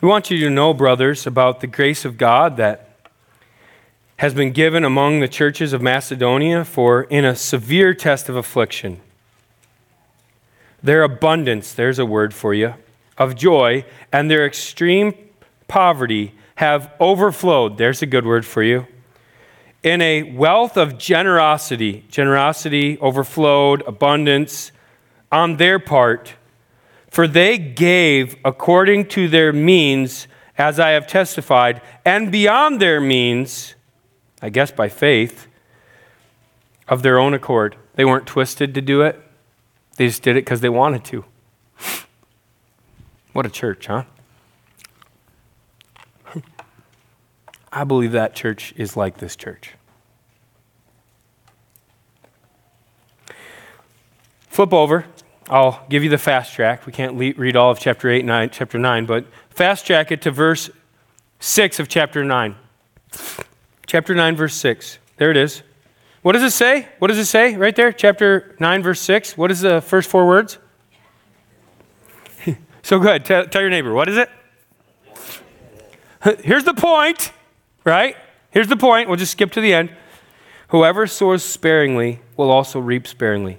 We 0.01 0.07
want 0.07 0.31
you 0.31 0.39
to 0.39 0.49
know, 0.49 0.73
brothers, 0.73 1.27
about 1.27 1.59
the 1.59 1.67
grace 1.67 2.05
of 2.05 2.17
God 2.17 2.57
that 2.59 3.11
has 4.19 4.33
been 4.33 4.53
given 4.53 4.85
among 4.85 5.19
the 5.19 5.27
churches 5.27 5.73
of 5.73 5.83
Macedonia 5.83 6.65
for 6.65 7.03
in 7.03 7.25
a 7.25 7.35
severe 7.35 7.95
test 7.95 8.29
of 8.29 8.37
affliction. 8.37 9.01
Their 10.85 11.03
abundance, 11.03 11.75
there's 11.75 11.99
a 11.99 12.07
word 12.07 12.33
for 12.33 12.55
you, 12.55 12.75
of 13.19 13.35
joy, 13.35 13.85
and 14.13 14.31
their 14.31 14.47
extreme 14.47 15.15
poverty 15.67 16.33
have 16.59 16.93
overflowed. 17.01 17.77
There's 17.77 18.03
a 18.03 18.07
good 18.07 18.25
word 18.25 18.47
for 18.47 18.63
you. 18.63 18.87
In 19.83 20.01
a 20.01 20.23
wealth 20.23 20.77
of 20.77 20.97
generosity, 20.97 22.05
generosity, 22.09 22.97
overflowed, 23.01 23.83
abundance 23.85 24.71
on 25.31 25.57
their 25.57 25.79
part, 25.79 26.35
for 27.11 27.29
they 27.29 27.59
gave 27.59 28.37
according 28.45 29.07
to 29.09 29.29
their 29.29 29.53
means, 29.53 30.27
as 30.57 30.81
I 30.81 30.91
have 30.91 31.07
testified, 31.07 31.81
and 32.05 32.33
beyond 32.33 32.81
their 32.81 33.01
means, 33.01 33.75
I 34.43 34.49
guess 34.49 34.71
by 34.71 34.89
faith, 34.89 35.47
of 36.89 37.03
their 37.03 37.19
own 37.19 37.35
accord. 37.35 37.77
They 37.95 38.05
weren't 38.05 38.27
twisted 38.27 38.75
to 38.75 38.81
do 38.81 39.03
it, 39.03 39.21
they 39.97 40.07
just 40.07 40.23
did 40.23 40.37
it 40.37 40.45
because 40.45 40.61
they 40.61 40.69
wanted 40.69 41.05
to. 41.07 41.25
What 43.33 43.47
a 43.47 43.51
church, 43.51 43.87
huh? 43.87 44.05
I 47.71 47.85
believe 47.85 48.13
that 48.13 48.35
church 48.35 48.73
is 48.77 48.97
like 48.97 49.19
this 49.19 49.37
church. 49.37 49.75
Flip 54.49 54.73
over. 54.73 55.05
I'll 55.51 55.85
give 55.89 56.05
you 56.05 56.11
the 56.11 56.19
fast 56.19 56.53
track. 56.53 56.85
We 56.87 56.93
can't 56.93 57.17
le- 57.17 57.33
read 57.37 57.57
all 57.57 57.71
of 57.71 57.79
chapter 57.79 58.11
8 58.11 58.25
9, 58.25 58.51
chapter 58.51 58.79
9, 58.79 59.07
but 59.07 59.27
fast 59.51 59.87
track 59.87 60.13
it 60.13 60.21
to 60.23 60.31
verse 60.31 60.71
6 61.41 61.81
of 61.81 61.89
chapter 61.89 62.23
9. 62.25 62.55
Chapter 63.87 64.15
9, 64.15 64.37
verse 64.37 64.55
6. 64.55 64.99
There 65.17 65.31
it 65.31 65.37
is. 65.37 65.63
What 66.23 66.33
does 66.33 66.43
it 66.43 66.51
say? 66.51 66.89
What 66.99 67.09
does 67.09 67.19
it 67.19 67.25
say 67.25 67.57
right 67.57 67.75
there? 67.75 67.93
Chapter 67.93 68.55
9, 68.61 68.83
verse 68.83 69.01
6. 69.01 69.39
What 69.39 69.51
is 69.51 69.61
the 69.61 69.81
first 69.81 70.11
four 70.11 70.27
words? 70.27 70.59
so 72.83 72.99
good. 72.99 73.25
Tell, 73.25 73.47
tell 73.47 73.63
your 73.63 73.71
neighbor. 73.71 73.95
What 73.95 74.09
is 74.09 74.19
it? 74.19 74.29
Here's 76.45 76.65
the 76.65 76.75
point, 76.75 77.33
right? 77.85 78.17
Here's 78.51 78.69
the 78.69 78.77
point. 78.77 79.09
We'll 79.09 79.17
just 79.17 79.33
skip 79.33 79.53
to 79.53 79.61
the 79.61 79.73
end. 79.73 79.91
Whoever 80.69 81.07
sows 81.07 81.43
sparingly 81.43 82.21
will 82.37 82.51
also 82.51 82.81
reap 82.81 83.07
sparingly. 83.07 83.59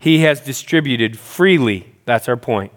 He 0.00 0.20
has 0.20 0.40
distributed 0.40 1.18
freely. 1.18 1.94
That's 2.06 2.28
our 2.28 2.36
point. 2.36 2.72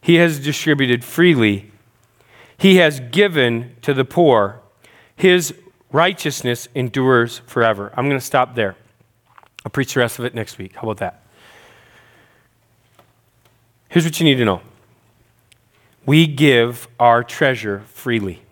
He 0.00 0.14
has 0.14 0.38
distributed 0.38 1.04
freely. 1.04 1.72
He 2.56 2.76
has 2.76 3.00
given 3.00 3.74
to 3.82 3.92
the 3.92 4.04
poor. 4.04 4.60
His 5.16 5.54
righteousness 5.90 6.68
endures 6.74 7.40
forever. 7.46 7.92
I'm 7.96 8.06
going 8.06 8.18
to 8.18 8.24
stop 8.24 8.54
there. 8.54 8.76
I'll 9.64 9.70
preach 9.70 9.94
the 9.94 10.00
rest 10.00 10.20
of 10.20 10.24
it 10.24 10.34
next 10.34 10.56
week. 10.56 10.76
How 10.76 10.82
about 10.82 10.98
that? 10.98 11.22
Here's 13.88 14.04
what 14.04 14.18
you 14.20 14.24
need 14.24 14.36
to 14.36 14.44
know 14.44 14.62
we 16.06 16.28
give 16.28 16.86
our 17.00 17.24
treasure 17.24 17.82
freely. 17.86 18.42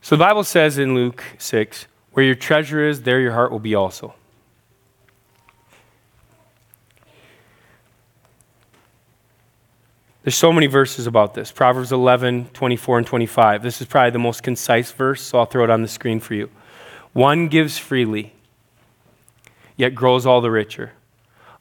So 0.00 0.16
the 0.16 0.20
Bible 0.20 0.44
says 0.44 0.78
in 0.78 0.94
Luke 0.94 1.22
6 1.36 1.86
where 2.16 2.24
your 2.24 2.34
treasure 2.34 2.82
is, 2.82 3.02
there 3.02 3.20
your 3.20 3.32
heart 3.32 3.52
will 3.52 3.58
be 3.58 3.74
also. 3.74 4.14
There's 10.22 10.34
so 10.34 10.50
many 10.50 10.66
verses 10.66 11.06
about 11.06 11.34
this. 11.34 11.52
Proverbs 11.52 11.92
11, 11.92 12.52
24, 12.54 12.98
and 12.98 13.06
25. 13.06 13.62
This 13.62 13.82
is 13.82 13.86
probably 13.86 14.12
the 14.12 14.18
most 14.18 14.42
concise 14.42 14.90
verse, 14.92 15.20
so 15.20 15.40
I'll 15.40 15.44
throw 15.44 15.62
it 15.62 15.68
on 15.68 15.82
the 15.82 15.88
screen 15.88 16.18
for 16.18 16.32
you. 16.32 16.48
One 17.12 17.48
gives 17.48 17.76
freely, 17.76 18.32
yet 19.76 19.94
grows 19.94 20.24
all 20.24 20.40
the 20.40 20.50
richer. 20.50 20.92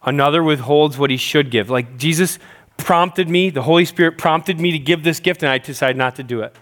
Another 0.03 0.41
withholds 0.41 0.97
what 0.97 1.09
he 1.09 1.17
should 1.17 1.51
give. 1.51 1.69
Like 1.69 1.97
Jesus 1.97 2.39
prompted 2.77 3.27
me, 3.27 3.49
the 3.49 3.63
Holy 3.63 3.83
Spirit 3.83 4.17
prompted 4.17 4.57
me 4.61 4.71
to 4.71 4.79
give 4.79 5.03
this 5.03 5.19
gift, 5.19 5.43
and 5.43 5.51
I 5.51 5.57
decided 5.57 5.97
not 5.97 6.15
to 6.15 6.23
do 6.23 6.39
it. 6.39 6.55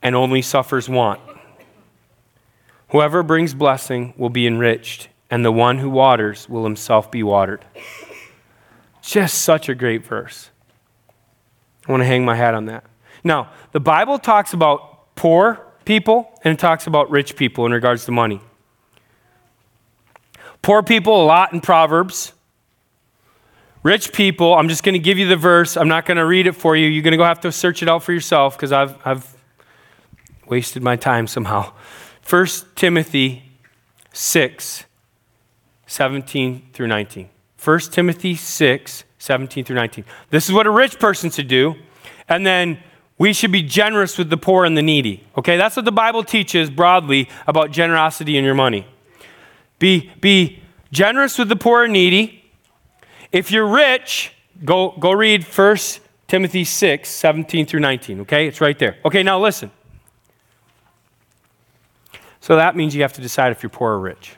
And 0.00 0.14
only 0.14 0.42
suffers 0.42 0.88
want. 0.88 1.20
Whoever 2.90 3.22
brings 3.22 3.54
blessing 3.54 4.14
will 4.16 4.30
be 4.30 4.46
enriched, 4.46 5.08
and 5.30 5.44
the 5.44 5.52
one 5.52 5.78
who 5.78 5.90
waters 5.90 6.48
will 6.48 6.64
himself 6.64 7.10
be 7.10 7.22
watered. 7.22 7.64
Just 9.02 9.42
such 9.42 9.68
a 9.68 9.74
great 9.74 10.04
verse. 10.04 10.50
I 11.86 11.92
want 11.92 12.00
to 12.02 12.06
hang 12.06 12.24
my 12.24 12.34
hat 12.34 12.54
on 12.54 12.66
that. 12.66 12.84
Now, 13.22 13.50
the 13.72 13.80
Bible 13.80 14.18
talks 14.18 14.52
about 14.52 15.14
poor 15.16 15.60
people 15.84 16.38
and 16.42 16.52
it 16.52 16.60
talks 16.60 16.86
about 16.86 17.10
rich 17.10 17.36
people 17.36 17.66
in 17.66 17.72
regards 17.72 18.04
to 18.06 18.12
money. 18.12 18.40
Poor 20.62 20.82
people, 20.82 21.22
a 21.22 21.26
lot 21.26 21.52
in 21.52 21.60
Proverbs. 21.60 22.32
Rich 23.84 24.12
people, 24.12 24.54
I'm 24.54 24.68
just 24.68 24.82
going 24.82 24.94
to 24.94 24.98
give 24.98 25.16
you 25.16 25.28
the 25.28 25.36
verse. 25.36 25.76
I'm 25.76 25.86
not 25.86 26.06
going 26.06 26.16
to 26.16 26.26
read 26.26 26.48
it 26.48 26.54
for 26.54 26.76
you. 26.76 26.88
You're 26.88 27.04
going 27.04 27.12
to 27.12 27.16
go 27.16 27.24
have 27.24 27.40
to 27.42 27.52
search 27.52 27.82
it 27.82 27.88
out 27.88 28.02
for 28.02 28.12
yourself 28.12 28.56
because 28.56 28.72
I've, 28.72 28.96
I've 29.04 29.36
wasted 30.48 30.82
my 30.82 30.96
time 30.96 31.28
somehow. 31.28 31.72
1 32.28 32.46
Timothy 32.74 33.44
6, 34.12 34.84
17 35.86 36.68
through 36.72 36.88
19. 36.88 37.28
1 37.62 37.80
Timothy 37.80 38.34
6, 38.34 39.04
17 39.18 39.64
through 39.64 39.76
19. 39.76 40.04
This 40.30 40.48
is 40.48 40.52
what 40.52 40.66
a 40.66 40.70
rich 40.70 40.98
person 40.98 41.30
should 41.30 41.46
do. 41.46 41.76
And 42.28 42.44
then 42.44 42.78
we 43.18 43.32
should 43.32 43.52
be 43.52 43.62
generous 43.62 44.18
with 44.18 44.28
the 44.28 44.36
poor 44.36 44.64
and 44.64 44.76
the 44.76 44.82
needy. 44.82 45.24
Okay, 45.38 45.56
that's 45.56 45.76
what 45.76 45.84
the 45.84 45.92
Bible 45.92 46.24
teaches 46.24 46.68
broadly 46.68 47.28
about 47.46 47.70
generosity 47.70 48.36
in 48.36 48.44
your 48.44 48.54
money. 48.54 48.86
Be, 49.78 50.10
be 50.20 50.62
generous 50.90 51.38
with 51.38 51.48
the 51.48 51.56
poor 51.56 51.84
and 51.84 51.92
needy. 51.92 52.44
If 53.30 53.50
you're 53.50 53.66
rich, 53.66 54.32
go, 54.64 54.94
go 54.98 55.12
read 55.12 55.44
1 55.44 55.76
Timothy 56.26 56.64
6, 56.64 57.08
17 57.08 57.66
through 57.66 57.80
19. 57.80 58.20
Okay, 58.22 58.48
it's 58.48 58.60
right 58.60 58.78
there. 58.78 58.96
Okay, 59.04 59.22
now 59.22 59.38
listen. 59.38 59.70
So 62.46 62.54
that 62.54 62.76
means 62.76 62.94
you 62.94 63.02
have 63.02 63.14
to 63.14 63.20
decide 63.20 63.50
if 63.50 63.64
you're 63.64 63.70
poor 63.70 63.94
or 63.94 63.98
rich. 63.98 64.36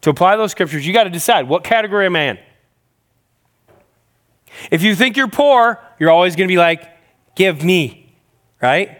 To 0.00 0.10
apply 0.10 0.34
those 0.34 0.50
scriptures, 0.50 0.84
you 0.84 0.92
got 0.92 1.04
to 1.04 1.10
decide 1.10 1.48
what 1.48 1.62
category 1.62 2.06
am 2.06 2.16
I 2.16 2.22
in? 2.30 2.38
If 4.72 4.82
you 4.82 4.96
think 4.96 5.16
you're 5.16 5.28
poor, 5.28 5.80
you're 6.00 6.10
always 6.10 6.34
going 6.34 6.48
to 6.48 6.52
be 6.52 6.58
like, 6.58 6.82
give 7.36 7.62
me, 7.62 8.12
right? 8.60 8.98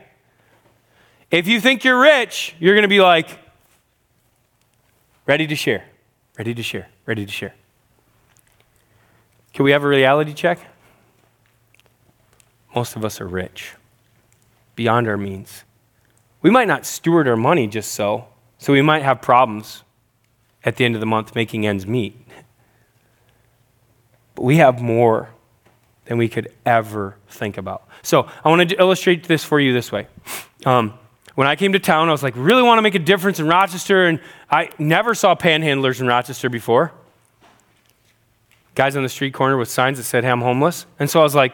If 1.33 1.49
you 1.49 1.61
think 1.61 1.83
you're 1.83 2.01
rich, 2.01 2.55
you're 2.61 2.77
going 2.77 2.83
to 2.83 2.89
be 2.89 3.01
like, 3.01 3.41
ready 5.27 5.49
to 5.49 5.57
share, 5.57 5.83
ready 6.39 6.55
to 6.55 6.63
share, 6.63 6.91
ready 7.07 7.27
to 7.27 7.33
share. 7.33 7.57
Can 9.53 9.65
we 9.65 9.73
have 9.73 9.83
a 9.83 9.89
reality 9.89 10.33
check? 10.33 10.61
Most 12.73 12.95
of 12.95 13.05
us 13.05 13.21
are 13.21 13.27
rich, 13.27 13.73
beyond 14.77 15.09
our 15.09 15.17
means. 15.17 15.65
We 16.43 16.51
might 16.51 16.69
not 16.69 16.87
steward 16.87 17.29
our 17.29 17.37
money 17.37 17.67
just 17.67 17.93
so, 17.93 18.27
so 18.59 18.73
we 18.73 18.83
might 18.83 19.03
have 19.03 19.21
problems 19.21 19.83
at 20.65 20.77
the 20.77 20.85
end 20.85 20.95
of 20.95 21.01
the 21.01 21.07
month 21.07 21.35
making 21.35 21.67
ends 21.67 21.87
meet. 21.87 22.17
But 24.35 24.43
we 24.43 24.57
have 24.57 24.81
more 24.81 25.31
than 26.07 26.19
we 26.19 26.29
could 26.29 26.53
ever 26.67 27.17
think 27.29 27.59
about. 27.59 27.89
So 28.03 28.29
I 28.45 28.49
want 28.49 28.69
to 28.69 28.81
illustrate 28.81 29.25
this 29.25 29.45
for 29.45 29.61
you 29.61 29.73
this 29.73 29.93
way. 29.93 30.07
Um, 30.67 30.95
when 31.35 31.47
I 31.47 31.57
came 31.57 31.73
to 31.73 31.79
town, 31.79 32.09
I 32.09 32.13
was 32.13 32.23
like, 32.23 32.35
really 32.37 32.63
want 32.63 32.79
to 32.79 32.83
make 32.83 32.95
a 32.95 32.99
difference 32.99 33.39
in 33.39 33.47
Rochester, 33.47 34.07
and 34.07 34.21
I 34.51 34.71
never 34.79 35.15
saw 35.15 35.35
panhandlers 35.35 36.01
in 36.01 36.07
Rochester 36.07 36.51
before. 36.51 36.93
Guys 38.75 38.97
on 38.97 39.03
the 39.03 39.09
street 39.09 39.35
corner 39.35 39.57
with 39.57 39.69
signs 39.69 39.99
that 39.99 40.05
said, 40.05 40.25
hey, 40.25 40.31
I'm 40.31 40.41
homeless. 40.41 40.87
And 40.99 41.09
so 41.09 41.21
I 41.21 41.23
was 41.23 41.35
like, 41.35 41.53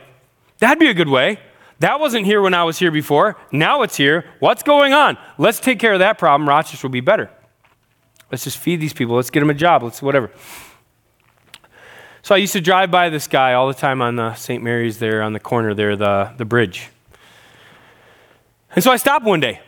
that'd 0.58 0.78
be 0.78 0.88
a 0.88 0.94
good 0.94 1.08
way. 1.08 1.38
That 1.80 2.00
wasn't 2.00 2.24
here 2.24 2.40
when 2.40 2.54
I 2.54 2.64
was 2.64 2.78
here 2.78 2.90
before. 2.90 3.36
Now 3.52 3.82
it's 3.82 3.96
here. 3.96 4.24
What's 4.38 4.62
going 4.62 4.92
on? 4.92 5.18
Let's 5.36 5.60
take 5.60 5.78
care 5.78 5.92
of 5.92 5.98
that 5.98 6.18
problem. 6.18 6.48
Rochester 6.48 6.86
will 6.86 6.92
be 6.92 7.00
better. 7.00 7.30
Let's 8.30 8.44
just 8.44 8.58
feed 8.58 8.80
these 8.80 8.94
people. 8.94 9.16
Let's 9.16 9.30
get 9.30 9.40
them 9.40 9.50
a 9.50 9.54
job. 9.54 9.82
Let's 9.82 10.00
whatever. 10.00 10.30
So 12.22 12.34
I 12.34 12.38
used 12.38 12.54
to 12.54 12.60
drive 12.60 12.90
by 12.90 13.08
this 13.08 13.28
guy 13.28 13.52
all 13.52 13.68
the 13.68 13.74
time 13.74 14.02
on 14.02 14.16
the 14.16 14.34
St. 14.34 14.62
Mary's 14.62 14.98
there 14.98 15.22
on 15.22 15.32
the 15.32 15.38
corner 15.38 15.74
there, 15.74 15.94
the, 15.94 16.32
the 16.36 16.44
bridge. 16.44 16.88
And 18.74 18.82
so 18.82 18.90
I 18.90 18.96
stopped 18.96 19.24
one 19.24 19.40
day. 19.40 19.60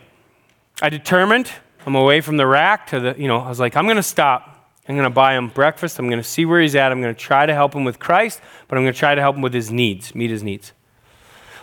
I 0.81 0.89
determined 0.89 1.49
I'm 1.85 1.95
away 1.95 2.21
from 2.21 2.37
the 2.37 2.45
rack 2.45 2.87
to 2.87 2.99
the, 2.99 3.15
you 3.17 3.27
know, 3.27 3.39
I 3.39 3.47
was 3.47 3.59
like, 3.59 3.77
I'm 3.77 3.85
going 3.85 3.95
to 3.97 4.03
stop. 4.03 4.73
I'm 4.87 4.95
going 4.95 5.09
to 5.09 5.13
buy 5.13 5.35
him 5.35 5.49
breakfast. 5.49 5.99
I'm 5.99 6.07
going 6.07 6.19
to 6.19 6.27
see 6.27 6.45
where 6.45 6.59
he's 6.59 6.75
at. 6.75 6.91
I'm 6.91 7.01
going 7.01 7.13
to 7.13 7.19
try 7.19 7.45
to 7.45 7.53
help 7.53 7.73
him 7.73 7.83
with 7.83 7.99
Christ, 7.99 8.41
but 8.67 8.77
I'm 8.77 8.83
going 8.83 8.93
to 8.93 8.99
try 8.99 9.15
to 9.15 9.21
help 9.21 9.35
him 9.35 9.41
with 9.41 9.53
his 9.53 9.71
needs, 9.71 10.13
meet 10.13 10.29
his 10.29 10.43
needs. 10.43 10.73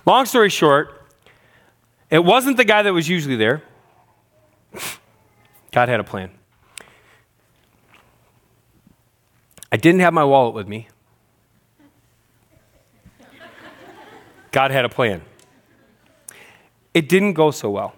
Long 0.07 0.25
story 0.25 0.51
short, 0.51 1.03
it 2.11 2.25
wasn't 2.25 2.57
the 2.57 2.65
guy 2.65 2.83
that 2.83 2.93
was 2.93 3.09
usually 3.09 3.35
there. 3.35 3.63
God 5.73 5.89
had 5.89 5.99
a 5.99 6.05
plan. 6.05 6.31
I 9.73 9.77
didn't 9.77 10.01
have 10.01 10.15
my 10.15 10.25
wallet 10.25 10.55
with 10.55 10.69
me. 10.69 10.89
God 14.53 14.71
had 14.71 14.85
a 14.85 14.89
plan. 14.89 15.23
It 16.95 17.09
didn't 17.09 17.35
go 17.35 17.51
so 17.51 17.69
well. 17.69 17.95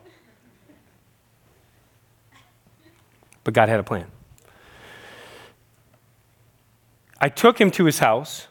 But 3.44 3.54
God 3.54 3.68
had 3.68 3.78
a 3.78 3.84
plan. 3.84 4.06
I 7.20 7.28
took 7.28 7.61
him 7.61 7.70
to 7.72 7.84
his 7.84 7.98
house. 7.98 8.48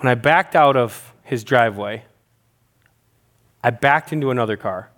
When 0.00 0.10
I 0.10 0.14
backed 0.14 0.56
out 0.56 0.78
of 0.78 1.12
his 1.24 1.44
driveway, 1.44 2.04
I 3.62 3.68
backed 3.68 4.14
into 4.14 4.30
another 4.30 4.56
car. 4.56 4.88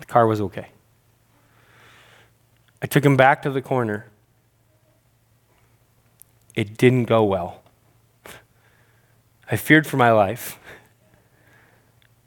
The 0.00 0.04
car 0.04 0.26
was 0.26 0.40
okay. 0.40 0.66
I 2.82 2.86
took 2.86 3.04
him 3.04 3.16
back 3.16 3.42
to 3.42 3.50
the 3.50 3.62
corner. 3.62 4.06
It 6.56 6.76
didn't 6.76 7.04
go 7.04 7.22
well. 7.22 7.62
I 9.48 9.54
feared 9.54 9.86
for 9.86 9.96
my 9.96 10.10
life. 10.10 10.58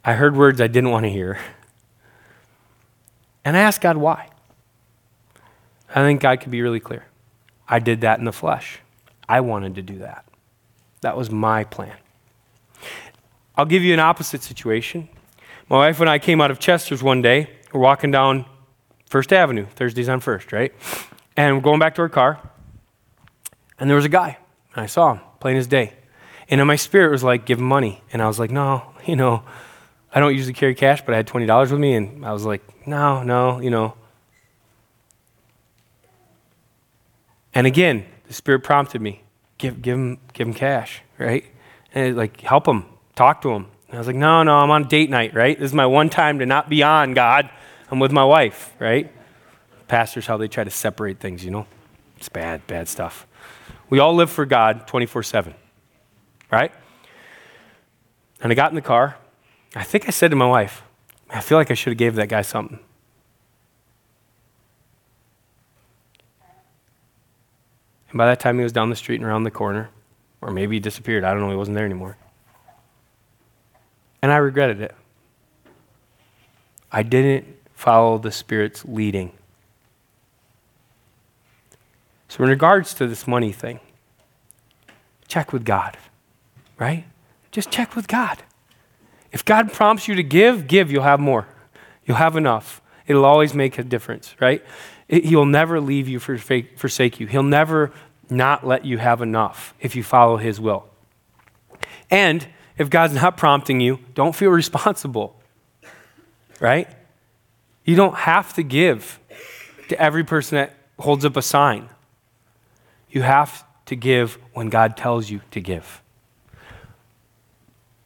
I 0.06 0.14
heard 0.14 0.38
words 0.38 0.62
I 0.62 0.68
didn't 0.68 0.92
want 0.92 1.04
to 1.04 1.10
hear. 1.10 1.38
And 3.44 3.58
I 3.58 3.60
asked 3.60 3.82
God 3.82 3.98
why. 3.98 4.30
I 5.90 5.96
think 5.96 6.22
God 6.22 6.40
could 6.40 6.52
be 6.52 6.62
really 6.62 6.80
clear. 6.80 7.08
I 7.68 7.80
did 7.80 8.00
that 8.02 8.20
in 8.20 8.24
the 8.24 8.32
flesh. 8.32 8.80
I 9.28 9.42
wanted 9.42 9.76
to 9.76 9.82
do 9.82 10.00
that. 10.00 10.26
That 11.02 11.18
was 11.18 11.30
my 11.30 11.64
plan. 11.64 11.96
I'll 13.56 13.66
give 13.66 13.84
you 13.84 13.94
an 13.94 14.00
opposite 14.00 14.44
situation. 14.44 15.10
My 15.70 15.78
wife 15.78 16.00
and 16.00 16.10
I 16.10 16.20
came 16.20 16.40
out 16.40 16.52
of 16.52 16.60
Chester's 16.60 17.04
one 17.04 17.22
day. 17.22 17.50
We're 17.74 17.82
walking 17.82 18.12
down 18.12 18.46
First 19.08 19.34
Avenue, 19.34 19.66
Thursdays 19.66 20.10
on 20.10 20.20
First, 20.20 20.52
right? 20.52 20.74
And 21.36 21.56
we're 21.56 21.62
going 21.62 21.80
back 21.80 21.96
to 21.96 22.02
our 22.02 22.10
car. 22.10 22.40
And 23.80 23.90
there 23.90 23.96
was 23.96 24.06
a 24.06 24.10
guy. 24.10 24.38
And 24.74 24.84
I 24.84 24.86
saw 24.86 25.14
him 25.14 25.22
plain 25.40 25.58
as 25.58 25.68
day. 25.68 25.94
And 26.50 26.62
in 26.62 26.68
my 26.68 26.76
spirit 26.76 27.12
was 27.12 27.24
like, 27.24 27.46
give 27.46 27.60
him 27.60 27.66
money. 27.66 28.02
And 28.14 28.22
I 28.22 28.28
was 28.28 28.40
like, 28.40 28.52
no, 28.52 28.94
you 29.06 29.16
know, 29.16 29.44
I 30.14 30.20
don't 30.20 30.34
usually 30.34 30.54
carry 30.54 30.76
cash, 30.76 31.02
but 31.06 31.14
I 31.14 31.18
had 31.18 31.28
$20 31.28 31.72
with 31.72 31.80
me. 31.80 31.94
And 31.94 32.26
I 32.26 32.32
was 32.32 32.46
like, 32.46 32.62
no, 32.88 33.24
no, 33.24 33.60
you 33.60 33.70
know. 33.70 33.96
And 37.54 37.68
again, 37.68 38.06
the 38.28 38.34
Spirit 38.34 38.64
prompted 38.64 39.02
me, 39.02 39.24
give, 39.58 39.82
give, 39.82 39.98
him, 39.98 40.20
give 40.34 40.48
him 40.48 40.54
cash, 40.54 41.02
right? 41.18 41.46
And 41.94 42.16
like, 42.16 42.42
help 42.42 42.68
him, 42.68 42.86
talk 43.16 43.42
to 43.42 43.50
him. 43.50 43.68
And 43.88 43.96
I 43.96 43.98
was 44.00 44.08
like, 44.08 44.16
no, 44.16 44.44
no, 44.44 44.58
I'm 44.58 44.70
on 44.70 44.88
date 44.88 45.10
night, 45.10 45.34
right? 45.34 45.58
This 45.58 45.72
is 45.72 45.74
my 45.74 45.86
one 45.86 46.10
time 46.10 46.40
to 46.40 46.46
not 46.46 46.70
be 46.70 46.84
on, 46.84 47.14
God. 47.14 47.50
I'm 47.90 48.00
with 48.00 48.12
my 48.12 48.26
wife, 48.26 48.74
right? 48.80 49.12
Pastors, 49.88 50.28
how 50.28 50.36
they 50.36 50.50
try 50.50 50.66
to 50.66 50.70
separate 50.70 51.20
things, 51.20 51.44
you 51.46 51.52
know? 51.52 51.66
It's 52.18 52.30
bad, 52.30 52.68
bad 52.68 52.90
stuff. 52.90 53.26
We 53.90 54.00
all 54.00 54.14
live 54.14 54.30
for 54.30 54.46
God 54.46 54.88
24 54.88 55.24
7, 55.24 55.54
right? 56.52 56.72
And 58.42 58.52
I 58.52 58.56
got 58.56 58.72
in 58.72 58.76
the 58.76 58.82
car. 58.82 59.16
I 59.76 59.84
think 59.84 60.08
I 60.08 60.12
said 60.12 60.32
to 60.32 60.36
my 60.36 60.48
wife, 60.48 60.84
I 61.30 61.42
feel 61.42 61.58
like 61.58 61.72
I 61.72 61.74
should 61.74 61.92
have 61.92 61.98
gave 61.98 62.16
that 62.16 62.28
guy 62.28 62.42
something. 62.42 62.80
And 68.18 68.20
by 68.20 68.26
that 68.26 68.40
time, 68.40 68.58
he 68.58 68.64
was 68.64 68.72
down 68.72 68.90
the 68.90 68.96
street 68.96 69.18
and 69.18 69.26
around 69.26 69.44
the 69.44 69.52
corner. 69.52 69.92
Or 70.42 70.50
maybe 70.50 70.78
he 70.78 70.80
disappeared. 70.80 71.24
I 71.24 71.34
don't 71.34 71.40
know. 71.40 71.52
He 71.52 71.56
wasn't 71.56 71.76
there 71.76 71.86
anymore. 71.86 72.18
And 74.24 74.32
I 74.32 74.38
regretted 74.38 74.82
it. 74.82 74.96
I 76.92 77.04
didn't 77.04 77.46
follow 77.76 78.18
the 78.18 78.32
Spirit's 78.32 78.84
leading. 78.86 79.34
So, 82.28 82.44
in 82.44 82.50
regards 82.50 82.96
to 82.96 83.06
this 83.06 83.28
money 83.28 83.52
thing, 83.52 83.82
check 85.28 85.54
with 85.54 85.64
God, 85.64 85.96
right? 86.80 87.06
Just 87.52 87.70
check 87.70 87.96
with 87.96 88.08
God. 88.08 88.42
If 89.32 89.46
God 89.46 89.72
prompts 89.72 90.08
you 90.08 90.16
to 90.16 90.24
give, 90.24 90.68
give, 90.68 90.92
you'll 90.92 91.04
have 91.04 91.20
more. 91.20 91.48
You'll 92.04 92.18
have 92.18 92.36
enough. 92.36 92.82
It'll 93.06 93.26
always 93.26 93.54
make 93.54 93.78
a 93.78 93.84
difference, 93.84 94.36
right? 94.42 94.66
He'll 95.08 95.46
never 95.46 95.80
leave 95.80 96.10
you, 96.10 96.20
forsake 96.20 97.20
you. 97.20 97.28
He'll 97.28 97.44
never 97.44 97.94
not 98.30 98.66
let 98.66 98.86
you 98.86 98.98
have 98.98 99.22
enough 99.22 99.74
if 99.80 99.96
you 99.96 100.04
follow 100.04 100.38
His 100.38 100.60
will. 100.60 100.88
And 102.10 102.48
if 102.78 102.90
God's 102.90 103.16
not 103.16 103.38
prompting 103.38 103.80
you, 103.82 104.00
don't 104.14 104.36
feel 104.36 104.50
responsible, 104.50 105.40
right? 106.60 106.88
You 107.86 107.96
don't 107.96 108.16
have 108.16 108.54
to 108.56 108.64
give 108.64 109.20
to 109.90 110.00
every 110.00 110.24
person 110.24 110.58
that 110.58 110.74
holds 111.00 111.26
up 111.26 111.38
a 111.38 111.42
sign. 111.42 111.90
You 113.10 113.22
have 113.22 113.66
to 113.86 113.96
give 113.96 114.38
when 114.54 114.70
God 114.70 114.98
tells 114.98 115.30
you 115.30 115.42
to 115.52 115.62
give. 115.62 116.02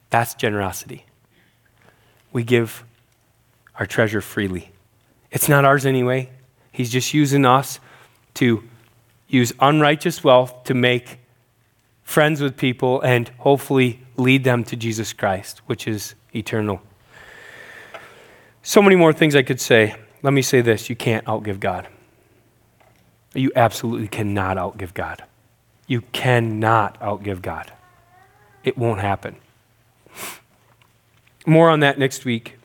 That's 0.09 0.36
generosity. 0.36 1.05
We 2.32 2.43
give 2.43 2.84
our 3.80 3.86
treasure 3.86 4.22
freely. 4.22 4.72
It's 5.32 5.49
not 5.49 5.65
ours 5.65 5.86
anyway. 5.86 6.30
He's 6.72 6.91
just 6.91 7.13
using 7.13 7.45
us 7.45 7.80
to 8.36 8.63
use 9.32 9.53
unrighteous 9.59 10.23
wealth 10.23 10.63
to 10.65 10.73
make 10.73 11.19
friends 12.03 12.41
with 12.41 12.57
people 12.57 13.01
and 13.01 13.29
hopefully 13.39 14.01
lead 14.17 14.43
them 14.43 14.63
to 14.65 14.75
Jesus 14.75 15.13
Christ, 15.13 15.61
which 15.65 15.88
is 15.88 16.15
eternal. 16.36 16.82
So 18.61 18.82
many 18.82 18.95
more 18.95 19.13
things 19.13 19.36
I 19.36 19.41
could 19.41 19.61
say. 19.61 19.95
Let 20.21 20.34
me 20.34 20.41
say 20.41 20.61
this 20.61 20.89
you 20.89 20.95
can't 20.95 21.25
outgive 21.25 21.59
God. 21.59 21.88
You 23.34 23.51
absolutely 23.55 24.09
cannot 24.09 24.57
outgive 24.57 24.93
God. 24.93 25.23
You 25.88 26.01
cannot 26.11 26.99
outgive 26.99 27.41
God. 27.41 27.71
It 28.63 28.77
won't 28.77 28.99
happen. 28.99 29.38
More 31.45 31.69
on 31.69 31.79
that 31.79 31.97
next 31.97 32.25
week. 32.25 32.57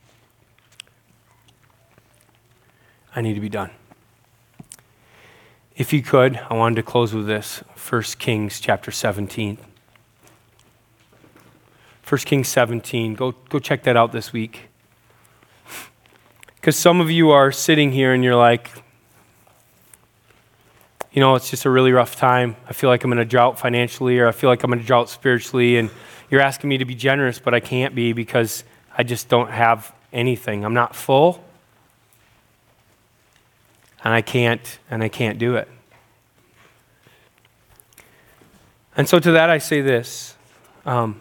I 3.14 3.22
need 3.22 3.34
to 3.34 3.40
be 3.40 3.48
done. 3.48 3.70
If 5.76 5.92
you 5.92 6.00
could, 6.00 6.40
I 6.48 6.54
wanted 6.54 6.76
to 6.76 6.82
close 6.82 7.12
with 7.12 7.26
this 7.26 7.58
1 7.58 8.02
Kings 8.18 8.60
chapter 8.60 8.90
17. 8.90 9.58
1 12.08 12.18
Kings 12.20 12.48
17. 12.48 13.14
Go, 13.14 13.32
go 13.50 13.58
check 13.58 13.82
that 13.82 13.94
out 13.94 14.10
this 14.10 14.32
week. 14.32 14.70
Because 16.54 16.76
some 16.76 16.98
of 17.02 17.10
you 17.10 17.28
are 17.28 17.52
sitting 17.52 17.92
here 17.92 18.14
and 18.14 18.24
you're 18.24 18.36
like, 18.36 18.70
you 21.12 21.20
know, 21.20 21.34
it's 21.34 21.50
just 21.50 21.66
a 21.66 21.70
really 21.70 21.92
rough 21.92 22.16
time. 22.16 22.56
I 22.66 22.72
feel 22.72 22.88
like 22.88 23.04
I'm 23.04 23.12
in 23.12 23.18
a 23.18 23.24
drought 23.26 23.58
financially, 23.58 24.18
or 24.18 24.28
I 24.28 24.32
feel 24.32 24.48
like 24.48 24.62
I'm 24.64 24.72
in 24.72 24.80
a 24.80 24.82
drought 24.82 25.10
spiritually, 25.10 25.76
and 25.76 25.90
you're 26.30 26.40
asking 26.40 26.70
me 26.70 26.78
to 26.78 26.86
be 26.86 26.94
generous, 26.94 27.38
but 27.38 27.52
I 27.52 27.60
can't 27.60 27.94
be 27.94 28.14
because 28.14 28.64
I 28.96 29.02
just 29.02 29.28
don't 29.28 29.50
have 29.50 29.94
anything. 30.10 30.64
I'm 30.64 30.74
not 30.74 30.96
full, 30.96 31.44
and 34.06 34.14
I 34.14 34.22
can't, 34.22 34.78
and 34.88 35.02
I 35.02 35.08
can't 35.08 35.36
do 35.36 35.56
it. 35.56 35.68
And 38.96 39.08
so 39.08 39.18
to 39.18 39.32
that 39.32 39.50
I 39.50 39.58
say 39.58 39.80
this, 39.80 40.36
um, 40.84 41.20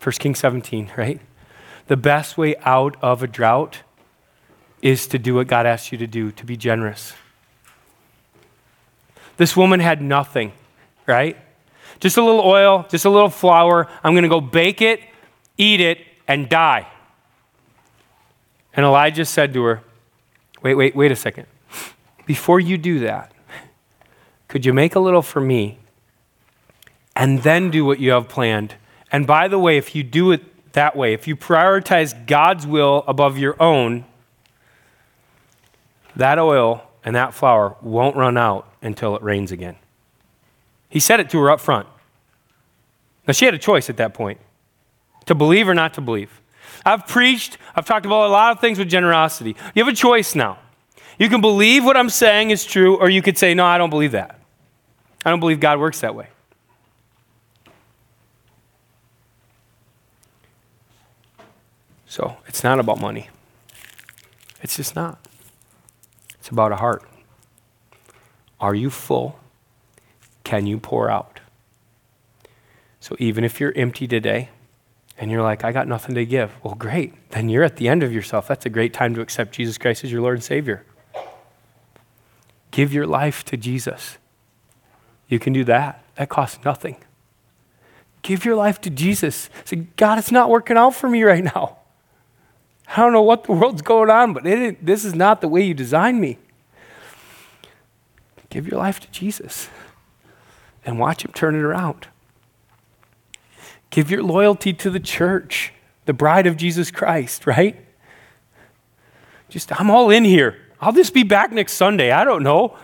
1 0.00 0.12
Kings 0.20 0.38
17, 0.38 0.92
right? 0.96 1.20
The 1.88 1.96
best 1.96 2.38
way 2.38 2.54
out 2.58 2.96
of 3.02 3.24
a 3.24 3.26
drought 3.26 3.82
is 4.82 5.08
to 5.08 5.18
do 5.18 5.34
what 5.34 5.48
God 5.48 5.66
asks 5.66 5.90
you 5.90 5.98
to 5.98 6.06
do, 6.06 6.30
to 6.30 6.46
be 6.46 6.56
generous. 6.56 7.14
This 9.36 9.56
woman 9.56 9.80
had 9.80 10.00
nothing, 10.00 10.52
right? 11.08 11.36
Just 11.98 12.16
a 12.16 12.22
little 12.22 12.42
oil, 12.42 12.86
just 12.88 13.04
a 13.04 13.10
little 13.10 13.30
flour. 13.30 13.88
I'm 14.04 14.12
going 14.12 14.22
to 14.22 14.28
go 14.28 14.40
bake 14.40 14.80
it, 14.80 15.00
eat 15.58 15.80
it, 15.80 15.98
and 16.28 16.48
die. 16.48 16.86
And 18.74 18.86
Elijah 18.86 19.24
said 19.24 19.52
to 19.54 19.62
her, 19.64 19.82
Wait, 20.62 20.76
wait, 20.76 20.94
wait 20.94 21.10
a 21.10 21.16
second. 21.16 21.48
Before 22.26 22.60
you 22.60 22.78
do 22.78 23.00
that, 23.00 23.32
could 24.48 24.64
you 24.64 24.72
make 24.72 24.94
a 24.94 25.00
little 25.00 25.22
for 25.22 25.40
me 25.40 25.78
and 27.16 27.42
then 27.42 27.70
do 27.70 27.84
what 27.84 27.98
you 28.00 28.12
have 28.12 28.28
planned? 28.28 28.74
And 29.10 29.26
by 29.26 29.48
the 29.48 29.58
way, 29.58 29.76
if 29.76 29.94
you 29.94 30.02
do 30.02 30.32
it 30.32 30.72
that 30.72 30.96
way, 30.96 31.12
if 31.12 31.26
you 31.28 31.36
prioritize 31.36 32.26
God's 32.26 32.66
will 32.66 33.04
above 33.06 33.38
your 33.38 33.60
own, 33.62 34.04
that 36.16 36.38
oil 36.38 36.88
and 37.04 37.14
that 37.14 37.34
flour 37.34 37.76
won't 37.82 38.16
run 38.16 38.36
out 38.36 38.68
until 38.82 39.16
it 39.16 39.22
rains 39.22 39.52
again. 39.52 39.76
He 40.88 41.00
said 41.00 41.20
it 41.20 41.28
to 41.30 41.38
her 41.40 41.50
up 41.50 41.60
front. 41.60 41.88
Now, 43.26 43.32
she 43.32 43.44
had 43.44 43.54
a 43.54 43.58
choice 43.58 43.90
at 43.90 43.96
that 43.96 44.14
point 44.14 44.38
to 45.26 45.34
believe 45.34 45.68
or 45.68 45.74
not 45.74 45.94
to 45.94 46.00
believe. 46.00 46.40
I've 46.84 47.06
preached, 47.06 47.58
I've 47.74 47.86
talked 47.86 48.06
about 48.06 48.26
a 48.26 48.32
lot 48.32 48.52
of 48.52 48.60
things 48.60 48.78
with 48.78 48.88
generosity. 48.88 49.56
You 49.74 49.84
have 49.84 49.92
a 49.92 49.96
choice 49.96 50.34
now. 50.34 50.58
You 51.18 51.28
can 51.28 51.40
believe 51.40 51.84
what 51.84 51.96
I'm 51.96 52.10
saying 52.10 52.50
is 52.50 52.64
true, 52.64 52.96
or 52.96 53.08
you 53.08 53.22
could 53.22 53.38
say, 53.38 53.54
No, 53.54 53.64
I 53.64 53.78
don't 53.78 53.90
believe 53.90 54.12
that. 54.12 54.38
I 55.24 55.30
don't 55.30 55.40
believe 55.40 55.60
God 55.60 55.78
works 55.78 56.00
that 56.00 56.14
way. 56.14 56.28
So 62.06 62.36
it's 62.46 62.62
not 62.62 62.78
about 62.78 63.00
money. 63.00 63.28
It's 64.62 64.76
just 64.76 64.94
not. 64.94 65.18
It's 66.38 66.48
about 66.48 66.72
a 66.72 66.76
heart. 66.76 67.02
Are 68.60 68.74
you 68.74 68.88
full? 68.88 69.38
Can 70.44 70.66
you 70.66 70.78
pour 70.78 71.10
out? 71.10 71.40
So 73.00 73.16
even 73.18 73.44
if 73.44 73.60
you're 73.60 73.72
empty 73.74 74.06
today 74.06 74.50
and 75.18 75.30
you're 75.30 75.42
like, 75.42 75.64
I 75.64 75.72
got 75.72 75.88
nothing 75.88 76.14
to 76.14 76.24
give, 76.24 76.52
well, 76.62 76.74
great. 76.74 77.30
Then 77.30 77.48
you're 77.48 77.64
at 77.64 77.76
the 77.76 77.88
end 77.88 78.02
of 78.02 78.12
yourself. 78.12 78.46
That's 78.46 78.64
a 78.64 78.70
great 78.70 78.94
time 78.94 79.14
to 79.16 79.20
accept 79.20 79.52
Jesus 79.52 79.76
Christ 79.76 80.04
as 80.04 80.12
your 80.12 80.22
Lord 80.22 80.36
and 80.36 80.44
Savior. 80.44 80.84
Give 82.74 82.92
your 82.92 83.06
life 83.06 83.44
to 83.44 83.56
Jesus. 83.56 84.18
You 85.28 85.38
can 85.38 85.52
do 85.52 85.62
that. 85.62 86.02
That 86.16 86.28
costs 86.28 86.58
nothing. 86.64 86.96
Give 88.22 88.44
your 88.44 88.56
life 88.56 88.80
to 88.80 88.90
Jesus. 88.90 89.48
Say, 89.64 89.86
God, 89.96 90.18
it's 90.18 90.32
not 90.32 90.50
working 90.50 90.76
out 90.76 90.92
for 90.92 91.08
me 91.08 91.22
right 91.22 91.44
now. 91.44 91.76
I 92.88 92.96
don't 92.96 93.12
know 93.12 93.22
what 93.22 93.44
the 93.44 93.52
world's 93.52 93.80
going 93.80 94.10
on, 94.10 94.32
but 94.32 94.42
this 94.42 95.04
is 95.04 95.14
not 95.14 95.40
the 95.40 95.46
way 95.46 95.62
you 95.62 95.72
designed 95.72 96.20
me. 96.20 96.36
Give 98.50 98.66
your 98.66 98.78
life 98.78 98.98
to 98.98 99.10
Jesus 99.12 99.68
and 100.84 100.98
watch 100.98 101.24
Him 101.24 101.30
turn 101.32 101.54
it 101.54 101.62
around. 101.62 102.08
Give 103.90 104.10
your 104.10 104.24
loyalty 104.24 104.72
to 104.72 104.90
the 104.90 104.98
church, 104.98 105.72
the 106.06 106.12
bride 106.12 106.48
of 106.48 106.56
Jesus 106.56 106.90
Christ, 106.90 107.46
right? 107.46 107.86
Just, 109.48 109.70
I'm 109.80 109.92
all 109.92 110.10
in 110.10 110.24
here. 110.24 110.58
I'll 110.84 110.92
just 110.92 111.14
be 111.14 111.22
back 111.22 111.50
next 111.50 111.72
Sunday. 111.72 112.10
I 112.10 112.24
don't 112.24 112.42
know. 112.42 112.76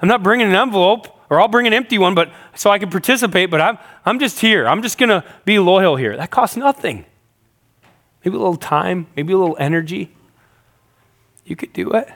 I'm 0.00 0.08
not 0.08 0.22
bringing 0.22 0.46
an 0.48 0.54
envelope, 0.54 1.08
or 1.28 1.38
I'll 1.38 1.48
bring 1.48 1.66
an 1.66 1.74
empty 1.74 1.98
one, 1.98 2.14
but 2.14 2.32
so 2.54 2.70
I 2.70 2.78
can 2.78 2.88
participate, 2.88 3.50
but 3.50 3.60
I'm, 3.60 3.76
I'm 4.06 4.18
just 4.18 4.40
here. 4.40 4.66
I'm 4.66 4.80
just 4.80 4.96
to 4.98 5.22
be 5.44 5.58
loyal 5.58 5.96
here. 5.96 6.16
That 6.16 6.30
costs 6.30 6.56
nothing. 6.56 7.04
Maybe 8.24 8.36
a 8.36 8.38
little 8.38 8.56
time, 8.56 9.08
maybe 9.16 9.34
a 9.34 9.38
little 9.38 9.56
energy. 9.60 10.16
You 11.44 11.56
could 11.56 11.74
do 11.74 11.92
it. 11.92 12.08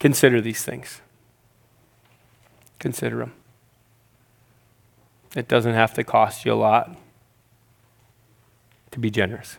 Consider 0.00 0.40
these 0.40 0.64
things. 0.64 1.00
Consider 2.80 3.18
them. 3.18 3.34
It 5.36 5.46
doesn't 5.46 5.74
have 5.74 5.94
to 5.94 6.02
cost 6.02 6.44
you 6.44 6.52
a 6.52 6.54
lot 6.54 6.96
to 8.90 8.98
be 8.98 9.12
generous. 9.12 9.58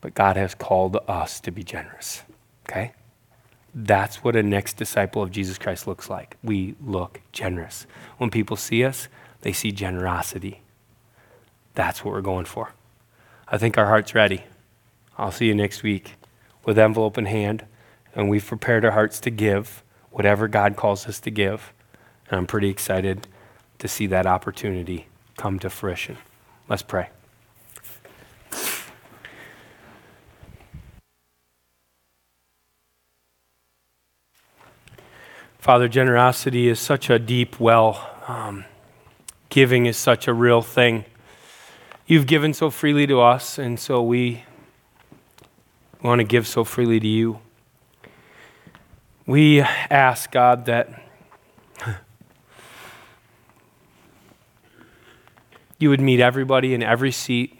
But 0.00 0.14
God 0.14 0.36
has 0.36 0.54
called 0.54 0.96
us 1.08 1.40
to 1.40 1.50
be 1.50 1.62
generous. 1.62 2.22
Okay? 2.68 2.92
That's 3.74 4.24
what 4.24 4.36
a 4.36 4.42
next 4.42 4.76
disciple 4.76 5.22
of 5.22 5.30
Jesus 5.30 5.58
Christ 5.58 5.86
looks 5.86 6.10
like. 6.10 6.36
We 6.42 6.74
look 6.84 7.20
generous. 7.32 7.86
When 8.18 8.30
people 8.30 8.56
see 8.56 8.84
us, 8.84 9.08
they 9.42 9.52
see 9.52 9.72
generosity. 9.72 10.62
That's 11.74 12.04
what 12.04 12.12
we're 12.12 12.20
going 12.20 12.46
for. 12.46 12.72
I 13.46 13.58
think 13.58 13.78
our 13.78 13.86
heart's 13.86 14.14
ready. 14.14 14.44
I'll 15.16 15.32
see 15.32 15.46
you 15.46 15.54
next 15.54 15.82
week 15.82 16.14
with 16.64 16.78
envelope 16.78 17.18
in 17.18 17.26
hand 17.26 17.64
and 18.14 18.28
we've 18.28 18.46
prepared 18.46 18.84
our 18.84 18.90
hearts 18.92 19.20
to 19.20 19.30
give 19.30 19.82
whatever 20.10 20.48
God 20.48 20.76
calls 20.76 21.06
us 21.06 21.20
to 21.20 21.30
give. 21.30 21.72
And 22.28 22.38
I'm 22.38 22.46
pretty 22.46 22.68
excited 22.68 23.26
to 23.78 23.88
see 23.88 24.06
that 24.08 24.26
opportunity 24.26 25.06
come 25.36 25.58
to 25.60 25.70
fruition. 25.70 26.18
Let's 26.68 26.82
pray. 26.82 27.08
Father, 35.60 35.88
generosity 35.88 36.68
is 36.68 36.80
such 36.80 37.10
a 37.10 37.18
deep 37.18 37.60
well. 37.60 38.10
Um, 38.26 38.64
giving 39.50 39.84
is 39.84 39.98
such 39.98 40.26
a 40.26 40.32
real 40.32 40.62
thing. 40.62 41.04
You've 42.06 42.26
given 42.26 42.54
so 42.54 42.70
freely 42.70 43.06
to 43.06 43.20
us, 43.20 43.58
and 43.58 43.78
so 43.78 44.02
we 44.02 44.44
want 46.02 46.20
to 46.20 46.24
give 46.24 46.46
so 46.46 46.64
freely 46.64 46.98
to 46.98 47.06
you. 47.06 47.40
We 49.26 49.60
ask, 49.60 50.30
God, 50.30 50.64
that 50.64 51.02
you 55.78 55.90
would 55.90 56.00
meet 56.00 56.20
everybody 56.20 56.72
in 56.72 56.82
every 56.82 57.12
seat 57.12 57.58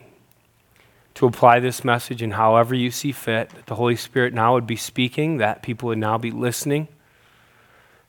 to 1.17 1.27
apply 1.27 1.61
this 1.61 1.85
message 1.85 2.23
in 2.23 2.31
however 2.31 2.75
you 2.75 2.91
see 2.91 3.13
fit, 3.13 3.51
that 3.51 3.67
the 3.67 3.75
Holy 3.75 3.97
Spirit 3.97 4.33
now 4.33 4.55
would 4.55 4.67
be 4.67 4.77
speaking, 4.77 5.37
that 5.37 5.63
people 5.63 5.89
would 5.89 5.99
now 5.99 6.17
be 6.17 6.31
listening, 6.31 6.89
and 6.89 6.97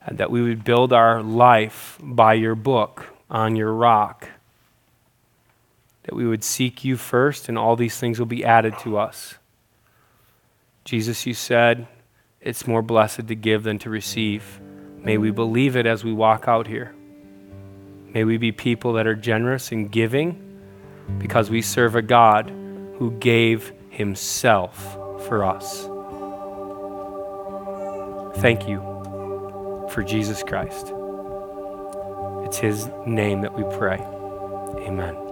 Uh, 0.06 0.14
that 0.14 0.32
we 0.32 0.42
would 0.42 0.64
build 0.64 0.94
our 0.94 1.22
life 1.22 1.98
by 2.02 2.34
your 2.34 2.56
book 2.56 3.16
on 3.30 3.56
your 3.56 3.74
rock. 3.74 4.30
That 6.04 6.16
we 6.16 6.26
would 6.26 6.44
seek 6.44 6.84
you 6.84 6.98
first, 6.98 7.48
and 7.48 7.58
all 7.58 7.76
these 7.76 7.98
things 7.98 8.18
will 8.18 8.26
be 8.26 8.44
added 8.44 8.78
to 8.80 8.98
us. 8.98 9.36
Jesus, 10.84 11.28
you 11.28 11.34
said, 11.34 11.88
it's 12.42 12.66
more 12.66 12.82
blessed 12.82 13.28
to 13.28 13.36
give 13.36 13.64
than 13.64 13.78
to 13.80 13.90
receive. 13.90 14.60
May 14.98 15.18
we 15.18 15.30
believe 15.30 15.76
it 15.76 15.86
as 15.86 16.04
we 16.04 16.12
walk 16.12 16.48
out 16.48 16.66
here. 16.66 16.96
May 18.08 18.24
we 18.24 18.38
be 18.38 18.52
people 18.52 18.94
that 18.94 19.06
are 19.06 19.16
generous 19.16 19.72
in 19.72 19.88
giving 19.88 20.60
because 21.20 21.50
we 21.50 21.62
serve 21.62 21.96
a 21.96 22.02
God 22.02 22.50
who 22.98 23.12
gave 23.20 23.72
himself 23.90 24.94
for 25.28 25.46
us. 25.46 25.88
Thank 28.42 28.68
you 28.68 28.91
for 29.92 30.04
Jesus 30.04 30.42
Christ. 30.44 30.94
It's 32.46 32.58
his 32.58 32.90
name 33.06 33.42
that 33.42 33.54
we 33.54 33.64
pray. 33.78 34.00
Amen. 34.88 35.31